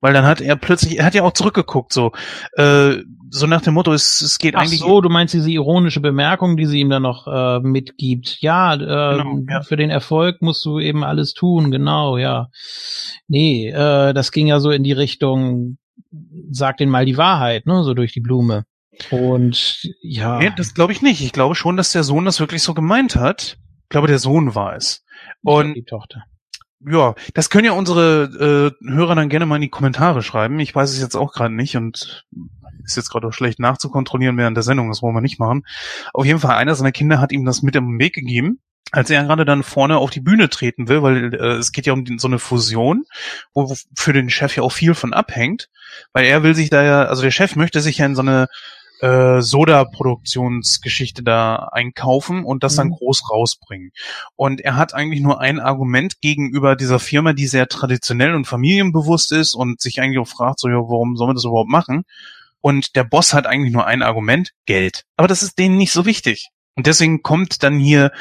[0.00, 2.10] Weil dann hat er plötzlich, er hat ja auch zurückgeguckt, so,
[2.56, 2.96] äh,
[3.30, 4.80] so nach dem Motto, es, es geht Ach eigentlich.
[4.80, 8.38] so, du meinst diese ironische Bemerkung, die sie ihm dann noch äh, mitgibt.
[8.40, 9.62] Ja, äh, Genau, ja.
[9.62, 12.48] für den Erfolg musst du eben alles tun, genau, ja.
[13.28, 15.78] Nee, äh, das ging ja so in die Richtung,
[16.50, 18.64] sag denen mal die Wahrheit, ne, so durch die Blume.
[19.10, 20.38] Und ja.
[20.38, 21.20] Nee, das glaube ich nicht.
[21.22, 23.58] Ich glaube schon, dass der Sohn das wirklich so gemeint hat.
[23.84, 25.04] Ich glaube, der Sohn war es.
[25.42, 26.24] Und die Tochter.
[26.80, 30.60] ja, das können ja unsere äh, Hörer dann gerne mal in die Kommentare schreiben.
[30.60, 32.24] Ich weiß es jetzt auch gerade nicht und
[32.84, 34.88] ist jetzt gerade auch schlecht nachzukontrollieren während der Sendung.
[34.88, 35.64] Das wollen wir nicht machen.
[36.12, 38.60] Auf jeden Fall, einer seiner Kinder hat ihm das mit im Weg gegeben.
[38.90, 41.94] Als er gerade dann vorne auf die Bühne treten will, weil äh, es geht ja
[41.94, 43.04] um die, so eine Fusion,
[43.54, 45.70] wo für den Chef ja auch viel von abhängt,
[46.12, 48.48] weil er will sich da ja, also der Chef möchte sich ja in so eine
[49.02, 52.92] äh, Soda-Produktionsgeschichte da einkaufen und das dann Mhm.
[52.92, 53.90] groß rausbringen.
[54.36, 59.32] Und er hat eigentlich nur ein Argument gegenüber dieser Firma, die sehr traditionell und familienbewusst
[59.32, 62.04] ist und sich eigentlich auch fragt, so, ja, warum sollen wir das überhaupt machen?
[62.60, 65.04] Und der Boss hat eigentlich nur ein Argument, Geld.
[65.16, 66.50] Aber das ist denen nicht so wichtig.
[66.76, 68.12] Und deswegen kommt dann hier,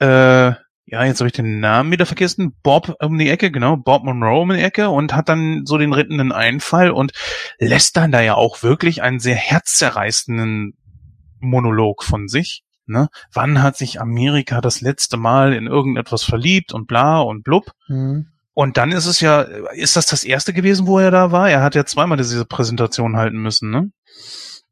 [0.00, 0.52] äh,
[0.86, 4.42] ja, jetzt habe ich den Namen wieder vergessen, Bob um die Ecke, genau, Bob Monroe
[4.42, 7.12] um die Ecke und hat dann so den rittenden Einfall und
[7.58, 10.74] lässt dann da ja auch wirklich einen sehr herzzerreißenden
[11.40, 12.62] Monolog von sich.
[12.86, 13.08] Ne?
[13.32, 17.72] Wann hat sich Amerika das letzte Mal in irgendetwas verliebt und bla und blub?
[17.88, 18.28] Mhm.
[18.54, 21.50] Und dann ist es ja, ist das das erste gewesen, wo er da war?
[21.50, 23.90] Er hat ja zweimal diese Präsentation halten müssen, ne?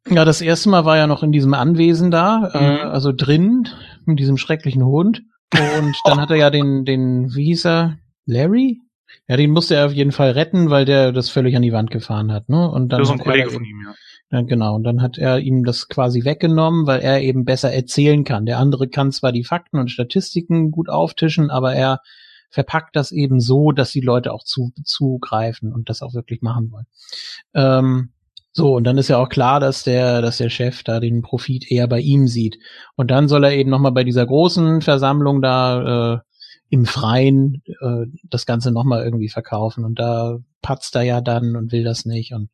[0.08, 2.90] Ja, das erste Mal war ja noch in diesem Anwesen da, äh, Mhm.
[2.90, 3.68] also drin,
[4.04, 5.22] mit diesem schrecklichen Hund.
[5.54, 7.98] Und dann hat er ja den, den, wie hieß er?
[8.26, 8.80] Larry?
[9.28, 11.90] Ja, den musste er auf jeden Fall retten, weil der das völlig an die Wand
[11.90, 12.70] gefahren hat, ne?
[12.70, 13.94] Und dann Das ist ein hat er Kollege von ihm, ja.
[14.30, 14.74] Ja, genau.
[14.74, 18.46] Und dann hat er ihm das quasi weggenommen, weil er eben besser erzählen kann.
[18.46, 22.00] Der andere kann zwar die Fakten und Statistiken gut auftischen, aber er
[22.50, 26.72] verpackt das eben so, dass die Leute auch zu, zugreifen und das auch wirklich machen
[26.72, 26.86] wollen.
[27.54, 28.13] Ähm,
[28.56, 31.68] so, und dann ist ja auch klar, dass der, dass der Chef da den Profit
[31.72, 32.56] eher bei ihm sieht.
[32.94, 36.18] Und dann soll er eben nochmal bei dieser großen Versammlung da äh,
[36.68, 39.84] im Freien äh, das Ganze nochmal irgendwie verkaufen.
[39.84, 42.48] Und da patzt er ja dann und will das nicht und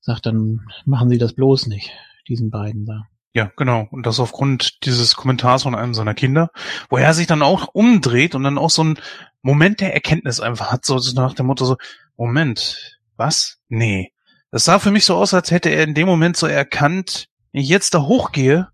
[0.00, 1.92] sagt dann, machen Sie das bloß nicht,
[2.26, 3.04] diesen beiden da.
[3.34, 3.86] Ja, genau.
[3.92, 6.50] Und das aufgrund dieses Kommentars von einem seiner Kinder,
[6.88, 8.98] wo er sich dann auch umdreht und dann auch so einen
[9.42, 11.76] Moment der Erkenntnis einfach hat, so, nach dem Motto so,
[12.16, 13.58] Moment, was?
[13.68, 14.13] Nee.
[14.54, 17.62] Das sah für mich so aus, als hätte er in dem Moment so erkannt, wenn
[17.62, 18.68] ich jetzt da hochgehe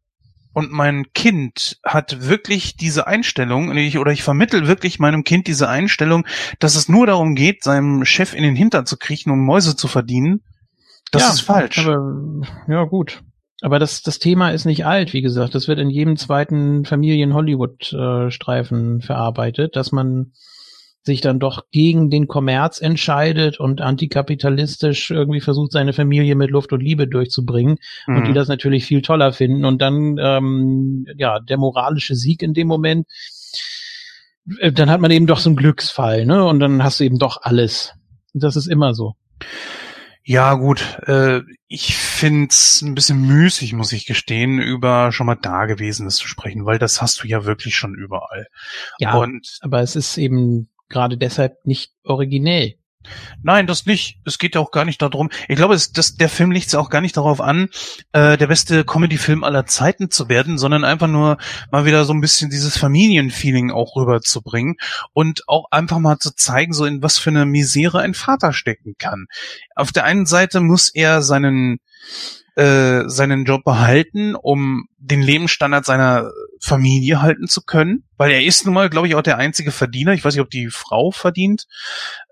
[0.53, 5.71] und mein Kind hat wirklich diese Einstellung, ich, oder ich vermittel wirklich meinem Kind diese
[5.71, 6.27] Einstellung,
[6.59, 9.89] dass es nur darum geht, seinem Chef in den Hintern zu kriechen, um Mäuse zu
[9.89, 10.43] verdienen.
[11.13, 11.79] Das Ja, ist falsch.
[11.79, 13.23] Aber, ja, gut.
[13.63, 15.55] Aber das, das Thema ist nicht alt, wie gesagt.
[15.55, 20.33] Das wird in jedem zweiten Familien-Hollywood-Streifen verarbeitet, dass man
[21.03, 26.73] sich dann doch gegen den Kommerz entscheidet und antikapitalistisch irgendwie versucht, seine Familie mit Luft
[26.73, 28.35] und Liebe durchzubringen und die Mhm.
[28.35, 29.65] das natürlich viel toller finden.
[29.65, 33.07] Und dann, ähm, ja, der moralische Sieg in dem Moment,
[34.59, 36.45] äh, dann hat man eben doch so einen Glücksfall, ne?
[36.45, 37.95] Und dann hast du eben doch alles.
[38.35, 39.15] Das ist immer so.
[40.23, 40.99] Ja, gut.
[41.07, 46.67] Äh, ich find's ein bisschen müßig, muss ich gestehen, über schon mal Dagewesenes zu sprechen,
[46.67, 48.47] weil das hast du ja wirklich schon überall.
[48.99, 52.75] Ja, Und aber es ist eben gerade deshalb nicht originell.
[53.43, 54.19] Nein, das nicht.
[54.27, 55.31] Es geht ja auch gar nicht darum.
[55.49, 57.71] Ich glaube, es, das, der Film legt es auch gar nicht darauf an,
[58.13, 61.39] äh, der beste Comedy-Film aller Zeiten zu werden, sondern einfach nur
[61.71, 64.77] mal wieder so ein bisschen dieses Familienfeeling auch rüberzubringen
[65.15, 68.97] und auch einfach mal zu zeigen, so in was für eine Misere ein Vater stecken
[68.99, 69.27] kann.
[69.75, 71.81] Auf der einen Seite muss er seinen
[72.57, 76.31] äh, seinen Job behalten, um den Lebensstandard seiner
[76.61, 80.13] Familie halten zu können, weil er ist nun mal, glaube ich, auch der einzige Verdiener.
[80.13, 81.67] Ich weiß nicht, ob die Frau verdient,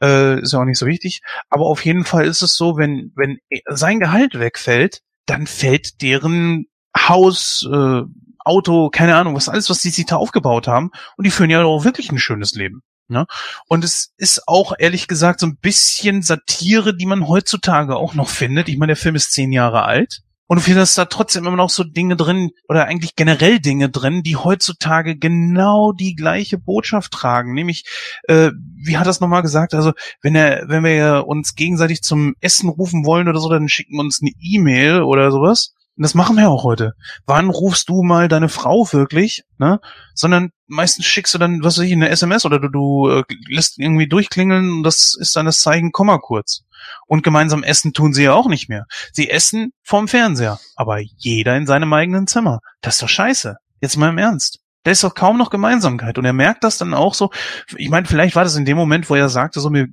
[0.03, 1.21] äh, ist ja auch nicht so wichtig.
[1.49, 6.67] Aber auf jeden Fall ist es so, wenn wenn sein Gehalt wegfällt, dann fällt deren
[6.97, 8.03] Haus, äh,
[8.45, 11.63] Auto, keine Ahnung, was alles, was die sich da aufgebaut haben, und die führen ja
[11.63, 12.83] auch wirklich ein schönes Leben.
[13.09, 13.27] Ne?
[13.69, 18.29] Und es ist auch ehrlich gesagt so ein bisschen Satire, die man heutzutage auch noch
[18.29, 18.69] findet.
[18.69, 20.21] Ich meine, der Film ist zehn Jahre alt.
[20.51, 24.23] Und du findest da trotzdem immer noch so Dinge drin, oder eigentlich generell Dinge drin,
[24.23, 27.53] die heutzutage genau die gleiche Botschaft tragen.
[27.53, 27.85] Nämlich,
[28.29, 28.51] äh,
[28.83, 29.75] wie hat das nochmal gesagt?
[29.75, 29.93] Also,
[30.23, 34.01] wenn er, wenn wir uns gegenseitig zum Essen rufen wollen oder so, dann schicken wir
[34.01, 35.75] uns eine E-Mail oder sowas.
[35.99, 36.93] Und das machen wir auch heute.
[37.27, 39.43] Wann rufst du mal deine Frau wirklich?
[39.59, 39.81] Ne?
[40.15, 43.81] Sondern meistens schickst du dann, was weiß ich, eine SMS oder du, du äh, lässt
[43.81, 46.63] irgendwie durchklingeln und das ist dann das Zeichen, komm mal kurz.
[47.09, 48.87] Und gemeinsam essen tun sie ja auch nicht mehr.
[49.13, 52.61] Sie essen vorm Fernseher, aber jeder in seinem eigenen Zimmer.
[52.81, 53.57] Das ist doch scheiße.
[53.81, 54.61] Jetzt mal im Ernst.
[54.85, 56.17] Da ist doch kaum noch Gemeinsamkeit.
[56.17, 57.33] Und er merkt das dann auch so.
[57.77, 59.89] Ich meine, vielleicht war das in dem Moment, wo er sagte, so mir,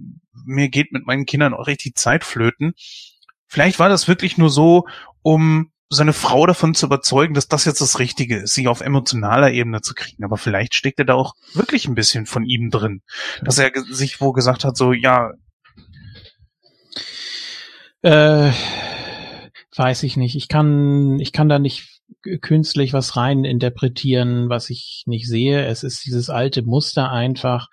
[0.45, 2.73] mir geht mit meinen Kindern auch richtig Zeit flöten.
[3.47, 4.85] Vielleicht war das wirklich nur so,
[5.23, 9.51] um seine Frau davon zu überzeugen, dass das jetzt das Richtige ist, sie auf emotionaler
[9.51, 10.23] Ebene zu kriegen.
[10.23, 13.01] Aber vielleicht steckt er da auch wirklich ein bisschen von ihm drin,
[13.41, 15.31] dass er sich wo gesagt hat, so ja.
[18.01, 18.51] Äh,
[19.75, 20.35] weiß ich nicht.
[20.35, 22.01] Ich kann, ich kann da nicht
[22.41, 25.65] künstlich was rein interpretieren, was ich nicht sehe.
[25.65, 27.67] Es ist dieses alte Muster einfach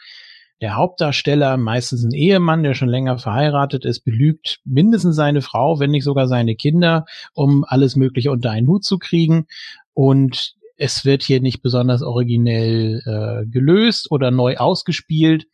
[0.63, 5.91] der Hauptdarsteller, meistens ein Ehemann, der schon länger verheiratet ist, belügt mindestens seine Frau, wenn
[5.91, 7.05] nicht sogar seine Kinder,
[7.35, 9.49] um alles Mögliche unter einen Hut zu kriegen.
[9.93, 15.47] Und es wird hier nicht besonders originell äh, gelöst oder neu ausgespielt,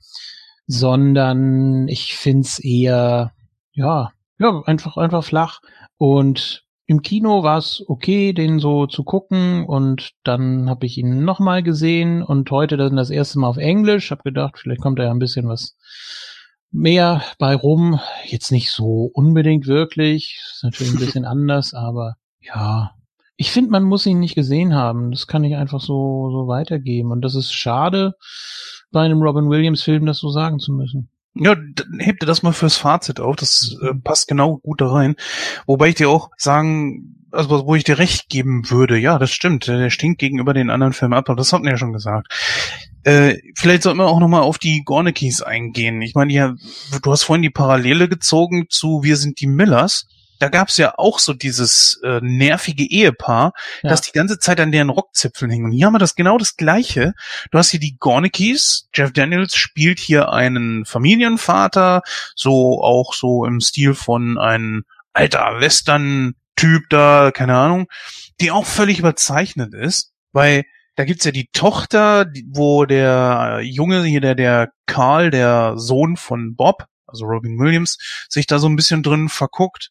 [0.67, 3.33] sondern ich find's eher,
[3.73, 5.61] ja, ja, einfach, einfach flach.
[5.97, 11.23] Und im Kino war es okay, den so zu gucken und dann habe ich ihn
[11.23, 14.11] nochmal gesehen und heute dann das erste Mal auf Englisch.
[14.11, 15.77] Hab gedacht, vielleicht kommt da ja ein bisschen was
[16.71, 18.01] mehr bei rum.
[18.25, 22.93] Jetzt nicht so unbedingt wirklich, ist natürlich ein bisschen anders, aber ja.
[23.37, 25.11] Ich finde, man muss ihn nicht gesehen haben.
[25.11, 27.13] Das kann ich einfach so, so weitergeben.
[27.13, 28.15] Und das ist schade,
[28.91, 31.11] bei einem Robin Williams Film das so sagen zu müssen.
[31.41, 31.57] Ja,
[31.99, 33.37] hebt ihr das mal fürs Fazit auf.
[33.37, 35.17] Das äh, passt genau gut da rein.
[35.67, 39.69] Wobei ich dir auch sagen, also wo ich dir recht geben würde, ja, das stimmt.
[39.69, 42.33] Der stinkt gegenüber den anderen Filmen ab, aber das hatten wir ja schon gesagt.
[43.05, 46.03] Äh, vielleicht sollten wir auch nochmal auf die Gornikis eingehen.
[46.03, 46.55] Ich meine, ja,
[47.03, 50.09] du hast vorhin die Parallele gezogen zu Wir sind die Millers
[50.39, 53.91] da gab's ja auch so dieses äh, nervige Ehepaar, Ja.
[53.91, 55.65] das die ganze Zeit an deren Rockzipfeln hing.
[55.65, 57.13] Und hier haben wir das genau das Gleiche.
[57.51, 58.89] Du hast hier die Gornikis.
[58.95, 62.03] Jeff Daniels spielt hier einen Familienvater,
[62.37, 67.87] so auch so im Stil von einem alter Western-Typ da, keine Ahnung,
[68.41, 70.65] die auch völlig überzeichnet ist, weil
[70.97, 76.17] da gibt's ja die Tochter, die- wo der Junge hier, der, der Karl, der Sohn
[76.17, 79.91] von Bob, also Robin Williams, sich da so ein bisschen drin verguckt.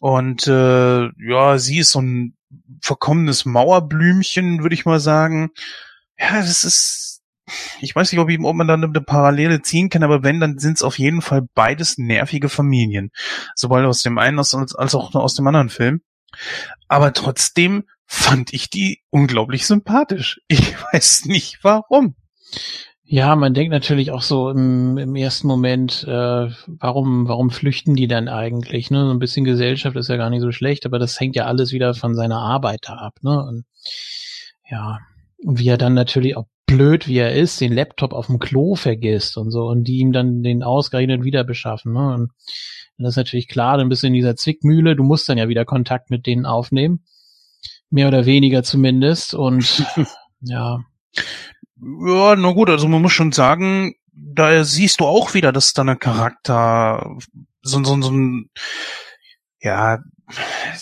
[0.00, 2.34] Und äh, ja, sie ist so ein
[2.80, 5.50] verkommenes Mauerblümchen, würde ich mal sagen.
[6.18, 7.20] Ja, das ist,
[7.80, 10.58] ich weiß nicht, ob, ich, ob man da eine, Parallele ziehen kann, aber wenn, dann
[10.58, 13.10] sind es auf jeden Fall beides nervige Familien.
[13.54, 16.00] Sowohl aus dem einen als, als auch aus dem anderen Film.
[16.88, 20.40] Aber trotzdem fand ich die unglaublich sympathisch.
[20.48, 22.14] Ich weiß nicht warum.
[23.12, 28.06] Ja, man denkt natürlich auch so im, im ersten Moment, äh, warum, warum flüchten die
[28.06, 28.88] denn eigentlich?
[28.92, 29.04] Ne?
[29.04, 31.72] So ein bisschen Gesellschaft ist ja gar nicht so schlecht, aber das hängt ja alles
[31.72, 33.14] wieder von seiner Arbeit da ab.
[33.22, 33.44] Ne?
[33.44, 33.64] Und,
[34.70, 35.00] ja,
[35.44, 38.76] und wie er dann natürlich auch blöd wie er ist, den Laptop auf dem Klo
[38.76, 41.92] vergisst und so und die ihm dann den ausgerechnet wieder beschaffen.
[41.92, 42.14] Ne?
[42.14, 42.30] Und
[42.96, 45.64] das ist natürlich klar, dann bist du in dieser Zwickmühle, du musst dann ja wieder
[45.64, 47.02] Kontakt mit denen aufnehmen.
[47.90, 49.34] Mehr oder weniger zumindest.
[49.34, 49.84] Und
[50.42, 50.84] ja,
[51.82, 55.82] Ja, na gut, also man muss schon sagen, da siehst du auch wieder, dass da
[55.82, 57.16] ein Charakter,
[57.62, 58.50] so, so, so ein,
[59.60, 59.98] ja,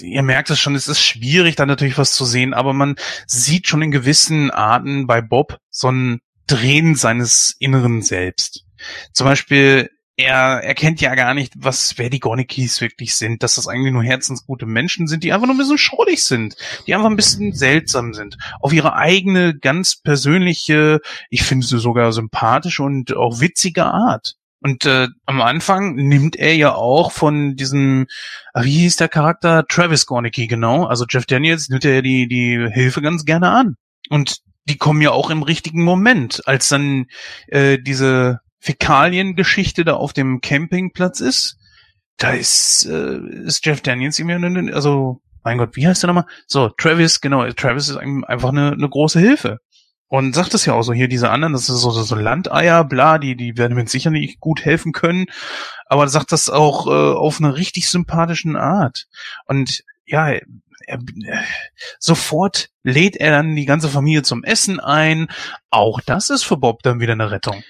[0.00, 2.96] ihr merkt es schon, es ist schwierig, da natürlich was zu sehen, aber man
[3.26, 8.64] sieht schon in gewissen Arten bei Bob so ein Drehen seines inneren Selbst.
[9.12, 13.68] Zum Beispiel er erkennt ja gar nicht, was wer die Gornikis wirklich sind, dass das
[13.68, 16.56] eigentlich nur herzensgute Menschen sind, die einfach nur ein bisschen schrullig sind,
[16.86, 21.00] die einfach ein bisschen seltsam sind, auf ihre eigene ganz persönliche,
[21.30, 24.34] ich finde sie sogar sympathische und auch witzige Art.
[24.60, 28.08] Und äh, am Anfang nimmt er ja auch von diesem,
[28.54, 29.64] ah, wie hieß der Charakter?
[29.68, 30.86] Travis Gornicki, genau.
[30.86, 33.76] Also Jeff Daniels nimmt er die, die Hilfe ganz gerne an.
[34.10, 37.06] Und die kommen ja auch im richtigen Moment, als dann
[37.46, 41.56] äh, diese Fäkaliengeschichte da auf dem Campingplatz ist.
[42.16, 46.26] Da ist, äh, ist Jeff Daniels eine, also mein Gott, wie heißt der nochmal?
[46.46, 49.60] So, Travis, genau, Travis ist einfach eine, eine große Hilfe.
[50.10, 53.18] Und sagt es ja auch so hier, diese anderen, das ist so, so Landeier, bla,
[53.18, 55.26] die, die werden mir sicher nicht gut helfen können.
[55.86, 59.06] Aber sagt das auch äh, auf eine richtig sympathischen Art.
[59.44, 60.42] Und ja, er,
[60.86, 60.98] er,
[61.98, 65.28] sofort lädt er dann die ganze Familie zum Essen ein.
[65.70, 67.62] Auch das ist für Bob dann wieder eine Rettung.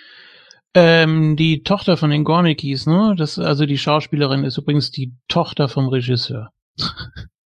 [0.74, 3.14] Ähm, die Tochter von den Gornikis, ne?
[3.16, 6.50] Das, also die Schauspielerin ist übrigens die Tochter vom Regisseur.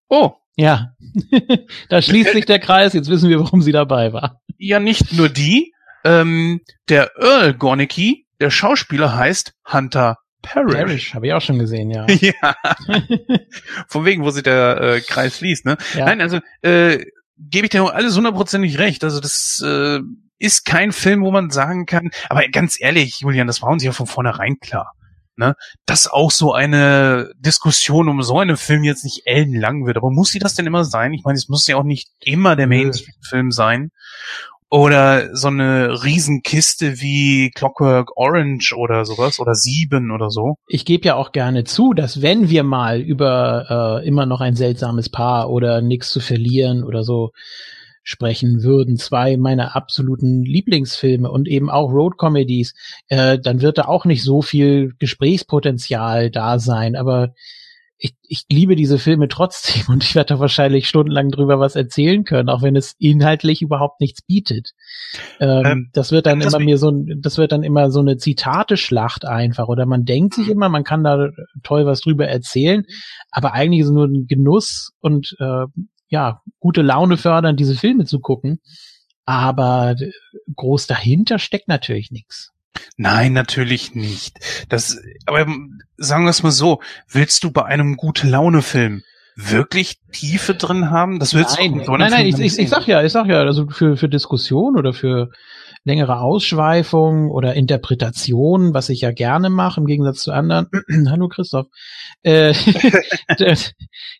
[0.08, 0.32] Oh.
[0.56, 0.94] Ja.
[1.88, 4.42] da schließt sich der Kreis, jetzt wissen wir, warum sie dabei war.
[4.58, 5.72] Ja, nicht nur die.
[6.04, 10.74] Ähm, der Earl Gornicki, der Schauspieler heißt Hunter Parrish.
[10.74, 12.06] Parrish, habe ich auch schon gesehen, ja.
[12.20, 12.56] ja.
[13.86, 15.78] Von wegen, wo sich der äh, Kreis schließt, ne?
[15.94, 16.06] Ja.
[16.06, 17.04] Nein, also äh,
[17.38, 19.04] gebe ich dir alles hundertprozentig recht.
[19.04, 20.00] Also das äh,
[20.42, 23.92] ist kein Film, wo man sagen kann, aber ganz ehrlich, Julian, das war uns ja
[23.92, 24.92] von vornherein klar.
[25.34, 29.96] Ne, dass auch so eine Diskussion um so einen Film jetzt nicht ellenlang wird.
[29.96, 31.14] Aber muss sie das denn immer sein?
[31.14, 33.92] Ich meine, es muss ja auch nicht immer der Mainstream-Film sein.
[34.68, 40.56] Oder so eine Riesenkiste wie Clockwork Orange oder sowas oder Sieben oder so.
[40.66, 44.54] Ich gebe ja auch gerne zu, dass wenn wir mal über äh, immer noch ein
[44.54, 47.30] seltsames Paar oder nichts zu verlieren oder so
[48.02, 52.74] sprechen würden, zwei meiner absoluten Lieblingsfilme und eben auch Road Comedies,
[53.08, 56.96] äh, dann wird da auch nicht so viel Gesprächspotenzial da sein.
[56.96, 57.32] Aber
[58.04, 62.24] ich, ich liebe diese Filme trotzdem und ich werde da wahrscheinlich stundenlang drüber was erzählen
[62.24, 64.70] können, auch wenn es inhaltlich überhaupt nichts bietet.
[65.38, 67.92] Ähm, Ähm, das wird dann das immer mi- mir so, ein- das wird dann immer
[67.92, 71.30] so eine Zitateschlacht einfach oder man denkt sich immer, man kann da
[71.62, 72.82] toll was drüber erzählen,
[73.30, 75.66] aber eigentlich ist es nur ein Genuss und äh,
[76.12, 78.60] ja gute Laune fördern, diese Filme zu gucken.
[79.24, 79.96] Aber
[80.54, 82.52] groß dahinter steckt natürlich nichts.
[82.96, 84.38] Nein, natürlich nicht.
[84.68, 89.02] Das, aber ähm, sagen wir es mal so, willst du bei einem gute Laune Film
[89.36, 91.18] wirklich Tiefe drin haben?
[91.18, 93.26] Das willst du Nein, so einem nein, nein, ich, ich, ich sag ja, ich sag
[93.26, 95.30] ja, also für, für Diskussion oder für
[95.84, 100.68] längere Ausschweifung oder Interpretation, was ich ja gerne mache, im Gegensatz zu anderen.
[101.08, 101.66] Hallo Christoph.
[102.22, 102.54] Äh,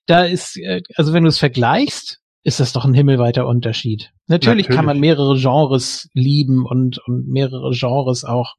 [0.06, 4.10] da, ist, äh, also wenn du es vergleichst, ist das doch ein himmelweiter Unterschied.
[4.26, 8.54] Natürlich, kann man mehrere Genres lieben und, und mehrere Genres auch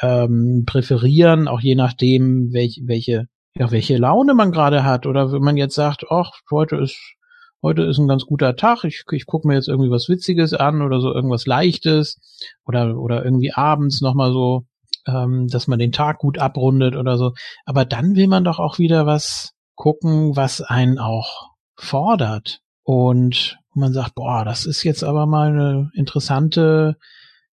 [0.00, 3.26] ähm, präferieren, auch je nachdem, welch, welche,
[3.56, 5.06] ja, welche Laune man gerade hat.
[5.06, 7.16] Oder wenn man jetzt sagt, ach, heute ist
[7.62, 10.82] heute ist ein ganz guter Tag, ich, ich gucke mir jetzt irgendwie was Witziges an
[10.82, 12.18] oder so irgendwas Leichtes
[12.64, 14.64] oder, oder irgendwie abends nochmal so,
[15.06, 17.32] ähm, dass man den Tag gut abrundet oder so.
[17.64, 22.60] Aber dann will man doch auch wieder was gucken, was einen auch fordert.
[22.82, 26.96] Und man sagt, boah, das ist jetzt aber mal eine interessante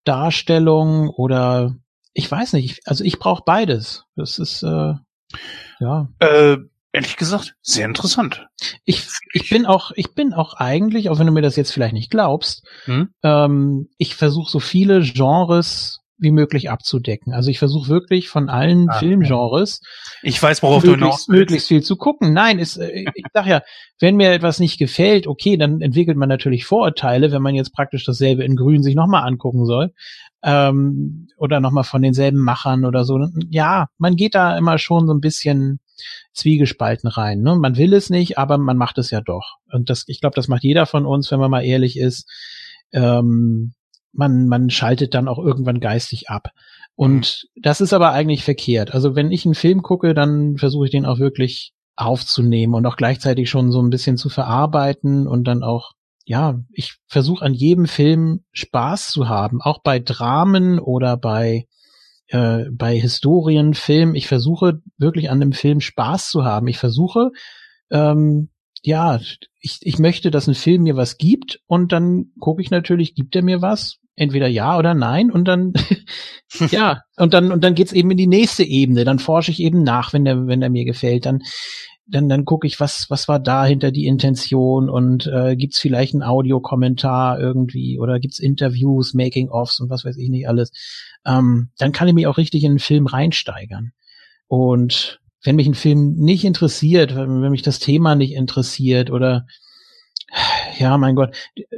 [0.04, 1.76] Darstellung oder
[2.14, 4.06] ich weiß nicht, ich, also ich brauche beides.
[4.16, 4.94] Das ist äh,
[5.80, 6.10] ja.
[6.20, 6.58] Äh,
[6.92, 8.48] ehrlich gesagt, sehr interessant.
[8.86, 11.94] Ich, ich bin auch, ich bin auch eigentlich, auch wenn du mir das jetzt vielleicht
[11.94, 13.10] nicht glaubst, Hm?
[13.24, 17.32] ähm, ich versuche so viele Genres wie möglich abzudecken.
[17.34, 19.82] Also ich versuche wirklich von allen Ah, Filmgenres
[20.24, 21.40] Ich weiß, worauf du hinaus möglichst, willst.
[21.40, 22.34] möglichst viel zu gucken.
[22.34, 23.62] Nein, ist, äh, ich sag ja,
[24.00, 28.04] wenn mir etwas nicht gefällt, okay, dann entwickelt man natürlich Vorurteile, wenn man jetzt praktisch
[28.04, 29.94] dasselbe in Grün sich nochmal angucken soll.
[30.44, 33.20] Ähm, oder nochmal von denselben Machern oder so.
[33.50, 35.80] Ja, man geht da immer schon so ein bisschen
[36.34, 37.42] zwiegespalten rein.
[37.42, 37.56] Ne?
[37.56, 39.58] Man will es nicht, aber man macht es ja doch.
[39.72, 42.30] Und das, ich glaube, das macht jeder von uns, wenn man mal ehrlich ist.
[42.92, 43.74] Ähm,
[44.14, 46.50] man, man schaltet dann auch irgendwann geistig ab.
[46.96, 48.94] Und das ist aber eigentlich verkehrt.
[48.94, 52.96] Also wenn ich einen Film gucke, dann versuche ich den auch wirklich aufzunehmen und auch
[52.96, 55.92] gleichzeitig schon so ein bisschen zu verarbeiten und dann auch,
[56.26, 61.68] ja, ich versuche an jedem Film Spaß zu haben, auch bei Dramen oder bei
[62.30, 64.16] äh, bei Historienfilmen.
[64.16, 66.68] Ich versuche wirklich an dem Film Spaß zu haben.
[66.68, 67.32] Ich versuche,
[67.92, 68.50] ähm,
[68.84, 69.20] ja,
[69.60, 73.36] ich, ich möchte, dass ein Film mir was gibt und dann gucke ich natürlich, gibt
[73.36, 73.98] er mir was?
[74.16, 75.74] Entweder ja oder nein und dann
[76.72, 79.06] ja und dann und dann geht's eben in die nächste Ebene.
[79.06, 81.26] Dann forsche ich eben nach, wenn der wenn der mir gefällt.
[81.28, 81.44] Dann
[82.10, 86.14] dann, dann gucke ich, was, was war da hinter die Intention und äh, gibt's vielleicht
[86.14, 90.72] einen Audiokommentar irgendwie oder gibt's Interviews, Making-ofs und was weiß ich nicht alles.
[91.26, 93.92] Ähm, dann kann ich mich auch richtig in den Film reinsteigern.
[94.48, 99.46] Und wenn mich ein Film nicht interessiert, wenn, wenn mich das Thema nicht interessiert oder
[100.80, 101.36] ja, mein Gott,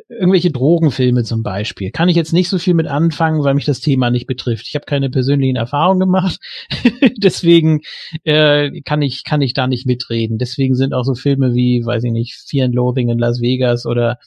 [0.08, 1.92] irgendwelche Drogenfilme zum Beispiel.
[1.92, 4.68] Kann ich jetzt nicht so viel mit anfangen, weil mich das Thema nicht betrifft.
[4.68, 6.40] Ich habe keine persönlichen Erfahrungen gemacht,
[7.18, 7.82] deswegen
[8.24, 10.38] äh, kann ich kann ich da nicht mitreden.
[10.38, 13.86] Deswegen sind auch so Filme wie, weiß ich nicht, Fear and Loathing in Las Vegas
[13.86, 14.20] oder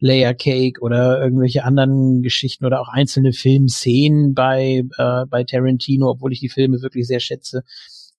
[0.00, 6.32] Layer Cake oder irgendwelche anderen Geschichten oder auch einzelne Filmszenen bei äh, bei Tarantino, obwohl
[6.32, 7.62] ich die Filme wirklich sehr schätze.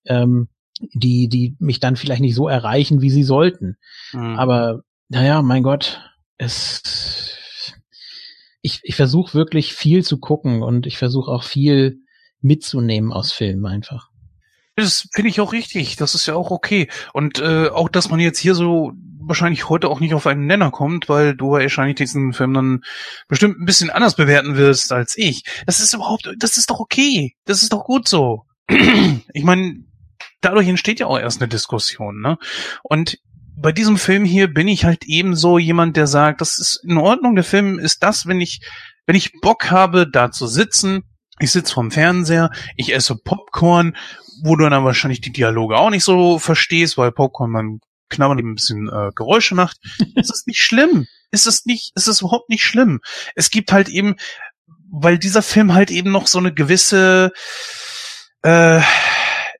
[0.04, 0.48] Ähm,
[0.92, 3.76] die, die mich dann vielleicht nicht so erreichen, wie sie sollten.
[4.12, 4.36] Mhm.
[4.36, 6.00] Aber naja, mein Gott,
[6.38, 7.72] es,
[8.60, 12.00] ich, ich versuche wirklich viel zu gucken und ich versuche auch viel
[12.40, 14.10] mitzunehmen aus Filmen einfach.
[14.76, 15.96] Das finde ich auch richtig.
[15.96, 16.88] Das ist ja auch okay.
[17.14, 20.70] Und äh, auch, dass man jetzt hier so wahrscheinlich heute auch nicht auf einen Nenner
[20.70, 22.84] kommt, weil du wahrscheinlich diesen Film dann
[23.26, 25.44] bestimmt ein bisschen anders bewerten wirst als ich.
[25.64, 27.34] Das ist überhaupt, das ist doch okay.
[27.46, 28.44] Das ist doch gut so.
[28.68, 29.84] ich meine,
[30.42, 32.36] dadurch entsteht ja auch erst eine Diskussion, ne?
[32.82, 33.18] Und
[33.56, 37.34] bei diesem Film hier bin ich halt ebenso jemand, der sagt, das ist in Ordnung.
[37.34, 38.60] Der Film ist das, wenn ich,
[39.06, 41.04] wenn ich Bock habe, da zu sitzen.
[41.38, 43.96] Ich sitze vorm Fernseher, ich esse Popcorn,
[44.42, 48.54] wo du dann wahrscheinlich die Dialoge auch nicht so verstehst, weil Popcorn man knabbern ein
[48.54, 49.78] bisschen äh, Geräusche macht.
[50.14, 51.06] es ist nicht schlimm.
[51.30, 53.00] Es ist nicht, es ist überhaupt nicht schlimm.
[53.34, 54.16] Es gibt halt eben,
[54.90, 57.32] weil dieser Film halt eben noch so eine gewisse,
[58.42, 58.80] äh,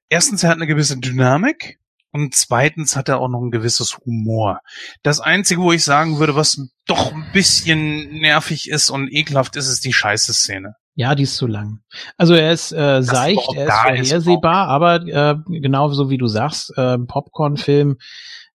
[0.09, 1.79] erstens er hat eine gewisse Dynamik,
[2.17, 4.61] und zweitens hat er auch noch ein gewisses Humor.
[5.03, 9.69] Das Einzige, wo ich sagen würde, was doch ein bisschen nervig ist und ekelhaft ist,
[9.69, 10.75] ist die Scheiße-Szene.
[10.95, 11.81] Ja, die ist zu lang.
[12.17, 16.97] Also er ist äh, seicht, er ist vorhersehbar, aber äh, genauso wie du sagst, äh,
[16.97, 17.99] Popcorn-Film,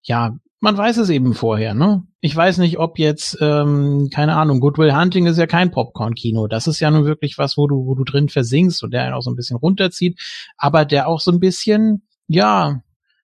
[0.02, 2.04] ja, man weiß es eben vorher, ne?
[2.20, 6.48] Ich weiß nicht, ob jetzt, ähm, keine Ahnung, Goodwill Hunting ist ja kein Popcorn-Kino.
[6.48, 9.14] Das ist ja nun wirklich was, wo du, wo du drin versinkst und der einen
[9.14, 10.20] auch so ein bisschen runterzieht,
[10.58, 12.82] aber der auch so ein bisschen, ja,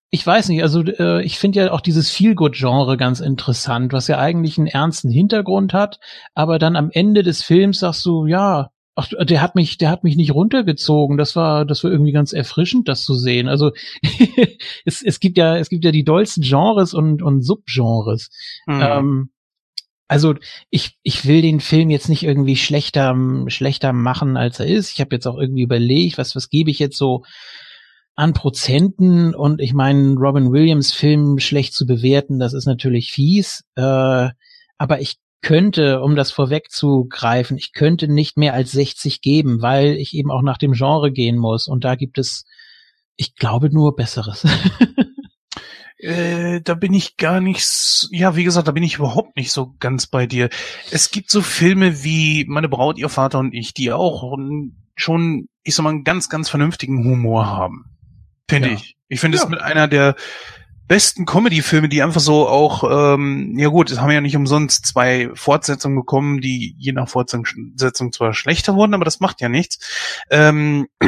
[0.09, 4.17] ich weiß nicht, also äh, ich finde ja auch dieses Feel-Good-Genre ganz interessant, was ja
[4.19, 5.99] eigentlich einen ernsten Hintergrund hat,
[6.33, 10.03] aber dann am Ende des Films sagst du, ja, ach, der hat mich, der hat
[10.03, 11.17] mich nicht runtergezogen.
[11.17, 13.47] Das war, das war irgendwie ganz erfrischend, das zu sehen.
[13.47, 13.71] Also
[14.85, 18.29] es, es gibt ja, es gibt ja die dollsten Genres und, und Subgenres.
[18.65, 18.81] Mhm.
[18.81, 19.29] Ähm,
[20.07, 20.35] also
[20.69, 23.15] ich, ich will den Film jetzt nicht irgendwie schlechter,
[23.47, 24.91] schlechter machen, als er ist.
[24.93, 27.23] Ich habe jetzt auch irgendwie überlegt, was, was gebe ich jetzt so
[28.17, 33.63] an Prozenten und ich meine, Robin Williams Film schlecht zu bewerten, das ist natürlich fies,
[33.75, 34.29] äh,
[34.79, 40.15] aber ich könnte, um das vorwegzugreifen, ich könnte nicht mehr als 60 geben, weil ich
[40.15, 42.45] eben auch nach dem Genre gehen muss und da gibt es,
[43.17, 44.45] ich glaube, nur Besseres.
[45.99, 49.73] Äh, da bin ich gar nicht, ja, wie gesagt, da bin ich überhaupt nicht so
[49.79, 50.49] ganz bei dir.
[50.91, 54.37] Es gibt so Filme wie Meine Braut, ihr Vater und ich, die auch
[54.95, 57.96] schon, ich sag mal, einen ganz, ganz vernünftigen Humor haben.
[58.49, 58.75] Finde ja.
[58.75, 58.95] ich.
[59.09, 59.49] Ich finde es ja.
[59.49, 60.15] mit einer der
[60.87, 62.83] besten Comedy-Filme, die einfach so auch,
[63.15, 68.13] ähm, ja gut, es haben ja nicht umsonst zwei Fortsetzungen bekommen, die je nach Fortsetzung
[68.13, 69.79] zwar schlechter wurden, aber das macht ja nichts.
[70.29, 70.87] Ähm,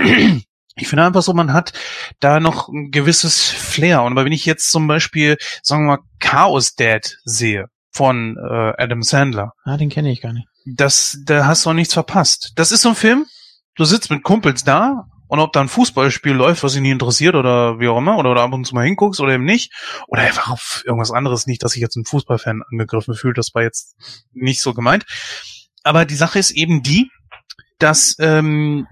[0.75, 1.73] ich finde einfach so, man hat
[2.19, 4.03] da noch ein gewisses Flair.
[4.03, 9.01] Und wenn ich jetzt zum Beispiel, sagen wir mal, Chaos Dad sehe von äh, Adam
[9.01, 9.53] Sandler.
[9.63, 10.47] Ah, den kenne ich gar nicht.
[10.65, 12.51] Das, da hast du auch nichts verpasst.
[12.55, 13.25] Das ist so ein Film,
[13.75, 17.35] du sitzt mit Kumpels da, und ob da ein Fußballspiel läuft, was dich nie interessiert
[17.35, 19.71] oder wie auch immer, oder, oder ab und zu mal hinguckst oder eben nicht,
[20.07, 23.61] oder einfach auf irgendwas anderes nicht, dass sich jetzt ein Fußballfan angegriffen fühlt, das war
[23.61, 23.95] jetzt
[24.33, 25.05] nicht so gemeint.
[25.83, 27.09] Aber die Sache ist eben die,
[27.77, 28.87] dass ähm,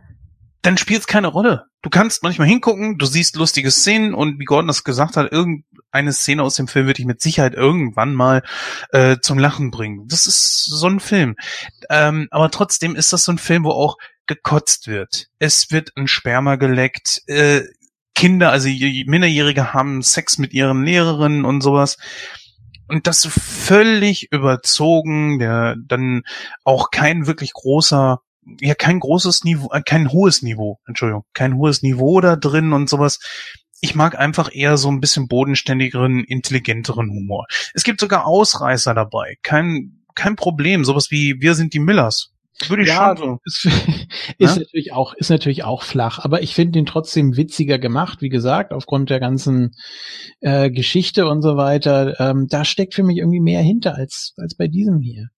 [0.61, 1.65] dann spielt es keine Rolle.
[1.81, 6.11] Du kannst manchmal hingucken, du siehst lustige Szenen und wie Gordon das gesagt hat, irgendeine
[6.13, 8.43] Szene aus dem Film wird dich mit Sicherheit irgendwann mal
[8.91, 10.05] äh, zum Lachen bringen.
[10.07, 11.35] Das ist so ein Film.
[11.89, 13.95] Ähm, aber trotzdem ist das so ein Film, wo auch
[14.27, 15.27] gekotzt wird.
[15.39, 17.21] Es wird ein Sperma geleckt.
[17.27, 17.63] Äh,
[18.13, 21.97] Kinder, also Minderjährige haben Sex mit ihren Lehrerinnen und sowas.
[22.87, 26.23] Und das völlig überzogen, der dann
[26.63, 28.21] auch kein wirklich großer,
[28.59, 32.89] ja, kein großes Niveau, äh, kein hohes Niveau, Entschuldigung, kein hohes Niveau da drin und
[32.89, 33.19] sowas.
[33.81, 37.45] Ich mag einfach eher so ein bisschen bodenständigeren, intelligenteren Humor.
[37.73, 39.35] Es gibt sogar Ausreißer dabei.
[39.43, 40.85] Kein, kein Problem.
[40.85, 42.31] Sowas wie Wir sind die Millers.
[42.67, 43.39] Würde ich ja, schon.
[43.45, 43.75] Ist, ist
[44.39, 44.55] ja?
[44.55, 48.73] natürlich auch, ist natürlich auch flach, aber ich finde ihn trotzdem witziger gemacht, wie gesagt,
[48.73, 49.75] aufgrund der ganzen
[50.41, 52.19] äh, Geschichte und so weiter.
[52.19, 55.29] Ähm, da steckt für mich irgendwie mehr hinter als, als bei diesem hier.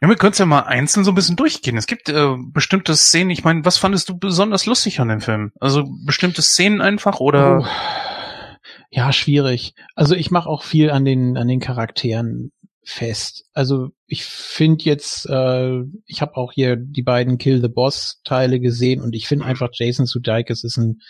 [0.00, 1.76] Ja, wir können es ja mal einzeln so ein bisschen durchgehen.
[1.76, 5.52] Es gibt äh, bestimmte Szenen, ich meine, was fandest du besonders lustig an dem Film?
[5.60, 7.60] Also bestimmte Szenen einfach oder?
[7.60, 7.66] Oh
[8.90, 9.74] Ja, schwierig.
[9.94, 12.52] Also ich mache auch viel an den an den Charakteren
[12.90, 13.44] fest.
[13.52, 18.60] Also ich finde jetzt, äh, ich habe auch hier die beiden Kill the Boss Teile
[18.60, 21.00] gesehen und ich finde einfach Jason Sudeikis ist ein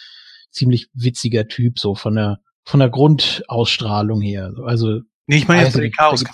[0.51, 4.53] ziemlich witziger Typ so von der von der Grundausstrahlung her.
[4.65, 6.25] Also Nee, ich meine also, bei den Chaos.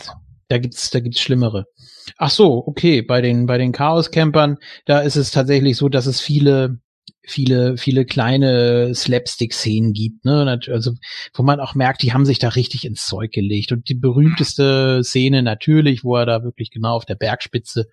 [0.49, 1.67] da gibt's da gibt's schlimmere.
[2.17, 4.57] Ach so, okay, bei den bei den Chaos Campern,
[4.87, 6.81] da ist es tatsächlich so, dass es viele
[7.27, 10.61] viele, viele kleine Slapstick-Szenen gibt, ne?
[10.69, 10.93] Also,
[11.35, 13.73] wo man auch merkt, die haben sich da richtig ins Zeug gelegt.
[13.73, 17.87] Und die berühmteste Szene natürlich, wo er da wirklich genau auf der Bergspitze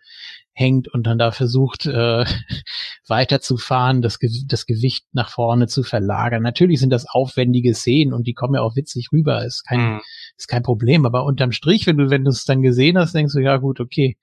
[0.54, 2.26] hängt und dann da versucht, äh,
[3.08, 6.44] weiterzufahren, das, Ge das Gewicht nach vorne zu verlagern.
[6.44, 10.02] Natürlich sind das aufwendige Szenen und die kommen ja auch witzig rüber, ist kein, Hm.
[10.38, 11.06] ist kein Problem.
[11.08, 13.80] Aber unterm Strich, wenn du, wenn du es dann gesehen hast, denkst du, ja gut,
[13.80, 14.18] okay.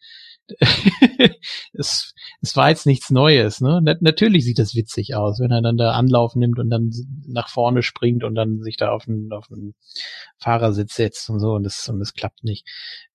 [1.73, 3.81] es, es war jetzt nichts Neues, ne?
[3.83, 6.91] Na, natürlich sieht das witzig aus, wenn er dann da Anlauf nimmt und dann
[7.27, 9.75] nach vorne springt und dann sich da auf den, auf den
[10.39, 12.67] Fahrersitz setzt und so und das, und das klappt nicht.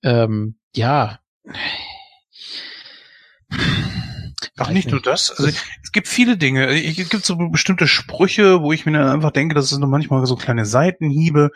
[0.04, 1.20] Ähm, ja.
[4.58, 5.32] Ach, Weiß nicht nur das.
[5.32, 5.52] Also,
[5.84, 6.68] es gibt viele Dinge.
[6.68, 10.26] Es gibt so bestimmte Sprüche, wo ich mir dann einfach denke, das sind nur manchmal
[10.26, 11.52] so kleine Seitenhiebe.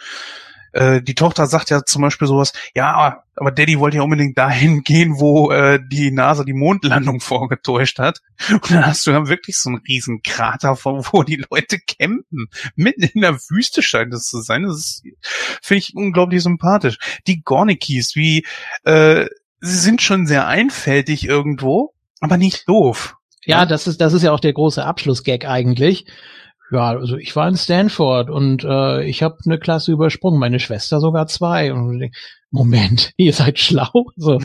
[0.74, 4.82] Äh, die Tochter sagt ja zum Beispiel sowas, ja, aber Daddy wollte ja unbedingt dahin
[4.84, 8.20] gehen, wo äh, die NASA die Mondlandung vorgetäuscht hat.
[8.50, 12.48] Und dann hast du ja wirklich so einen riesen Krater, wo wo die Leute campen.
[12.76, 14.64] Mitten in der Wüste scheint es zu sein.
[14.64, 15.04] Das ist-
[15.62, 16.98] finde ich unglaublich sympathisch.
[17.28, 18.46] Die Gornikis, wie
[18.84, 19.26] äh,
[19.62, 23.16] sie sind schon sehr einfältig irgendwo, aber nicht doof.
[23.46, 26.06] Ja, das ist, das ist ja auch der große Abschlussgag eigentlich.
[26.72, 31.00] Ja, also ich war in Stanford und äh, ich habe eine Klasse übersprungen, meine Schwester
[31.00, 31.74] sogar zwei.
[31.74, 32.12] Und
[32.52, 34.12] Moment, ihr seid schlau.
[34.16, 34.40] So.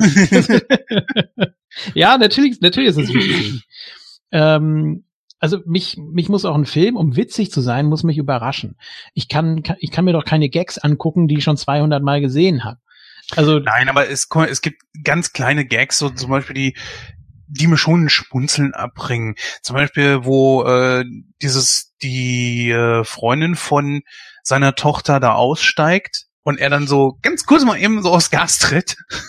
[1.95, 3.67] ja, natürlich, natürlich ist es witzig.
[4.33, 5.05] ähm,
[5.39, 8.77] also mich, mich muss auch ein Film, um witzig zu sein, muss mich überraschen.
[9.13, 12.23] Ich kann, kann ich kann mir doch keine Gags angucken, die ich schon 200 Mal
[12.23, 12.79] gesehen habe.
[13.37, 16.77] Also Nein, aber es, es gibt ganz kleine Gags, so zum Beispiel die,
[17.55, 19.37] die mir schon ein Schmunzeln abbringen.
[19.63, 21.05] Zum Beispiel, wo äh,
[21.43, 24.03] dieses die äh, Freundin von
[24.43, 28.59] seiner Tochter da aussteigt und er dann so ganz kurz mal eben so aufs Gas
[28.59, 28.97] tritt.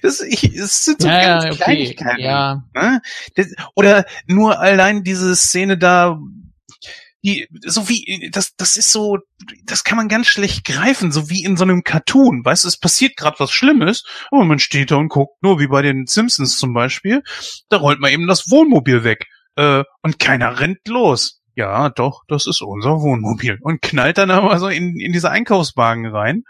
[0.00, 2.20] Das, ich, es sind so ja, ganz okay, Kleinigkeiten.
[2.20, 3.00] ja, Ne?
[3.34, 6.20] Das, oder nur allein diese Szene da,
[7.26, 9.18] die, so wie, das, das ist so,
[9.64, 12.44] das kann man ganz schlecht greifen, so wie in so einem Cartoon.
[12.44, 15.66] Weißt du, es passiert gerade was Schlimmes, aber man steht da und guckt nur, wie
[15.66, 17.22] bei den Simpsons zum Beispiel,
[17.68, 19.26] da rollt man eben das Wohnmobil weg.
[19.56, 21.40] Äh, und keiner rennt los.
[21.56, 23.58] Ja, doch, das ist unser Wohnmobil.
[23.60, 26.42] Und knallt dann aber so in, in diese Einkaufswagen rein.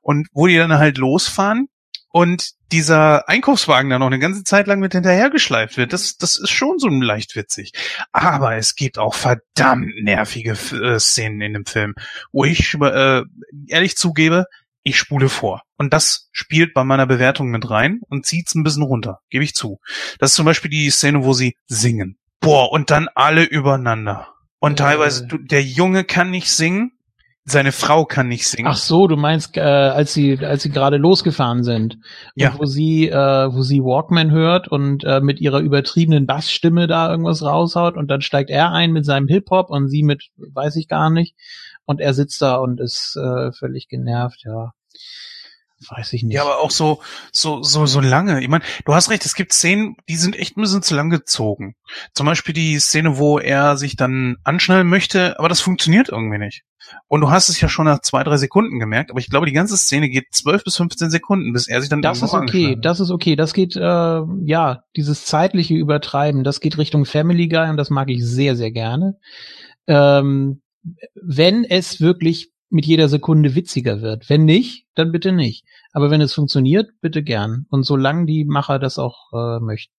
[0.00, 1.66] Und wo die dann halt losfahren,
[2.14, 6.50] und dieser Einkaufswagen dann noch eine ganze Zeit lang mit hinterhergeschleift wird, das, das ist
[6.50, 7.72] schon so leicht witzig.
[8.12, 11.94] Aber es gibt auch verdammt nervige äh, Szenen in dem Film,
[12.30, 13.22] wo ich äh,
[13.66, 14.46] ehrlich zugebe,
[14.84, 15.62] ich spule vor.
[15.76, 19.56] Und das spielt bei meiner Bewertung mit rein und zieht's ein bisschen runter, gebe ich
[19.56, 19.80] zu.
[20.20, 22.16] Das ist zum Beispiel die Szene, wo sie singen.
[22.38, 24.28] Boah, und dann alle übereinander.
[24.60, 24.84] Und Äh.
[24.84, 26.92] teilweise, du, der Junge kann nicht singen,
[27.46, 28.68] seine Frau kann nicht singen.
[28.68, 31.98] Ach so, du meinst, äh, als sie, als sie gerade losgefahren sind,
[32.34, 32.54] Ja.
[32.58, 33.14] wo sie, äh,
[33.52, 38.22] wo sie Walkman hört und äh, mit ihrer übertriebenen Bassstimme da irgendwas raushaut und dann
[38.22, 41.36] steigt er ein mit seinem Hip Hop und sie mit, weiß ich gar nicht,
[41.84, 44.72] und er sitzt da und ist äh, völlig genervt, ja,
[45.88, 46.34] weiß ich nicht.
[46.34, 47.00] Ja, aber auch so,
[47.32, 48.42] so, so, so lange.
[48.42, 51.10] Ich meine, du hast recht, es gibt Szenen, die sind echt ein bisschen zu lang
[51.10, 51.74] gezogen.
[52.14, 56.62] Zum Beispiel die Szene, wo er sich dann anschnallen möchte, aber das funktioniert irgendwie nicht.
[57.08, 59.52] Und du hast es ja schon nach zwei, drei Sekunden gemerkt, aber ich glaube, die
[59.52, 63.00] ganze Szene geht zwölf bis 15 Sekunden, bis er sich dann das ist okay, das
[63.00, 63.36] ist okay.
[63.36, 68.10] Das geht, äh, ja, dieses zeitliche Übertreiben, das geht Richtung Family Guy und das mag
[68.10, 69.18] ich sehr, sehr gerne.
[69.86, 70.60] Ähm,
[71.14, 74.28] wenn es wirklich mit jeder Sekunde witziger wird.
[74.28, 75.64] Wenn nicht, dann bitte nicht.
[75.92, 77.66] Aber wenn es funktioniert, bitte gern.
[77.70, 79.94] Und solange die Macher das auch äh, möchten.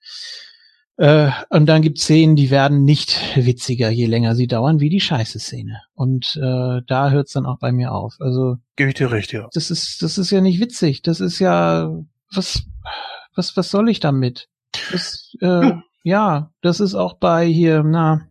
[0.98, 5.02] Äh, und dann gibt Szenen, die werden nicht witziger, je länger sie dauern, wie die
[5.02, 5.82] Scheiße-Szene.
[5.94, 8.16] Und äh, da hört's dann auch bei mir auf.
[8.20, 9.48] Also Gebe ich dir recht, ja.
[9.54, 11.02] das ist, das ist ja nicht witzig.
[11.02, 11.92] Das ist ja,
[12.34, 12.64] was,
[13.36, 14.48] was, was soll ich damit?
[14.92, 15.72] Das, äh,
[16.04, 18.28] ja, das ist auch bei hier, na,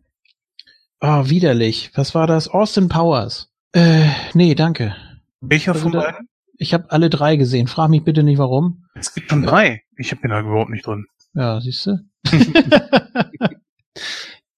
[0.99, 1.91] ah, widerlich.
[1.95, 2.47] Was war das?
[2.47, 3.49] Austin Powers.
[3.75, 4.95] Äh, nee, danke.
[5.41, 6.29] Welcher Also von da- beiden?
[6.57, 7.67] Ich habe alle drei gesehen.
[7.67, 8.85] Frag mich bitte nicht warum.
[8.95, 9.81] Es gibt schon drei.
[9.97, 11.05] Ich bin da überhaupt nicht drin.
[11.33, 11.97] Ja, siehst du?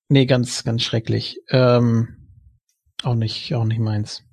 [0.09, 1.39] nee, ganz, ganz schrecklich.
[1.49, 2.29] Ähm,
[3.01, 4.23] auch nicht, auch nicht meins.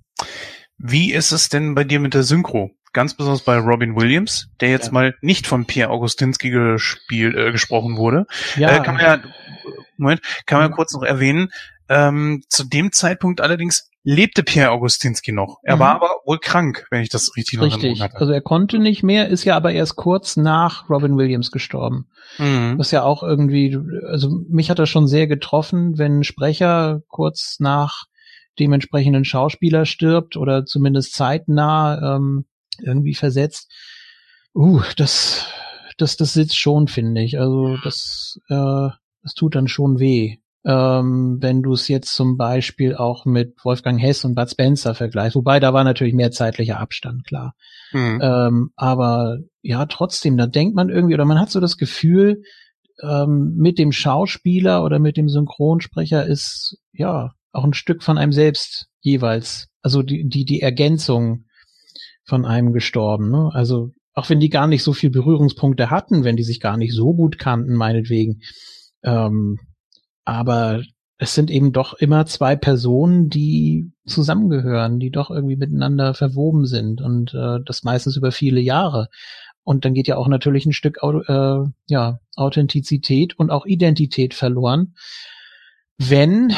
[0.77, 2.71] Wie ist es denn bei dir mit der Synchro?
[2.93, 4.93] Ganz besonders bei Robin Williams, der jetzt Ja.
[4.93, 8.27] mal nicht von Pierre Augustinski gespielt, äh, gesprochen wurde.
[8.57, 9.23] Ja, Äh, kann man ja,
[9.97, 11.49] Moment, kann man ja kurz noch erwähnen.
[11.89, 15.59] Ähm, zu dem Zeitpunkt allerdings lebte Pierre Augustinski noch.
[15.63, 15.81] Er Mhm.
[15.81, 18.01] war aber wohl krank, wenn ich das richtig noch Richtig.
[18.01, 18.17] Hatte.
[18.19, 22.09] Also er konnte nicht mehr, ist ja aber erst kurz nach Robin Williams gestorben.
[22.39, 22.79] Mhm.
[22.79, 23.77] Was ja auch irgendwie,
[24.07, 28.05] also mich hat das schon sehr getroffen, wenn ein Sprecher kurz nach
[28.59, 32.45] dem entsprechenden Schauspieler stirbt oder zumindest zeitnah ähm,
[32.83, 33.73] irgendwie versetzt.
[34.55, 35.47] Uh, das,
[35.97, 37.41] das, das sitzt schon, finde ich.
[37.41, 38.89] Also das, äh,
[39.23, 40.37] das tut dann schon weh.
[40.67, 45.37] Ähm, wenn du es jetzt zum Beispiel auch mit Wolfgang Hess und Bud Spencer vergleichst,
[45.37, 47.55] wobei da war natürlich mehr zeitlicher Abstand, klar.
[47.93, 48.21] Mhm.
[48.23, 52.43] Ähm, aber ja, trotzdem, da denkt man irgendwie, oder man hat so das Gefühl,
[53.03, 58.33] ähm, mit dem Schauspieler oder mit dem Synchronsprecher ist ja auch ein Stück von einem
[58.33, 61.45] selbst jeweils, also die, die, die Ergänzung
[62.25, 63.31] von einem gestorben.
[63.31, 63.51] Ne?
[63.53, 66.95] Also auch wenn die gar nicht so viel Berührungspunkte hatten, wenn die sich gar nicht
[66.95, 68.41] so gut kannten, meinetwegen.
[69.03, 69.59] Ähm,
[70.25, 70.83] aber
[71.19, 77.01] es sind eben doch immer zwei Personen, die zusammengehören, die doch irgendwie miteinander verwoben sind
[77.01, 79.09] und äh, das meistens über viele Jahre.
[79.63, 84.95] Und dann geht ja auch natürlich ein Stück äh, ja, Authentizität und auch Identität verloren,
[85.97, 86.53] wenn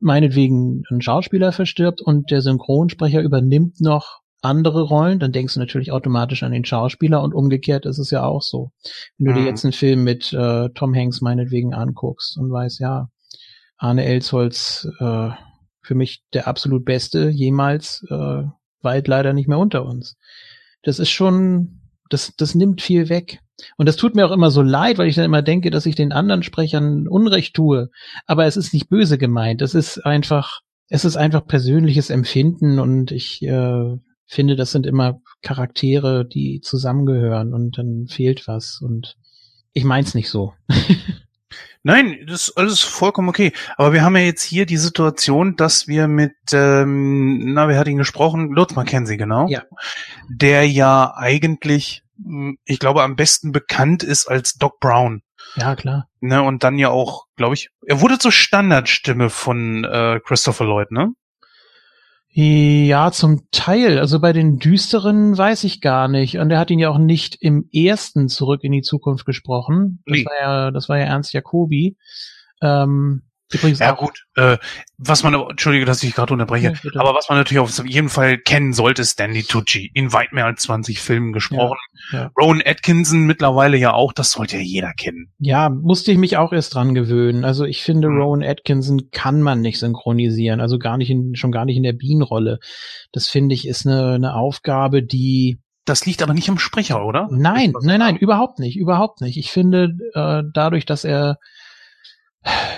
[0.00, 5.90] meinetwegen ein Schauspieler verstirbt und der Synchronsprecher übernimmt noch andere Rollen, dann denkst du natürlich
[5.92, 8.70] automatisch an den Schauspieler und umgekehrt ist es ja auch so.
[9.18, 9.46] Wenn du dir Mhm.
[9.46, 13.08] jetzt einen Film mit äh, Tom Hanks meinetwegen anguckst und weißt, ja,
[13.76, 15.30] Arne Elsholz, äh,
[15.82, 18.42] für mich der absolut beste jemals, äh,
[18.82, 20.16] weit leider nicht mehr unter uns.
[20.82, 23.40] Das ist schon, das, das nimmt viel weg.
[23.76, 25.96] Und das tut mir auch immer so leid, weil ich dann immer denke, dass ich
[25.96, 27.90] den anderen Sprechern Unrecht tue.
[28.26, 29.62] Aber es ist nicht böse gemeint.
[29.62, 33.96] Es ist einfach, es ist einfach persönliches Empfinden und ich äh,
[34.28, 39.16] finde, das sind immer Charaktere, die zusammengehören und dann fehlt was und
[39.72, 40.54] ich mein's nicht so.
[41.82, 43.52] Nein, das ist alles vollkommen okay.
[43.76, 47.88] Aber wir haben ja jetzt hier die Situation, dass wir mit, ähm, na, wer hat
[47.88, 48.50] ihn gesprochen?
[48.50, 49.46] Lutz Mackenzie, genau.
[49.48, 49.62] Ja.
[50.28, 55.22] Der ja eigentlich, mh, ich glaube, am besten bekannt ist als Doc Brown.
[55.56, 56.08] Ja, klar.
[56.20, 60.90] Ne, und dann ja auch, glaube ich, er wurde zur Standardstimme von äh, Christopher Lloyd,
[60.90, 61.12] ne?
[62.40, 63.98] Ja, zum Teil.
[63.98, 66.38] Also bei den düsteren weiß ich gar nicht.
[66.38, 70.04] Und er hat ihn ja auch nicht im ersten zurück in die Zukunft gesprochen.
[70.06, 70.24] Das Nee.
[70.24, 71.96] war ja, das war ja Ernst Jacobi.
[72.62, 74.58] Ähm, übrigens Ja gut, äh,
[74.98, 78.38] was man, entschuldige, dass ich gerade unterbreche, Ja, aber was man natürlich auf jeden Fall
[78.38, 79.90] kennen sollte, ist Stanley Tucci.
[79.94, 81.78] In weit mehr als 20 Filmen gesprochen.
[82.12, 82.30] Ja, ja.
[82.40, 85.32] Rowan Atkinson mittlerweile ja auch, das sollte ja jeder kennen.
[85.38, 87.44] Ja, musste ich mich auch erst dran gewöhnen.
[87.44, 88.20] Also ich finde, Mhm.
[88.20, 90.60] Rowan Atkinson kann man nicht synchronisieren.
[90.60, 92.58] Also gar nicht in, schon gar nicht in der Bienenrolle.
[93.12, 97.28] Das finde ich ist eine, eine Aufgabe, die Das liegt aber nicht am Sprecher, oder?
[97.30, 99.38] Nein, nein, nein, überhaupt nicht, überhaupt nicht.
[99.38, 101.38] Ich finde, äh, dadurch, dass er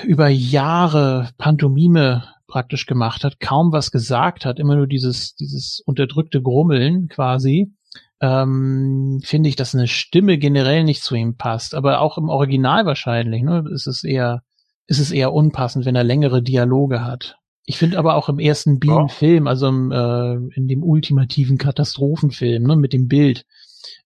[0.04, 6.42] über Jahre Pantomime praktisch gemacht hat, kaum was gesagt hat, immer nur dieses, dieses unterdrückte
[6.42, 7.72] Grummeln quasi,
[8.20, 11.74] ähm, finde ich, dass eine Stimme generell nicht zu ihm passt.
[11.74, 14.42] Aber auch im Original wahrscheinlich, ne, ist es eher,
[14.86, 17.38] ist es eher unpassend, wenn er längere Dialoge hat.
[17.64, 22.76] Ich finde aber auch im ersten Bienenfilm, also im, äh, in dem ultimativen Katastrophenfilm, ne,
[22.76, 23.46] mit dem Bild,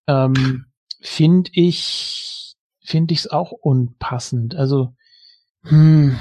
[0.07, 0.67] ähm,
[1.01, 4.55] finde ich, finde ich es auch unpassend.
[4.55, 4.95] Also,
[5.65, 6.19] hm,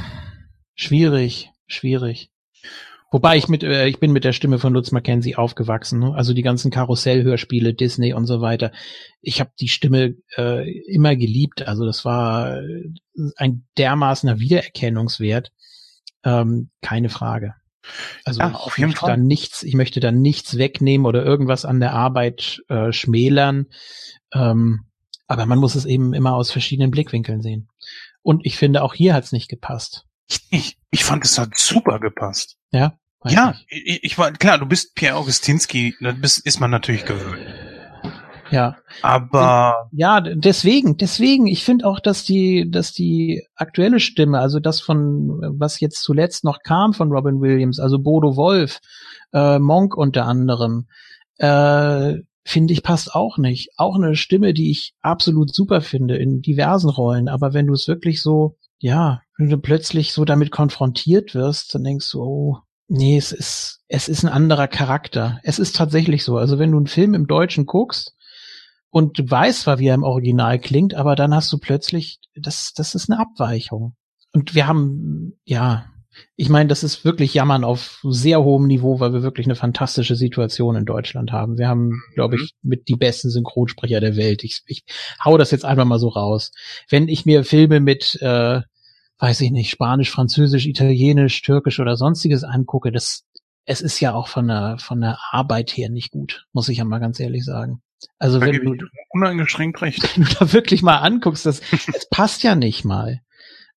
[0.76, 2.30] schwierig, schwierig.
[3.14, 6.16] Wobei ich mit, äh, ich bin mit der Stimme von Lutz Mackenzie aufgewachsen, ne?
[6.16, 8.72] also die ganzen Karussellhörspiele, Disney und so weiter.
[9.22, 11.68] Ich habe die Stimme äh, immer geliebt.
[11.68, 12.90] Also das war äh,
[13.38, 15.52] ein dermaßener Wiedererkennungswert,
[16.24, 17.54] ähm, keine Frage.
[18.26, 19.12] Also Ja, ich auf jeden möchte Fall.
[19.12, 23.68] da nichts, ich möchte da nichts wegnehmen oder irgendwas an der Arbeit äh, schmälern.
[24.34, 24.86] Ähm,
[25.28, 27.70] aber man muss es eben immer aus verschiedenen Blickwinkeln sehen.
[28.24, 30.06] Und ich finde, auch hier hat es nicht gepasst.
[30.50, 32.58] Ich, ich fand, es hat super gepasst.
[32.72, 32.98] Ja?
[33.26, 33.66] Ja, nicht.
[33.70, 37.46] ich, ich war, klar, du bist Pierre Augustinski, das bist, ist man natürlich gewöhnt.
[38.52, 38.78] Ja.
[39.02, 44.80] Aber, Ja, deswegen, deswegen, ich finde auch, dass die, dass die aktuelle Stimme, also das
[44.80, 48.80] von, was jetzt zuletzt noch kam von Robin Williams, also Bodo Wolf,
[49.34, 50.88] äh, Monk unter anderem,
[51.38, 53.72] äh, finde ich, passt auch nicht.
[53.78, 57.88] Auch eine Stimme, die ich absolut super finde in diversen Rollen, aber wenn du es
[57.88, 62.58] wirklich so, ja, wenn du plötzlich so damit konfrontiert wirst, dann denkst du, oh,
[62.88, 65.40] nee, es ist, es ist ein anderer Charakter.
[65.44, 66.38] Es ist tatsächlich so.
[66.38, 68.16] Also wenn du einen Film im Deutschen guckst,
[68.94, 72.74] und du weißt zwar, wie er im Original klingt, aber dann hast du plötzlich, das,
[72.76, 73.96] das ist eine Abweichung.
[74.34, 75.86] Und wir haben, ja,
[76.36, 80.16] ich meine, das ist wirklich Jammern auf sehr hohem Niveau, weil wir wirklich eine fantastische
[80.16, 81.58] Situation in Deutschland haben.
[81.58, 84.44] Wir haben, glaube ich, mit die besten Synchronsprecher der Welt.
[84.44, 84.84] Ich, ich
[85.24, 86.52] hau das jetzt einfach mal so raus.
[86.90, 88.62] Wenn ich mir Filme mit, äh,
[89.20, 93.24] weiß ich nicht, Spanisch, Französisch, Italienisch, Türkisch oder sonstiges angucke, das,
[93.66, 96.86] es ist ja auch von der, von der Arbeit her nicht gut, muss ich ja
[96.86, 97.82] mal ganz ehrlich sagen.
[98.20, 100.04] Also Da wenn du, uneingeschränkt recht.
[100.18, 103.22] wenn du da wirklich mal anguckst, das, es passt ja nicht mal.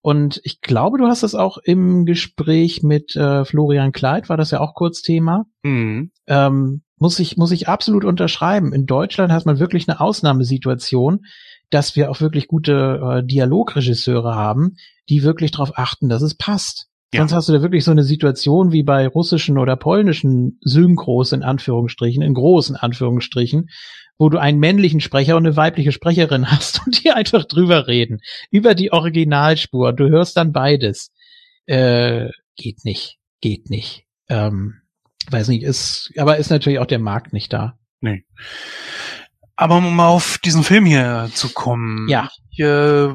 [0.06, 4.52] Und ich glaube, du hast das auch im Gespräch mit äh, Florian Kleid, war das
[4.52, 5.46] ja auch kurz Thema.
[5.64, 6.12] Mhm.
[6.28, 8.72] Ähm, muss ich, muss ich absolut unterschreiben.
[8.72, 11.24] In Deutschland hat man wirklich eine Ausnahmesituation,
[11.70, 14.76] dass wir auch wirklich gute äh, Dialogregisseure haben,
[15.08, 16.86] die wirklich darauf achten, dass es passt.
[17.12, 17.22] Ja.
[17.22, 21.42] Sonst hast du da wirklich so eine Situation wie bei russischen oder polnischen Synchros in
[21.42, 23.70] Anführungsstrichen, in großen Anführungsstrichen,
[24.18, 28.20] wo du einen männlichen Sprecher und eine weibliche Sprecherin hast und die einfach drüber reden.
[28.50, 29.92] Über die Originalspur.
[29.92, 31.12] Du hörst dann beides.
[31.66, 33.18] Äh, geht nicht.
[33.40, 34.04] Geht nicht.
[34.28, 34.80] Ähm,
[35.30, 37.78] weiß nicht, ist, aber ist natürlich auch der Markt nicht da.
[39.56, 42.08] Aber um mal auf diesen Film hier zu kommen.
[42.08, 42.30] Ja.
[42.50, 43.14] Ich, äh,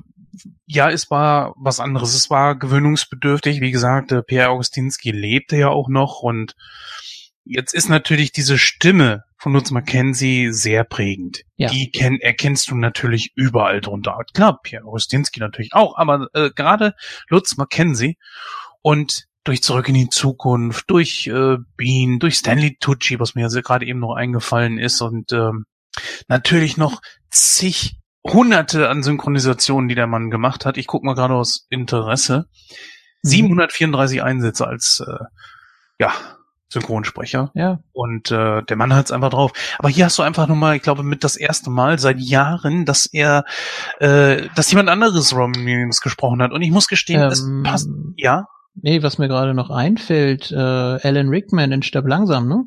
[0.66, 2.16] ja, es war was anderes.
[2.16, 3.62] Es war gewöhnungsbedürftig.
[3.62, 6.56] Wie gesagt, äh, Pierre Augustinski lebte ja auch noch und
[7.52, 11.44] jetzt ist natürlich diese Stimme von Lutz Mackenzie sehr prägend.
[11.56, 11.70] Ja.
[11.70, 14.18] Die kenn, erkennst du natürlich überall drunter.
[14.34, 16.94] Klar, Pierre Augustinski natürlich auch, aber äh, gerade
[17.30, 18.18] Lutz Mackenzie
[18.82, 23.86] und durch Zurück in die Zukunft, durch äh, Bean, durch Stanley Tucci, was mir gerade
[23.86, 25.66] eben noch eingefallen ist und ähm,
[26.28, 30.78] natürlich noch zig hunderte an Synchronisationen, die der Mann gemacht hat.
[30.78, 32.46] Ich guck mal gerade aus Interesse.
[33.24, 35.26] 734 Einsätze als äh,
[36.00, 36.14] ja,
[36.72, 37.52] Synchronsprecher.
[37.54, 37.80] Ja.
[37.92, 39.52] Und äh, der Mann hat's einfach drauf.
[39.78, 43.06] Aber hier hast du einfach nochmal, ich glaube, mit das erste Mal seit Jahren, dass
[43.06, 43.44] er,
[44.00, 46.52] äh, dass jemand anderes Robin Williams gesprochen hat.
[46.52, 47.90] Und ich muss gestehen, es Ähm, passt.
[48.16, 52.64] Ja, Nee, was mir gerade noch einfällt, äh, Alan Rickman in Stirb langsam, ne?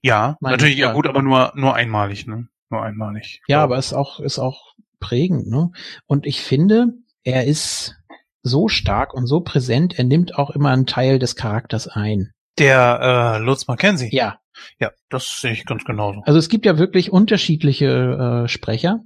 [0.00, 2.46] ja, Meine natürlich, ja gut, aber nur nur einmalig, ne?
[2.70, 3.40] Nur einmalig.
[3.48, 5.70] Ja, aber ist auch, ist auch prägend, ne?
[6.06, 6.92] Und ich finde,
[7.24, 7.96] er ist
[8.42, 12.33] so stark und so präsent, er nimmt auch immer einen Teil des Charakters ein.
[12.58, 14.08] Der äh, Lutz Mackenzie.
[14.12, 14.38] Ja.
[14.78, 16.22] ja, das sehe ich ganz genauso.
[16.24, 19.00] Also es gibt ja wirklich unterschiedliche äh, Sprecher,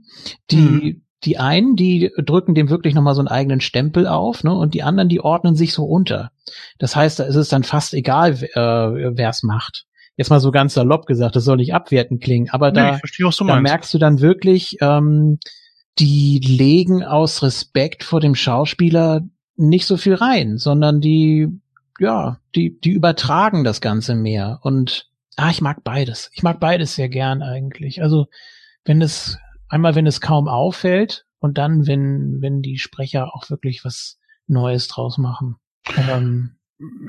[0.51, 4.75] die die einen, die drücken dem wirklich nochmal so einen eigenen Stempel auf, ne, und
[4.75, 6.31] die anderen, die ordnen sich so unter.
[6.79, 9.87] Das heißt, da ist es dann fast egal, äh, wer es macht.
[10.17, 12.99] Jetzt mal so ganz salopp gesagt, das soll nicht abwertend klingen, aber Nee, da, ich
[12.99, 15.39] verstehe, da merkst du dann wirklich, ähm,
[15.99, 19.23] die legen aus Respekt vor dem Schauspieler
[19.57, 21.49] nicht so viel rein, sondern die,
[21.99, 24.61] ja, die, die übertragen das Ganze mehr.
[24.63, 26.31] Und ah, ich mag beides.
[26.33, 28.03] Ich mag beides sehr gern eigentlich.
[28.03, 28.27] Also
[28.85, 29.39] wenn es
[29.69, 34.89] einmal, wenn es kaum auffällt und dann, wenn wenn die Sprecher auch wirklich was Neues
[34.89, 35.57] draus machen.
[35.97, 36.57] Ähm,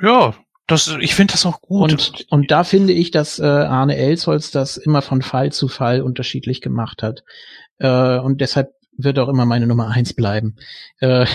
[0.01, 0.33] Ja,
[0.67, 1.91] das, ich finde das auch gut.
[1.91, 6.01] und, und da finde ich, dass äh, Arne Elsholz das immer von Fall zu Fall
[6.01, 7.23] unterschiedlich gemacht hat.
[7.79, 10.55] Äh, und deshalb wird auch immer meine Nummer eins bleiben.
[10.99, 11.25] Äh,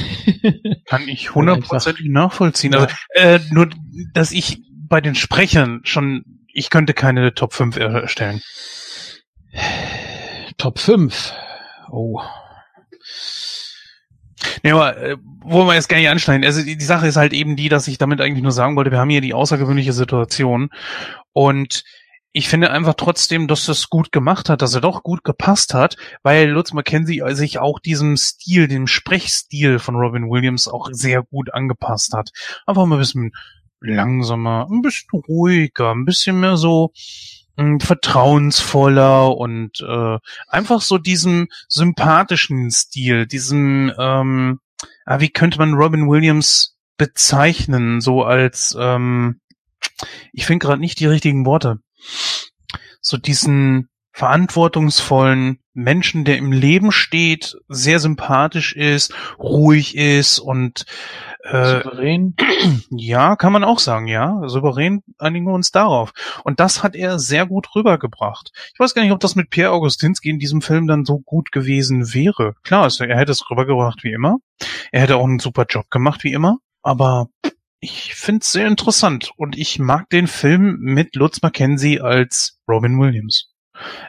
[0.87, 2.75] Kann ich hundertprozentig nachvollziehen.
[2.75, 3.71] Also, äh, nur,
[4.13, 8.43] dass ich bei den Sprechern schon, ich könnte keine Top 5 erstellen.
[10.59, 11.33] Top 5.
[11.91, 12.21] Oh.
[14.63, 16.45] Nee, aber äh, wollen wir jetzt gar nicht anschneiden.
[16.45, 18.91] Also die, die Sache ist halt eben die, dass ich damit eigentlich nur sagen wollte,
[18.91, 20.71] wir haben hier die außergewöhnliche Situation
[21.33, 21.85] und
[22.37, 25.97] ich finde einfach trotzdem, dass das gut gemacht hat, dass er doch gut gepasst hat,
[26.25, 31.55] weil Lutz Mackenzie sich auch diesem Stil, dem Sprechstil von Robin Williams auch sehr gut
[31.55, 32.31] angepasst hat.
[32.67, 33.33] Einfach mal ein bisschen
[33.81, 36.91] langsamer, ein bisschen ruhiger, ein bisschen mehr so
[37.57, 44.59] mh, vertrauensvoller und äh, einfach so diesem sympathischen Stil, diesem, ähm,
[45.07, 49.41] ah, wie könnte man Robin Williams bezeichnen, so als, ähm,
[50.33, 51.79] ich finde gerade nicht die richtigen Worte,
[53.05, 60.87] so diesen verantwortungsvollen Menschen, der im Leben steht, sehr sympathisch ist, ruhig ist und
[61.43, 62.37] äh, Souverän.
[62.91, 64.41] ja, kann man auch sagen, ja.
[64.47, 66.13] Souverän einigen wir uns darauf.
[66.45, 68.53] Und das hat er sehr gut rübergebracht.
[68.73, 71.51] Ich weiß gar nicht, ob das mit Pierre Augustinski in diesem Film dann so gut
[71.51, 72.55] gewesen wäre.
[72.63, 74.37] Klar, also er hätte es rübergebracht wie immer.
[74.93, 76.59] Er hätte auch einen super Job gemacht wie immer.
[76.83, 77.27] Aber
[77.85, 79.31] ich finde es sehr interessant.
[79.37, 83.51] Und ich mag den Film mit Lutz Mackenzie als Robin Williams.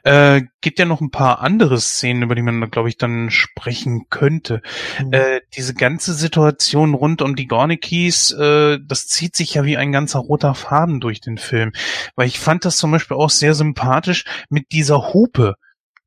[0.04, 4.06] Äh, gibt ja noch ein paar andere Szenen, über die man, glaube ich, dann sprechen
[4.10, 4.62] könnte.
[5.04, 5.14] Mhm.
[5.14, 9.92] Äh, diese ganze Situation rund um die Gornikis, äh, das zieht sich ja wie ein
[9.92, 11.74] ganzer roter Faden durch den Film.
[12.16, 15.56] Weil ich fand das zum Beispiel auch sehr sympathisch mit dieser Hupe,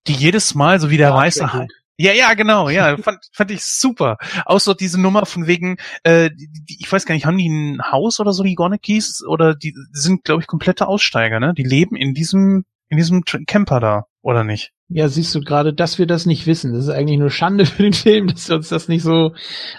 [0.07, 1.67] die jedes Mal so wie der Ja, weiße Hai.
[2.01, 4.19] Ja, ja, genau, ja, fand, fand ich super.
[4.47, 7.83] Auch so diese Nummer von wegen, äh, die, ich weiß gar nicht, haben die ein
[7.91, 9.25] Haus oder so, die Gornikis?
[9.27, 11.55] Oder die sind, glaube ich, komplette Aussteiger, ne?
[11.55, 14.07] Die leben in diesem, in diesem Camper da.
[14.23, 14.73] oder nicht?
[14.91, 16.73] Ja, siehst du gerade, dass wir das nicht wissen.
[16.73, 19.35] Das ist eigentlich nur Schande für den Film, dass uns das nicht so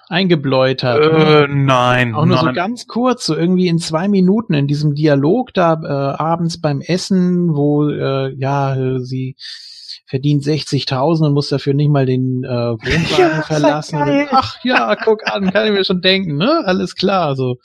[0.10, 1.00] eingebläut hat.
[1.00, 2.14] Äh, nein.
[2.14, 2.46] Auch nur nein.
[2.46, 6.82] so ganz kurz, so irgendwie in zwei Minuten in diesem Dialog da äh, abends beim
[6.82, 9.36] Essen, wo äh, ja sie
[10.10, 14.28] verdient 60.000 und muss dafür nicht mal den äh, Wohnwagen Ja, verlassen.
[14.32, 16.64] Ach ja, guck an, kann ich mir schon denken, ne?
[16.66, 17.58] Alles klar, so.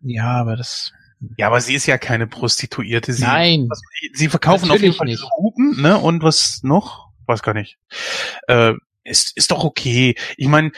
[0.00, 0.92] Ja, aber das.
[1.36, 3.12] Ja, aber sie ist ja keine Prostituierte.
[3.12, 3.66] Sie, Nein.
[3.68, 3.82] was,
[4.14, 5.22] sie verkaufen auf jeden Fall nicht.
[5.36, 5.98] Hupen, ne?
[5.98, 7.08] Und was noch?
[7.26, 7.76] Weiß gar nicht.
[8.46, 8.74] Äh,
[9.04, 10.14] ist, ist doch okay.
[10.36, 10.70] Ich meine,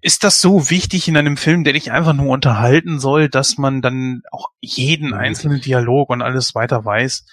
[0.00, 3.82] ist das so wichtig in einem Film, der dich einfach nur unterhalten soll, dass man
[3.82, 7.24] dann auch jeden einzelnen Dialog und alles weiter weiß?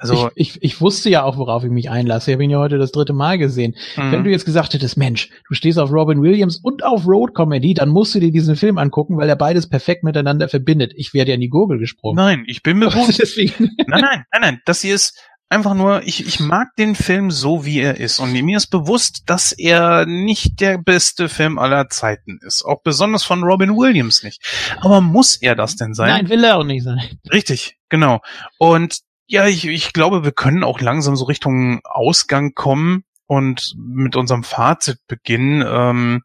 [0.00, 2.30] Also, ich, ich, ich wusste ja auch, worauf ich mich einlasse.
[2.30, 3.76] Ich habe ihn ja heute das dritte Mal gesehen.
[3.96, 4.12] mh.
[4.12, 7.74] Wenn du jetzt gesagt hättest, Mensch, du stehst auf Robin Williams und auf Road Comedy,
[7.74, 10.92] dann musst du dir diesen Film angucken, weil er beides perfekt miteinander verbindet.
[10.96, 12.16] Ich werde ja in die Gurgel gesprungen.
[12.16, 13.18] nein, ich bin mir bewusst.
[13.20, 13.70] Deswegen.
[13.86, 14.60] Nein, nein, nein, nein.
[14.64, 15.20] Das hier ist
[15.50, 18.20] einfach nur, ich, ich mag den Film so, wie er ist.
[18.20, 22.64] Und mir ist bewusst, dass er nicht der beste Film aller Zeiten ist.
[22.64, 24.40] Auch besonders von Robin Williams nicht.
[24.80, 26.08] Aber muss er das denn sein?
[26.08, 27.18] Nein, will er auch nicht sein.
[27.30, 28.20] Richtig, genau.
[28.58, 29.00] Und
[29.30, 34.42] ja, ich, ich glaube, wir können auch langsam so Richtung Ausgang kommen und mit unserem
[34.42, 35.64] Fazit beginnen.
[35.64, 36.22] Ähm,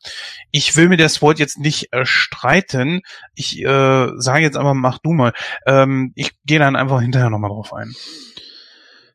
[0.49, 3.01] ich will mir das Wort jetzt nicht erstreiten.
[3.35, 5.33] Ich äh, sage jetzt einfach, mach du mal.
[5.67, 7.93] Ähm, ich gehe dann einfach hinterher nochmal drauf ein.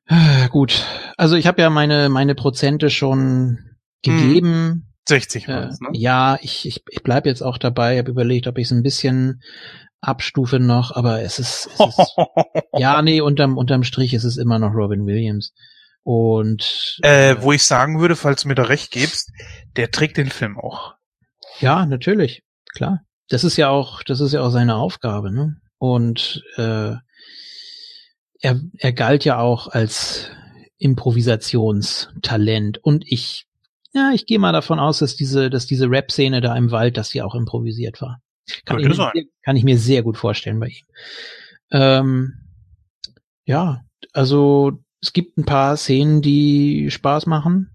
[0.07, 0.85] Ah, Gut.
[1.17, 3.59] Also ich habe ja meine, meine Prozente schon
[4.03, 4.87] gegeben.
[5.09, 5.89] 60 Äh, war's, ne?
[5.95, 7.95] Ja, ich, ich, ich bleib jetzt auch dabei.
[7.95, 9.43] Ich habe überlegt, ob ich es ein bisschen
[10.01, 12.17] abstufe noch, aber es ist, es ist
[12.79, 15.53] ja, nee, unterm, unterm Strich ist es immer noch Robin Williams.
[16.03, 19.31] Und äh, wo ich sagen würde, falls du mir da recht gibst,
[19.77, 20.95] der trägt den Film auch.
[21.61, 22.43] Ja, natürlich,
[22.75, 23.01] klar.
[23.29, 25.57] Das ist ja auch, das ist ja auch seine Aufgabe, ne?
[25.79, 26.95] Und äh,
[28.41, 30.31] er, er galt ja auch als
[30.79, 32.79] Improvisationstalent.
[32.79, 33.47] Und ich,
[33.93, 37.11] ja, ich gehe mal davon aus, dass diese, dass diese Rap-Szene da im Wald, dass
[37.11, 38.21] die auch improvisiert war.
[38.65, 39.11] Kann, ich Könnte sein.
[39.15, 40.85] sehr- kann ich mir sehr gut vorstellen bei ihm.
[41.73, 42.33] Ähm,
[43.45, 43.83] ja,
[44.13, 47.71] also es gibt ein paar Szenen, die Spaß machen,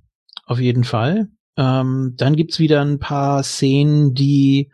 [0.45, 1.27] auf jeden Fall.
[1.57, 4.71] Ähm, dann gibt's wieder ein paar Szenen, die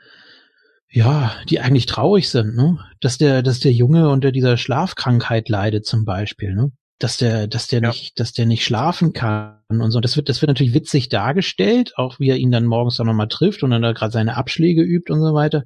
[0.93, 2.77] ja, die eigentlich traurig sind, ne?
[2.99, 6.71] Dass der, dass der Junge unter dieser Schlafkrankheit leidet zum Beispiel, ne?
[7.01, 7.87] Dass der, dass der Ja.
[7.89, 9.99] nicht, dass der nicht schlafen kann und so.
[9.99, 13.27] Das wird, das wird natürlich witzig dargestellt, auch wie er ihn dann morgens dann nochmal
[13.27, 15.63] trifft und dann da gerade seine Abschläge übt und so weiter.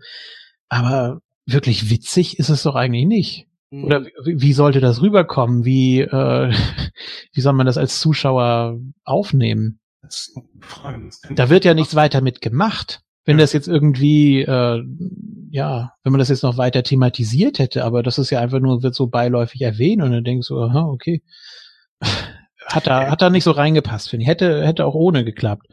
[0.70, 3.48] Aber wirklich witzig ist es doch eigentlich nicht.
[3.72, 5.66] Oder wie, wie sollte das rüberkommen?
[5.66, 6.54] Wie, äh,
[7.34, 9.80] wie soll man das als Zuschauer aufnehmen?
[10.02, 11.06] Das ist eine Frage.
[11.06, 13.02] Das kann- Da wird ja nichts weiter mit gemacht.
[13.26, 13.44] Wenn Ja.
[13.44, 14.84] das jetzt irgendwie, äh,
[15.52, 18.84] ja, wenn man das jetzt noch weiter thematisiert hätte, aber das ist ja einfach nur,
[18.84, 21.22] wird so beiläufig erwähnt und dann denkst du, aha, okay.
[22.68, 24.28] Hat da, hat da nicht so reingepasst, finde ich.
[24.28, 25.68] Hätte, hätte auch ohne geklappt.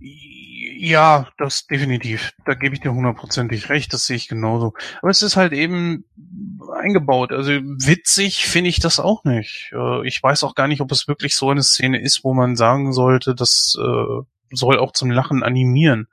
[0.00, 2.32] Ja, das definitiv.
[2.44, 4.72] Da gebe ich dir hundertprozentig recht, das sehe ich genauso.
[5.00, 6.04] Aber es ist halt eben
[6.80, 7.30] eingebaut.
[7.30, 9.70] Also witzig finde ich das auch nicht.
[9.72, 12.56] Äh, Ich weiß auch gar nicht, ob es wirklich so eine Szene ist, wo man
[12.56, 14.22] sagen sollte, das äh,
[14.52, 16.06] soll auch zum Lachen animieren.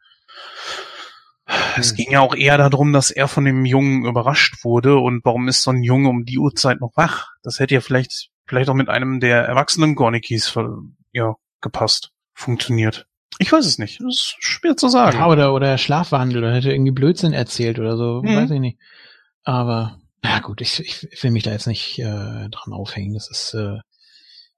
[1.78, 1.96] Es Hm.
[1.98, 5.64] ging ja auch eher darum, dass er von dem Jungen überrascht wurde und warum ist
[5.64, 7.28] so ein Junge um die Uhrzeit noch wach?
[7.42, 10.54] Das hätte ja vielleicht, vielleicht auch mit einem der erwachsenen Gornikis
[11.12, 13.08] ja, gepasst, funktioniert.
[13.40, 14.00] Ich weiß es nicht.
[14.02, 15.18] Das ist schwer zu sagen.
[15.18, 18.36] Ja, oder, oder Schlafwandel oder hätte irgendwie Blödsinn erzählt oder so, Mhm.
[18.36, 18.78] weiß ich nicht.
[19.44, 23.14] Aber, na gut, ich, ich will mich da jetzt nicht äh, dran aufhängen.
[23.14, 23.80] Das ist, äh,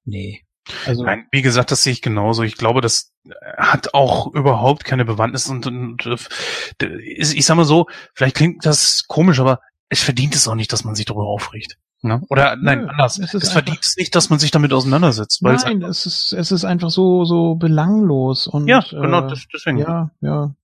[0.03, 0.43] nee.
[0.85, 2.43] Also, Nein, wie gesagt, das sehe ich genauso.
[2.43, 3.11] Ich glaube, das
[3.57, 8.65] hat auch überhaupt keine Bewandtnis und, und äh, ist- ich sag mal so, vielleicht klingt
[8.65, 9.59] das komisch, aber
[9.89, 11.77] es verdient es auch nicht, dass man sich darüber aufregt.
[12.03, 12.21] Ne?
[12.29, 13.19] Oder nein, Nö, anders.
[13.19, 15.43] es Es, verdient es nicht, dass man sich damit auseinandersetzt.
[15.43, 19.35] Weil es nein, es ist, es ist einfach so, so belanglos und, ja, genau, äh,
[19.53, 19.77] deswegen.
[19.79, 20.55] Ja, ja.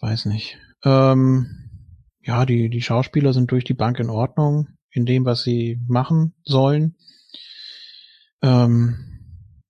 [0.00, 0.58] Weiß nicht.
[0.84, 1.46] Ähm,
[2.22, 6.34] ja, die, die Schauspieler sind durch die Bank in Ordnung in dem, was sie machen
[6.44, 6.96] sollen.
[8.42, 8.96] Ähm,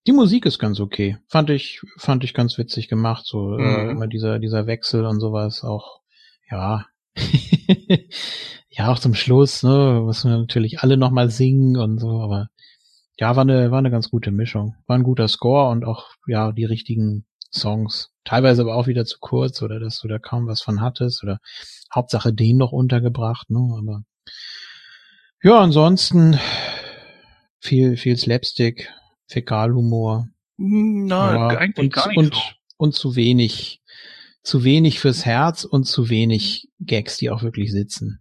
[0.06, 1.18] die Musik ist ganz okay.
[1.28, 3.26] Fand ich, fand ich ganz witzig gemacht.
[3.26, 3.90] So äh, Mhm.
[3.90, 6.00] immer dieser, dieser Wechsel und sowas auch.
[6.50, 6.86] Ja.
[8.70, 12.48] ja, auch zum Schluss, ne, müssen wir natürlich alle nochmal singen und so, aber
[13.18, 14.76] ja, war eine, war eine ganz gute Mischung.
[14.86, 18.10] War ein guter Score und auch, ja, die richtigen Songs.
[18.24, 21.40] Teilweise aber auch wieder zu kurz oder dass du da kaum was von hattest oder
[21.94, 24.02] Hauptsache den noch untergebracht, ne, aber
[25.42, 26.38] ja, ansonsten
[27.60, 28.90] viel, viel Slapstick,
[29.28, 30.26] Fäkalhumor.
[30.56, 32.40] Na, Ja, eigentlich und, gar nicht und, so.
[32.78, 33.80] und zu wenig,
[34.42, 38.20] zu wenig fürs Herz und zu wenig Gags, die auch wirklich sitzen.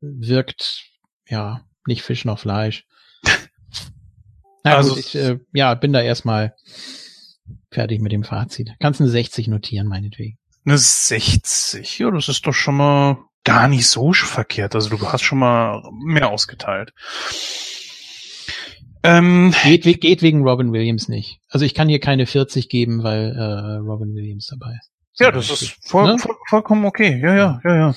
[0.00, 0.84] Wirkt,
[1.28, 2.84] ja, nicht Fisch noch Fleisch.
[4.64, 6.54] Na Also- gut, ich äh, ja, bin da erstmal
[7.70, 8.70] fertig mit dem Fazit.
[8.80, 10.38] Kannst eine 60 notieren, meinetwegen.
[10.64, 11.98] Eine 60.
[11.98, 14.74] Ja, das ist doch schon mal gar nicht so verkehrt.
[14.74, 16.92] Also du hast schon mal mehr ausgeteilt.
[19.02, 21.40] Ähm, Geht, geht wegen Robin Williams nicht.
[21.48, 24.90] Also ich kann hier keine 40 geben, weil äh, Robin Williams dabei ist.
[25.20, 26.18] ja, das ist voll, Ne?
[26.18, 27.20] voll, vollkommen okay.
[27.22, 27.94] Ja, ja, ja, ja.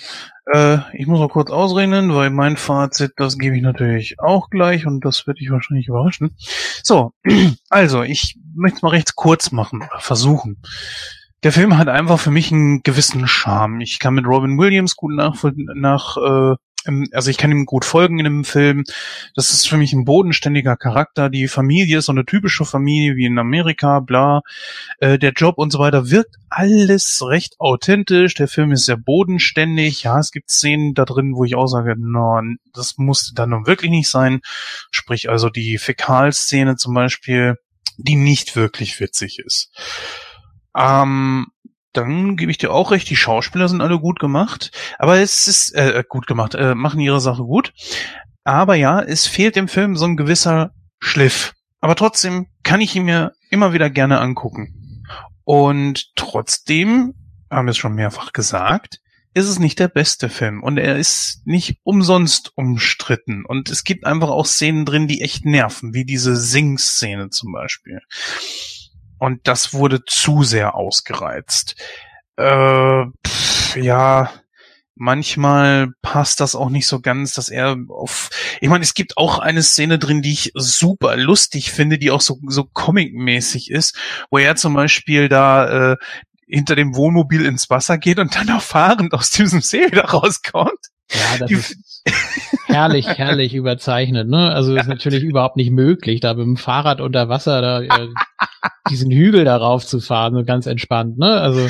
[0.51, 4.85] Äh, ich muss noch kurz ausrechnen, weil mein Fazit, das gebe ich natürlich auch gleich
[4.85, 6.35] und das wird dich wahrscheinlich überraschen.
[6.84, 7.11] So,
[7.69, 10.61] also ich möchte es mal recht kurz machen, oder versuchen.
[11.43, 13.80] Der Film hat einfach für mich einen gewissen Charme.
[13.81, 16.55] Ich kann mit Robin Williams gut nachvoll nach, äh,
[16.85, 18.84] also ich kann ihm gut folgen in dem Film.
[19.35, 21.30] Das ist für mich ein bodenständiger Charakter.
[21.30, 24.41] Die Familie ist so eine typische Familie wie in Amerika, bla.
[24.99, 28.34] Äh, der Job und so weiter wirkt alles recht authentisch.
[28.35, 30.03] Der Film ist sehr bodenständig.
[30.03, 32.41] Ja, es gibt Szenen da drin, wo ich auch sage, no,
[32.73, 34.39] das musste dann nun wirklich nicht sein.
[34.89, 37.56] Sprich also die Fäkalszene zum Beispiel,
[37.97, 39.72] die nicht wirklich witzig ist.
[40.77, 41.47] Ähm,
[41.94, 45.74] dann gebe ich dir auch recht, die Schauspieler sind alle gut gemacht, aber es ist
[45.76, 47.74] äh, gut gemacht, äh, machen ihre Sache gut.
[48.44, 51.53] Aber ja, es fehlt dem Film so ein gewisser Schliff.
[51.82, 55.03] Aber trotzdem kann ich ihn mir immer wieder gerne angucken.
[55.44, 57.14] Und trotzdem,
[57.49, 58.99] haben wir es schon mehrfach gesagt,
[59.34, 64.06] ist es nicht der beste Film und er ist nicht umsonst umstritten und es gibt
[64.06, 68.02] einfach auch Szenen drin, die echt nerven, wie diese Sing-Szene zum Beispiel.
[69.20, 71.76] Und das wurde zu sehr ausgereizt.
[72.38, 74.32] Äh, pff, ja,
[74.96, 78.30] manchmal passt das auch nicht so ganz, dass er auf.
[78.62, 82.22] Ich meine, es gibt auch eine Szene drin, die ich super lustig finde, die auch
[82.22, 83.98] so so comic-mäßig ist,
[84.30, 85.98] wo er zum Beispiel da äh,
[86.48, 90.80] hinter dem Wohnmobil ins Wasser geht und dann auch fahrend aus diesem See wieder rauskommt.
[91.12, 91.78] Ja, das Die- ist
[92.66, 94.28] herrlich, herrlich überzeichnet.
[94.28, 94.52] Ne?
[94.52, 98.10] Also ist natürlich überhaupt nicht möglich, da mit dem Fahrrad unter Wasser da äh,
[98.90, 101.18] diesen Hügel darauf zu fahren, so ganz entspannt.
[101.18, 101.40] Ne?
[101.40, 101.69] Also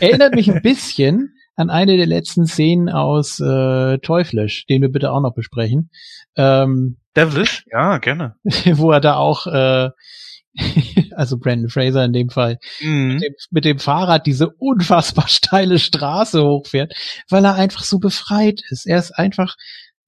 [0.00, 5.12] erinnert mich ein bisschen an eine der letzten Szenen aus äh, Teuflisch, den wir bitte
[5.12, 5.90] auch noch besprechen,
[6.36, 7.64] ähm, Devilish?
[7.70, 8.34] Ja, gerne.
[8.44, 9.90] wo er da auch, äh,
[11.12, 13.14] also Brandon Fraser in dem Fall, Mhm.
[13.14, 16.94] mit dem, mit dem Fahrrad diese unfassbar steile Straße hochfährt,
[17.28, 18.86] weil er einfach so befreit ist.
[18.86, 19.54] Er ist einfach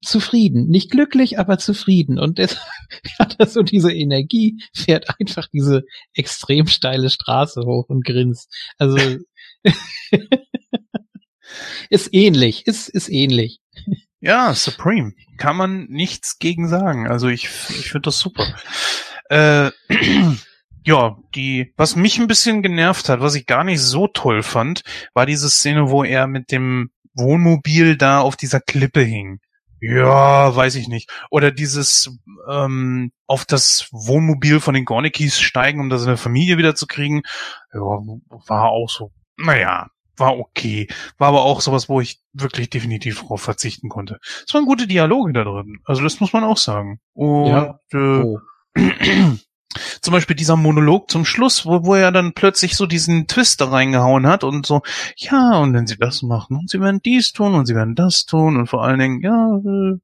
[0.03, 0.69] zufrieden.
[0.69, 2.19] Nicht glücklich, aber zufrieden.
[2.19, 2.63] Und deshalb
[3.19, 8.53] hat er so diese Energie, fährt einfach diese extrem steile Straße hoch und grinst.
[8.79, 8.97] Also
[11.91, 13.61] ist ähnlich, ist, ist ähnlich.
[14.21, 15.13] Ja, Supreme.
[15.37, 17.07] Kann man nichts gegen sagen.
[17.09, 18.55] Also ich, ich finde das super.
[19.29, 19.71] Äh,
[20.85, 24.83] ja, die, was mich ein bisschen genervt hat, was ich gar nicht so toll fand,
[25.15, 29.41] war diese Szene, wo er mit dem Wohnmobil da auf dieser Klippe hing.
[29.81, 31.11] Ja, weiß ich nicht.
[31.31, 32.11] Oder dieses
[32.49, 37.23] ähm, auf das Wohnmobil von den Gornikis steigen, um da seine Familie wiederzukriegen.
[37.73, 39.13] Ja, war auch so.
[39.37, 40.89] Naja, war okay.
[41.19, 44.19] War aber auch sowas, wo ich wirklich definitiv darauf verzichten konnte.
[44.47, 45.81] Es waren gute Dialoge da drin.
[45.85, 47.01] Also das muss man auch sagen.
[47.13, 47.79] Und Ja.
[47.93, 48.39] äh, Oh.
[50.01, 53.69] zum Beispiel dieser Monolog zum Schluss, wo, wo er dann plötzlich so diesen Twist da
[53.69, 54.83] reingehauen hat und so,
[55.17, 58.25] ja, und wenn sie das machen und sie werden dies tun und sie werden das
[58.25, 59.99] tun und vor allen Dingen, ja, äh,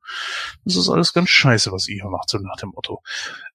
[0.64, 3.02] das ist alles ganz scheiße, was ihr hier macht, so nach dem Motto.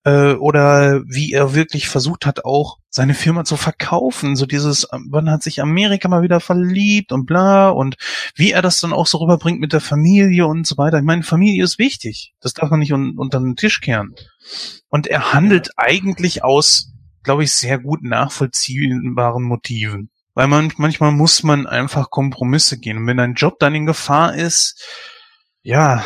[0.07, 5.29] Äh, oder wie er wirklich versucht hat, auch seine Firma zu verkaufen, so dieses, wann
[5.29, 7.97] hat sich Amerika mal wieder verliebt und bla und
[8.33, 10.99] wie er das dann auch so rüberbringt mit der Familie und so weiter.
[10.99, 12.33] Ich meine, Familie ist wichtig.
[12.39, 14.15] Das darf man nicht un unter den Tisch kehren.
[14.87, 16.93] Und er handelt eigentlich aus,
[17.23, 20.09] glaube ich, sehr gut nachvollziehbaren Motiven.
[20.35, 22.99] Weil man, manchmal muss man einfach Kompromisse gehen.
[22.99, 24.81] Und wenn ein Job dann in Gefahr ist,
[25.63, 26.05] ja,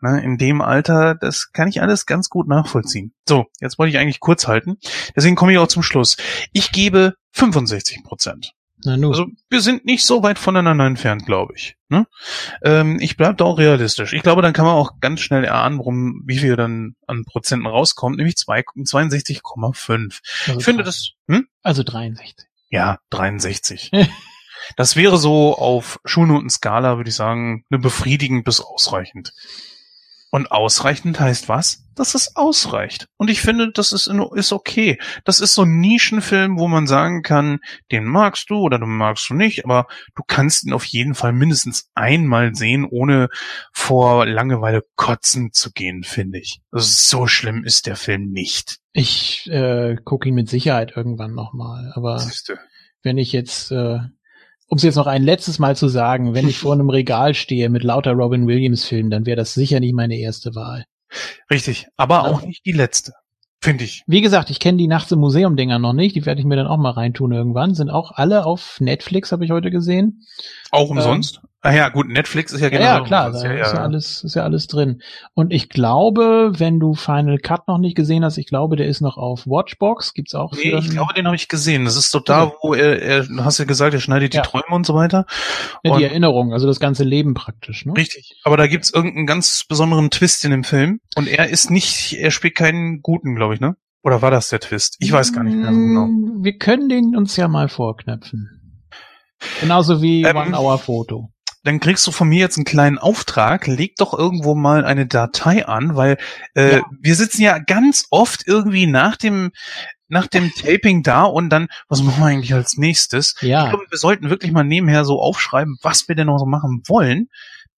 [0.00, 3.12] ne, in dem Alter, das kann ich alles ganz gut nachvollziehen.
[3.28, 4.78] So, jetzt wollte ich eigentlich kurz halten.
[5.16, 6.16] Deswegen komme ich auch zum Schluss.
[6.52, 8.52] Ich gebe 65 Prozent.
[8.86, 11.76] Also wir sind nicht so weit voneinander entfernt, glaube ich.
[11.90, 12.06] Ne?
[12.62, 14.14] Ähm, ich bleib da auch realistisch.
[14.14, 17.66] Ich glaube, dann kann man auch ganz schnell erahnen, warum, wie viel dann an Prozenten
[17.66, 20.20] rauskommt, nämlich zwei- 62,5.
[20.46, 21.46] also, Ich finde das, hm?
[21.62, 22.46] Also 63.
[22.70, 23.90] Ja, 63.
[24.76, 29.34] das wäre so auf Schulnotenskala, würde ich sagen, eine befriedigend bis ausreichend.
[30.32, 31.84] Und ausreichend heißt was?
[31.96, 33.08] Dass es ausreicht.
[33.16, 34.98] Und ich finde, das ist, ist okay.
[35.24, 37.58] Das ist so ein Nischenfilm, wo man sagen kann,
[37.90, 41.32] den magst du oder den magst du nicht, aber du kannst ihn auf jeden Fall
[41.32, 43.28] mindestens einmal sehen, ohne
[43.72, 46.60] vor Langeweile kotzen zu gehen, finde ich.
[46.70, 48.78] Also so schlimm ist der Film nicht.
[48.92, 51.92] Ich äh, gucke ihn mit Sicherheit irgendwann nochmal.
[51.94, 52.58] Aber Siehste.
[53.02, 53.98] wenn ich jetzt, äh,
[54.70, 57.68] um es jetzt noch ein letztes Mal zu sagen, wenn ich vor einem Regal stehe
[57.68, 60.84] mit lauter Robin Williams Filmen, dann wäre das sicher nicht meine erste Wahl.
[61.50, 63.12] Richtig, aber auch nicht die letzte.
[63.60, 64.04] Finde ich.
[64.06, 66.14] Wie gesagt, ich kenne die Nachts im Museum Dinger noch nicht.
[66.14, 67.74] Die werde ich mir dann auch mal reintun irgendwann.
[67.74, 70.22] Sind auch alle auf Netflix, habe ich heute gesehen.
[70.70, 71.40] Auch umsonst?
[71.62, 74.34] Ah ja, gut, Netflix ist ja Ja, generell ja klar, da ist ja alles, ist
[74.34, 75.02] ja alles drin.
[75.34, 79.00] Und ich glaube, wenn du Final Cut noch nicht gesehen hast, ich glaube, der ist
[79.00, 80.14] noch auf Watchbox.
[80.14, 81.84] Gibt's auch Nee, ich glaube, den habe ich gesehen.
[81.84, 84.42] Das ist doch da, wo er, er du hast ja gesagt, er schneidet die Ja.
[84.42, 85.26] Träume und so weiter.
[85.84, 87.84] ja, die Erinnerung, also das ganze Leben praktisch.
[87.86, 87.94] Ne?
[87.96, 88.36] Richtig.
[88.44, 91.00] Aber da gibt's irgendeinen ganz besonderen Twist in dem Film.
[91.16, 93.76] Und er ist nicht, er spielt keinen Guten, glaube ich, ne?
[94.02, 94.96] Oder war das der Twist?
[95.00, 96.06] Ich weiß gar nicht mehr so genau.
[96.06, 98.48] Mm, Wir können den uns ja mal vorknöpfen.
[99.60, 101.30] Genauso wie Ähm, One-Hour-Foto.
[101.62, 103.66] Dann kriegst du von mir jetzt einen kleinen Auftrag.
[103.66, 106.16] Leg doch irgendwo mal eine Datei an, weil
[106.54, 106.82] äh, Ja.
[107.00, 109.50] wir sitzen ja ganz oft irgendwie nach dem
[110.08, 113.34] nach dem Taping da und dann, was machen wir eigentlich als nächstes?
[113.42, 116.46] Ich Ja, glaube, wir sollten wirklich mal nebenher so aufschreiben, was wir denn noch so
[116.46, 117.28] machen wollen.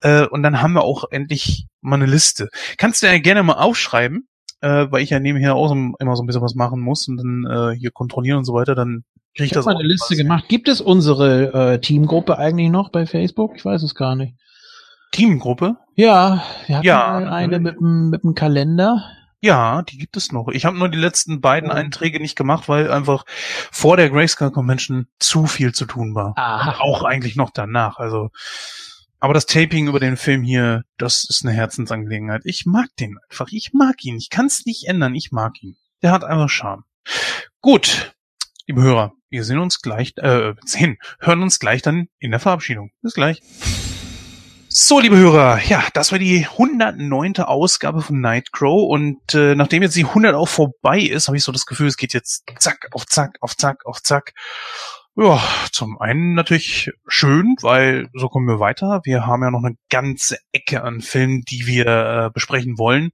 [0.00, 2.48] Äh, und dann haben wir auch endlich mal eine Liste.
[2.78, 4.28] Kannst du ja gerne mal aufschreiben,
[4.62, 7.18] äh, weil ich ja nebenher auch so, immer so ein bisschen was machen muss und
[7.18, 9.04] dann äh, hier kontrollieren und so weiter, dann
[9.34, 10.44] kriege ich habe mal eine Liste gemacht.
[10.48, 13.52] Gibt es unsere äh, Teamgruppe eigentlich noch bei Facebook?
[13.56, 14.34] Ich weiß es gar nicht.
[15.12, 15.76] Teamgruppe?
[15.94, 19.04] Ja, wir hatten Ja, eine mit dem mit dem Kalender.
[19.44, 20.48] Ja, die gibt es noch.
[20.48, 21.74] Ich habe nur die letzten beiden Oh.
[21.74, 26.32] Einträge nicht gemacht, weil einfach vor der Grayscale Convention zu viel zu tun war.
[26.36, 26.80] Aha.
[26.80, 27.98] Auch eigentlich noch danach.
[27.98, 28.30] Also,
[29.18, 32.42] aber das Taping über den Film hier, das ist eine Herzensangelegenheit.
[32.44, 33.48] Ich mag den einfach.
[33.50, 34.16] Ich mag ihn.
[34.16, 35.14] Ich kann es nicht ändern.
[35.16, 35.76] Ich mag ihn.
[36.02, 36.84] Der hat einfach Charme.
[37.60, 38.14] Gut,
[38.72, 42.90] liebe Hörer, wir sehen uns gleich, äh, sehen, hören uns gleich dann in der Verabschiedung.
[43.02, 43.42] Bis gleich.
[44.70, 47.36] So, liebe Hörer, ja, das war die 109.
[47.40, 51.52] Ausgabe von Nightcrow und äh, nachdem jetzt die 100 auch vorbei ist, habe ich so
[51.52, 54.32] das Gefühl, es geht jetzt zack auf zack auf zack auf zack.
[55.16, 59.02] Ja, zum einen natürlich schön, weil so kommen wir weiter.
[59.04, 63.10] Wir haben ja noch eine ganze Ecke an Filmen, die wir äh, besprechen wollen.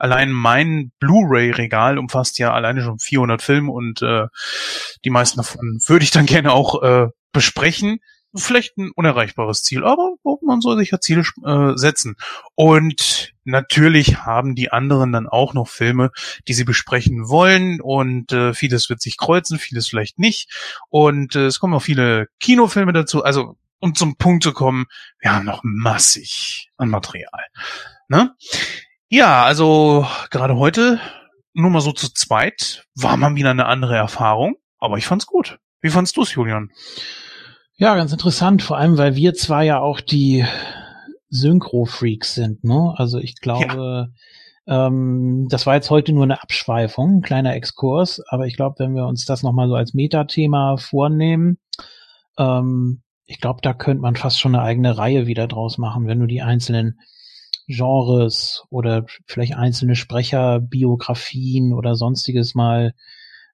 [0.00, 4.28] Allein mein Blu-ray-Regal umfasst ja alleine schon 400 Filme und äh,
[5.04, 8.00] die meisten davon würde ich dann gerne auch äh, besprechen.
[8.34, 12.14] Vielleicht ein unerreichbares Ziel, aber man soll sich ja Ziele äh, setzen.
[12.54, 16.12] Und natürlich haben die anderen dann auch noch Filme,
[16.48, 20.48] die sie besprechen wollen und äh, vieles wird sich kreuzen, vieles vielleicht nicht.
[20.88, 23.22] Und äh, es kommen auch viele Kinofilme dazu.
[23.22, 24.86] Also um zum Punkt zu kommen,
[25.18, 27.44] wir haben noch massig an Material.
[28.08, 28.34] Ne?
[29.12, 31.00] Ja, also gerade heute
[31.52, 35.58] nur mal so zu zweit war mal wieder eine andere Erfahrung, aber ich fand's gut.
[35.80, 36.70] Wie fandst du's, Julian?
[37.74, 40.46] Ja, ganz interessant, vor allem, weil wir zwar ja auch die
[41.28, 42.94] Synchro-Freaks sind, ne?
[42.98, 44.12] Also ich glaube,
[44.68, 48.94] ähm, das war jetzt heute nur eine Abschweifung, ein kleiner Exkurs, aber ich glaube, wenn
[48.94, 51.58] wir uns das nochmal so als Metathema vornehmen,
[52.38, 56.20] ähm, ich glaube, da könnte man fast schon eine eigene Reihe wieder draus machen, wenn
[56.20, 57.00] du die einzelnen
[57.70, 62.94] Genres oder vielleicht einzelne Sprecherbiografien oder sonstiges mal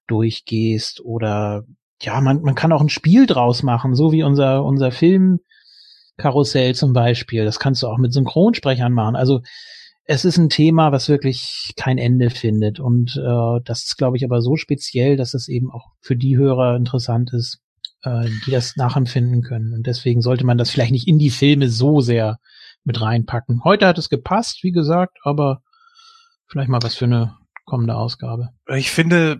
[0.07, 1.65] durchgehst oder
[2.01, 6.93] ja, man, man kann auch ein Spiel draus machen, so wie unser, unser Filmkarussell zum
[6.93, 7.43] Beispiel.
[7.43, 9.15] Das kannst du auch mit Synchronsprechern machen.
[9.15, 9.41] Also
[10.05, 12.79] es ist ein Thema, was wirklich kein Ende findet.
[12.79, 16.37] Und äh, das ist, glaube ich, aber so speziell, dass es eben auch für die
[16.37, 17.59] Hörer interessant ist,
[18.03, 19.73] äh, die das nachempfinden können.
[19.73, 22.39] Und deswegen sollte man das vielleicht nicht in die Filme so sehr
[22.87, 23.63] mit reinpacken.
[23.63, 25.61] Heute hat es gepasst, wie gesagt, aber
[26.47, 28.49] vielleicht mal was für eine kommende Ausgabe.
[28.67, 29.37] Ich finde,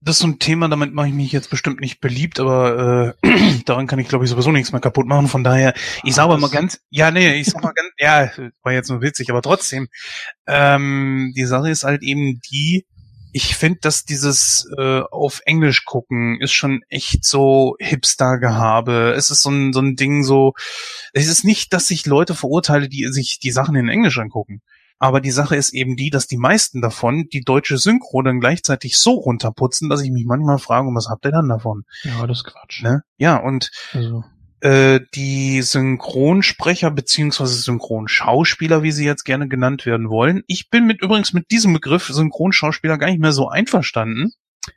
[0.00, 3.62] das ist so ein Thema, damit mache ich mich jetzt bestimmt nicht beliebt, aber äh,
[3.66, 5.26] daran kann ich, glaube ich, sowieso nichts mehr kaputt machen.
[5.26, 5.74] Von daher,
[6.04, 8.30] ich sage mal ganz, ja, nee, ich sag mal ganz, ja,
[8.62, 9.88] war jetzt nur witzig, aber trotzdem,
[10.46, 12.86] ähm, die Sache ist halt eben die,
[13.38, 19.14] ich finde, dass dieses äh, auf Englisch gucken ist schon echt so Hipster-Gehabe.
[19.16, 20.54] Es ist so ein, so ein Ding so,
[21.12, 24.60] es ist nicht, dass ich Leute verurteile, die sich die Sachen in Englisch angucken.
[24.98, 28.98] Aber die Sache ist eben die, dass die meisten davon die deutsche Synchro dann gleichzeitig
[28.98, 31.84] so runterputzen, dass ich mich manchmal frage, was habt ihr dann davon?
[32.02, 32.82] Ja, das ist Quatsch.
[32.82, 33.04] Ne?
[33.18, 34.24] Ja, und Also,
[34.60, 40.42] äh, die Synchronsprecher beziehungsweise Synchronschauspieler, wie sie jetzt gerne genannt werden wollen.
[40.46, 44.32] Ich bin mit übrigens mit diesem Begriff Synchronschauspieler gar nicht mehr so einverstanden,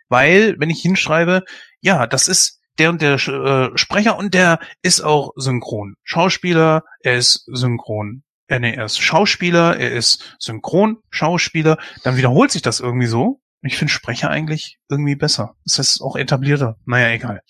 [0.09, 1.43] weil wenn ich hinschreibe,
[1.79, 5.95] ja, das ist der und der äh, Sprecher und der ist auch synchron.
[6.03, 8.23] Schauspieler, er ist synchron.
[8.47, 13.39] Äh, nee, er ist Schauspieler, er ist Synchronschauspieler, dann wiederholt sich das irgendwie so.
[13.61, 15.55] Ich finde Sprecher eigentlich irgendwie besser.
[15.65, 16.77] Das heißt auch etablierter.
[16.85, 17.41] Naja, egal.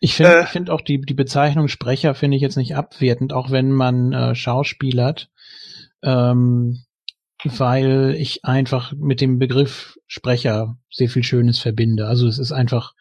[0.00, 0.42] Ich finde Äh.
[0.44, 4.12] ich finde auch die, die Bezeichnung Sprecher finde ich jetzt nicht abwertend, auch wenn man
[4.12, 5.30] äh, schauspielert,
[6.02, 6.84] ähm,
[7.44, 12.06] weil ich einfach mit dem Begriff Sprecher sehr viel Schönes verbinde.
[12.06, 12.94] Also es ist einfach,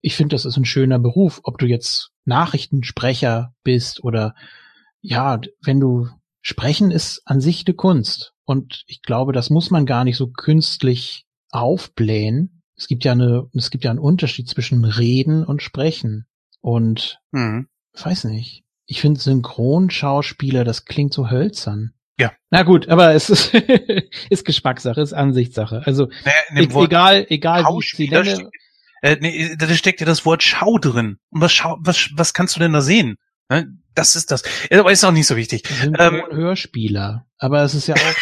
[0.00, 4.34] ich finde, das ist ein schöner Beruf, ob du jetzt Nachrichtensprecher bist oder
[5.00, 6.08] ja, wenn du
[6.40, 8.34] sprechen ist an sich eine Kunst.
[8.44, 12.62] Und ich glaube, das muss man gar nicht so künstlich aufblähen.
[12.76, 16.26] Es gibt ja eine, es gibt ja einen Unterschied zwischen Reden und Sprechen.
[16.62, 17.68] Und Mhm.
[17.92, 18.64] weiß nicht.
[18.86, 21.92] Ich finde Synchronschauspieler, das klingt so hölzern.
[22.18, 22.32] Ja.
[22.50, 23.52] Na gut, aber es ist,
[24.30, 25.82] ist Geschmackssache, ist Ansichtssache.
[25.84, 28.50] Also Naja, e egal, egal wie ich Länge, steckt,
[29.02, 31.18] äh, nee, da steckt ja das Wort Schau drin.
[31.30, 33.16] Und was, schau, was, was kannst du denn da sehen?
[33.48, 33.76] Ne?
[33.94, 34.42] Das ist das.
[34.70, 35.64] Ja, Aber ist auch nicht so wichtig.
[35.82, 37.26] Ähm, Synchronhörspieler.
[37.38, 38.16] Aber es ist ja auch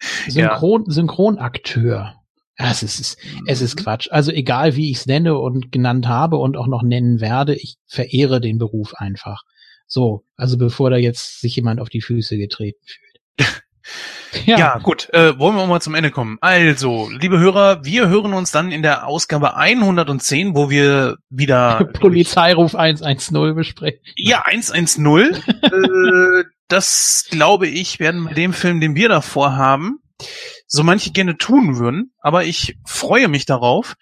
[0.28, 2.17] Synchron, Synchronakteur.
[2.58, 2.98] Ja, es ist,
[3.46, 3.82] es ist- Mhm.
[3.84, 4.08] Quatsch.
[4.10, 7.76] Also egal wie ich es nenne und genannt habe und auch noch nennen werde, ich
[7.86, 9.42] verehre den Beruf einfach.
[9.86, 13.48] So, also bevor da jetzt sich jemand auf die Füße getreten fühlt.
[14.44, 16.36] Ja, gut, äh, wollen wir mal zum Ende kommen.
[16.42, 22.74] Also, liebe Hörer, wir hören uns dann in der Ausgabe 110, wo wir wieder Polizeiruf
[22.74, 24.00] 110 besprechen.
[24.16, 25.06] Ja, 110.
[25.62, 30.00] äh, das glaube ich werden bei dem Film, den wir davor haben,
[30.66, 32.12] so manche gerne tun würden.
[32.20, 33.94] Aber ich freue mich darauf,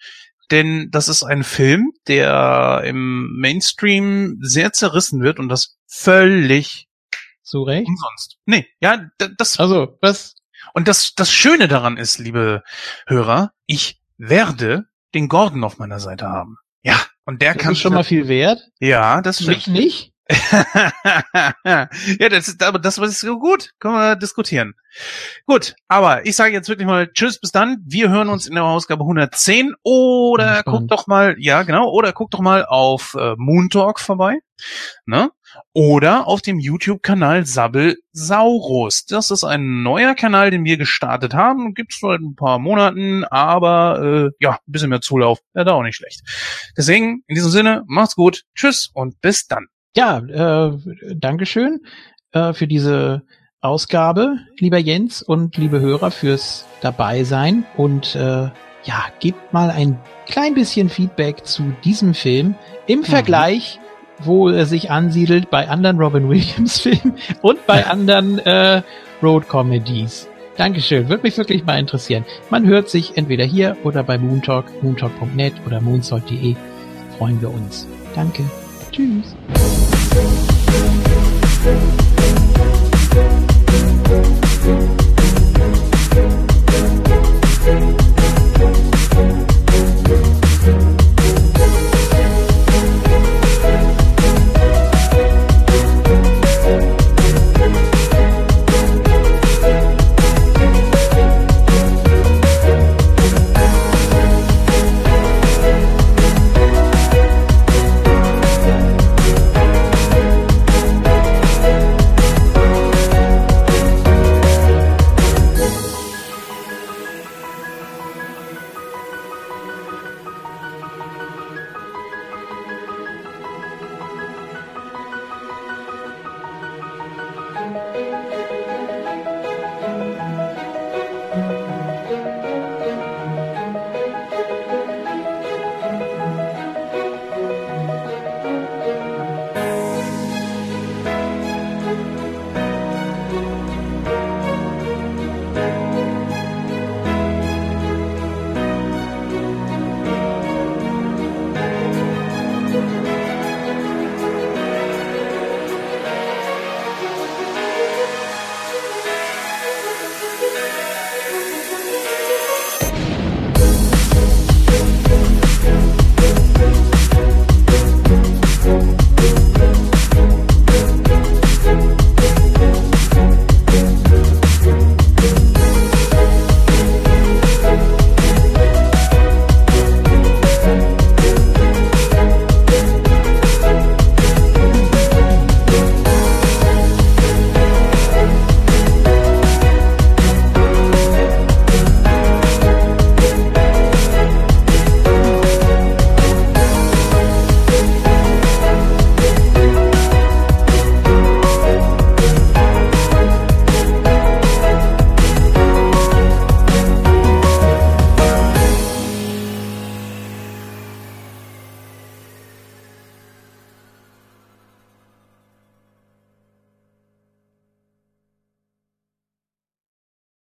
[0.51, 6.87] denn das ist ein Film, der im Mainstream sehr zerrissen wird und das völlig
[7.43, 7.87] Zu Recht.
[7.87, 8.37] umsonst.
[8.45, 10.35] Nee, ja, das Also, was?
[10.73, 12.63] und das das Schöne daran ist, liebe
[13.07, 16.57] Hörer, ich werde den Gordon auf meiner Seite haben.
[16.81, 18.61] Ja, und der Das kann ist schon mal viel wert.
[18.79, 19.49] ja, das stimmt.
[19.55, 20.13] Mich nicht?
[21.65, 23.71] ja, das ist aber das ist so gut.
[23.79, 24.73] Können wir diskutieren.
[25.45, 27.77] Gut, aber ich sage jetzt wirklich mal Tschüss, bis dann.
[27.85, 32.13] Wir hören uns in der Ausgabe 110 Bin oder guckt doch mal, ja genau, oder
[32.13, 34.39] guckt doch mal auf äh, Moon Talk vorbei,
[35.05, 35.31] ne?
[35.73, 39.05] Oder auf dem YouTube-Kanal Sabbel Saurus.
[39.05, 41.73] Das ist ein neuer Kanal, den wir gestartet haben.
[41.73, 45.39] Gibt's seit ein paar Monaten, aber äh, ja, ein bisschen mehr Zulauf.
[45.55, 46.21] Ja, da auch nicht schlecht.
[46.77, 48.43] Deswegen, in diesem Sinne, macht's gut.
[48.55, 49.67] Tschüss und bis dann.
[49.95, 50.77] Ja, äh,
[51.15, 51.81] Dankeschön
[52.31, 53.23] äh, für diese
[53.61, 57.65] Ausgabe, lieber Jens und liebe Hörer, fürs Dabeisein.
[57.75, 58.49] Und äh,
[58.83, 62.55] ja, gebt mal ein klein bisschen Feedback zu diesem Film
[62.85, 63.79] im Vergleich,
[64.19, 68.81] wo er sich ansiedelt bei anderen Robin Williams Filmen und bei anderen äh,
[69.21, 70.27] Road Comedies.
[70.57, 72.25] Dankeschön, würde mich wirklich mal interessieren.
[72.49, 76.55] Man hört sich entweder hier oder bei Moontalk, moontalk.net oder moonsault.de.
[77.17, 77.87] Freuen wir uns.
[78.15, 78.43] Danke.
[78.97, 79.35] Tschüss.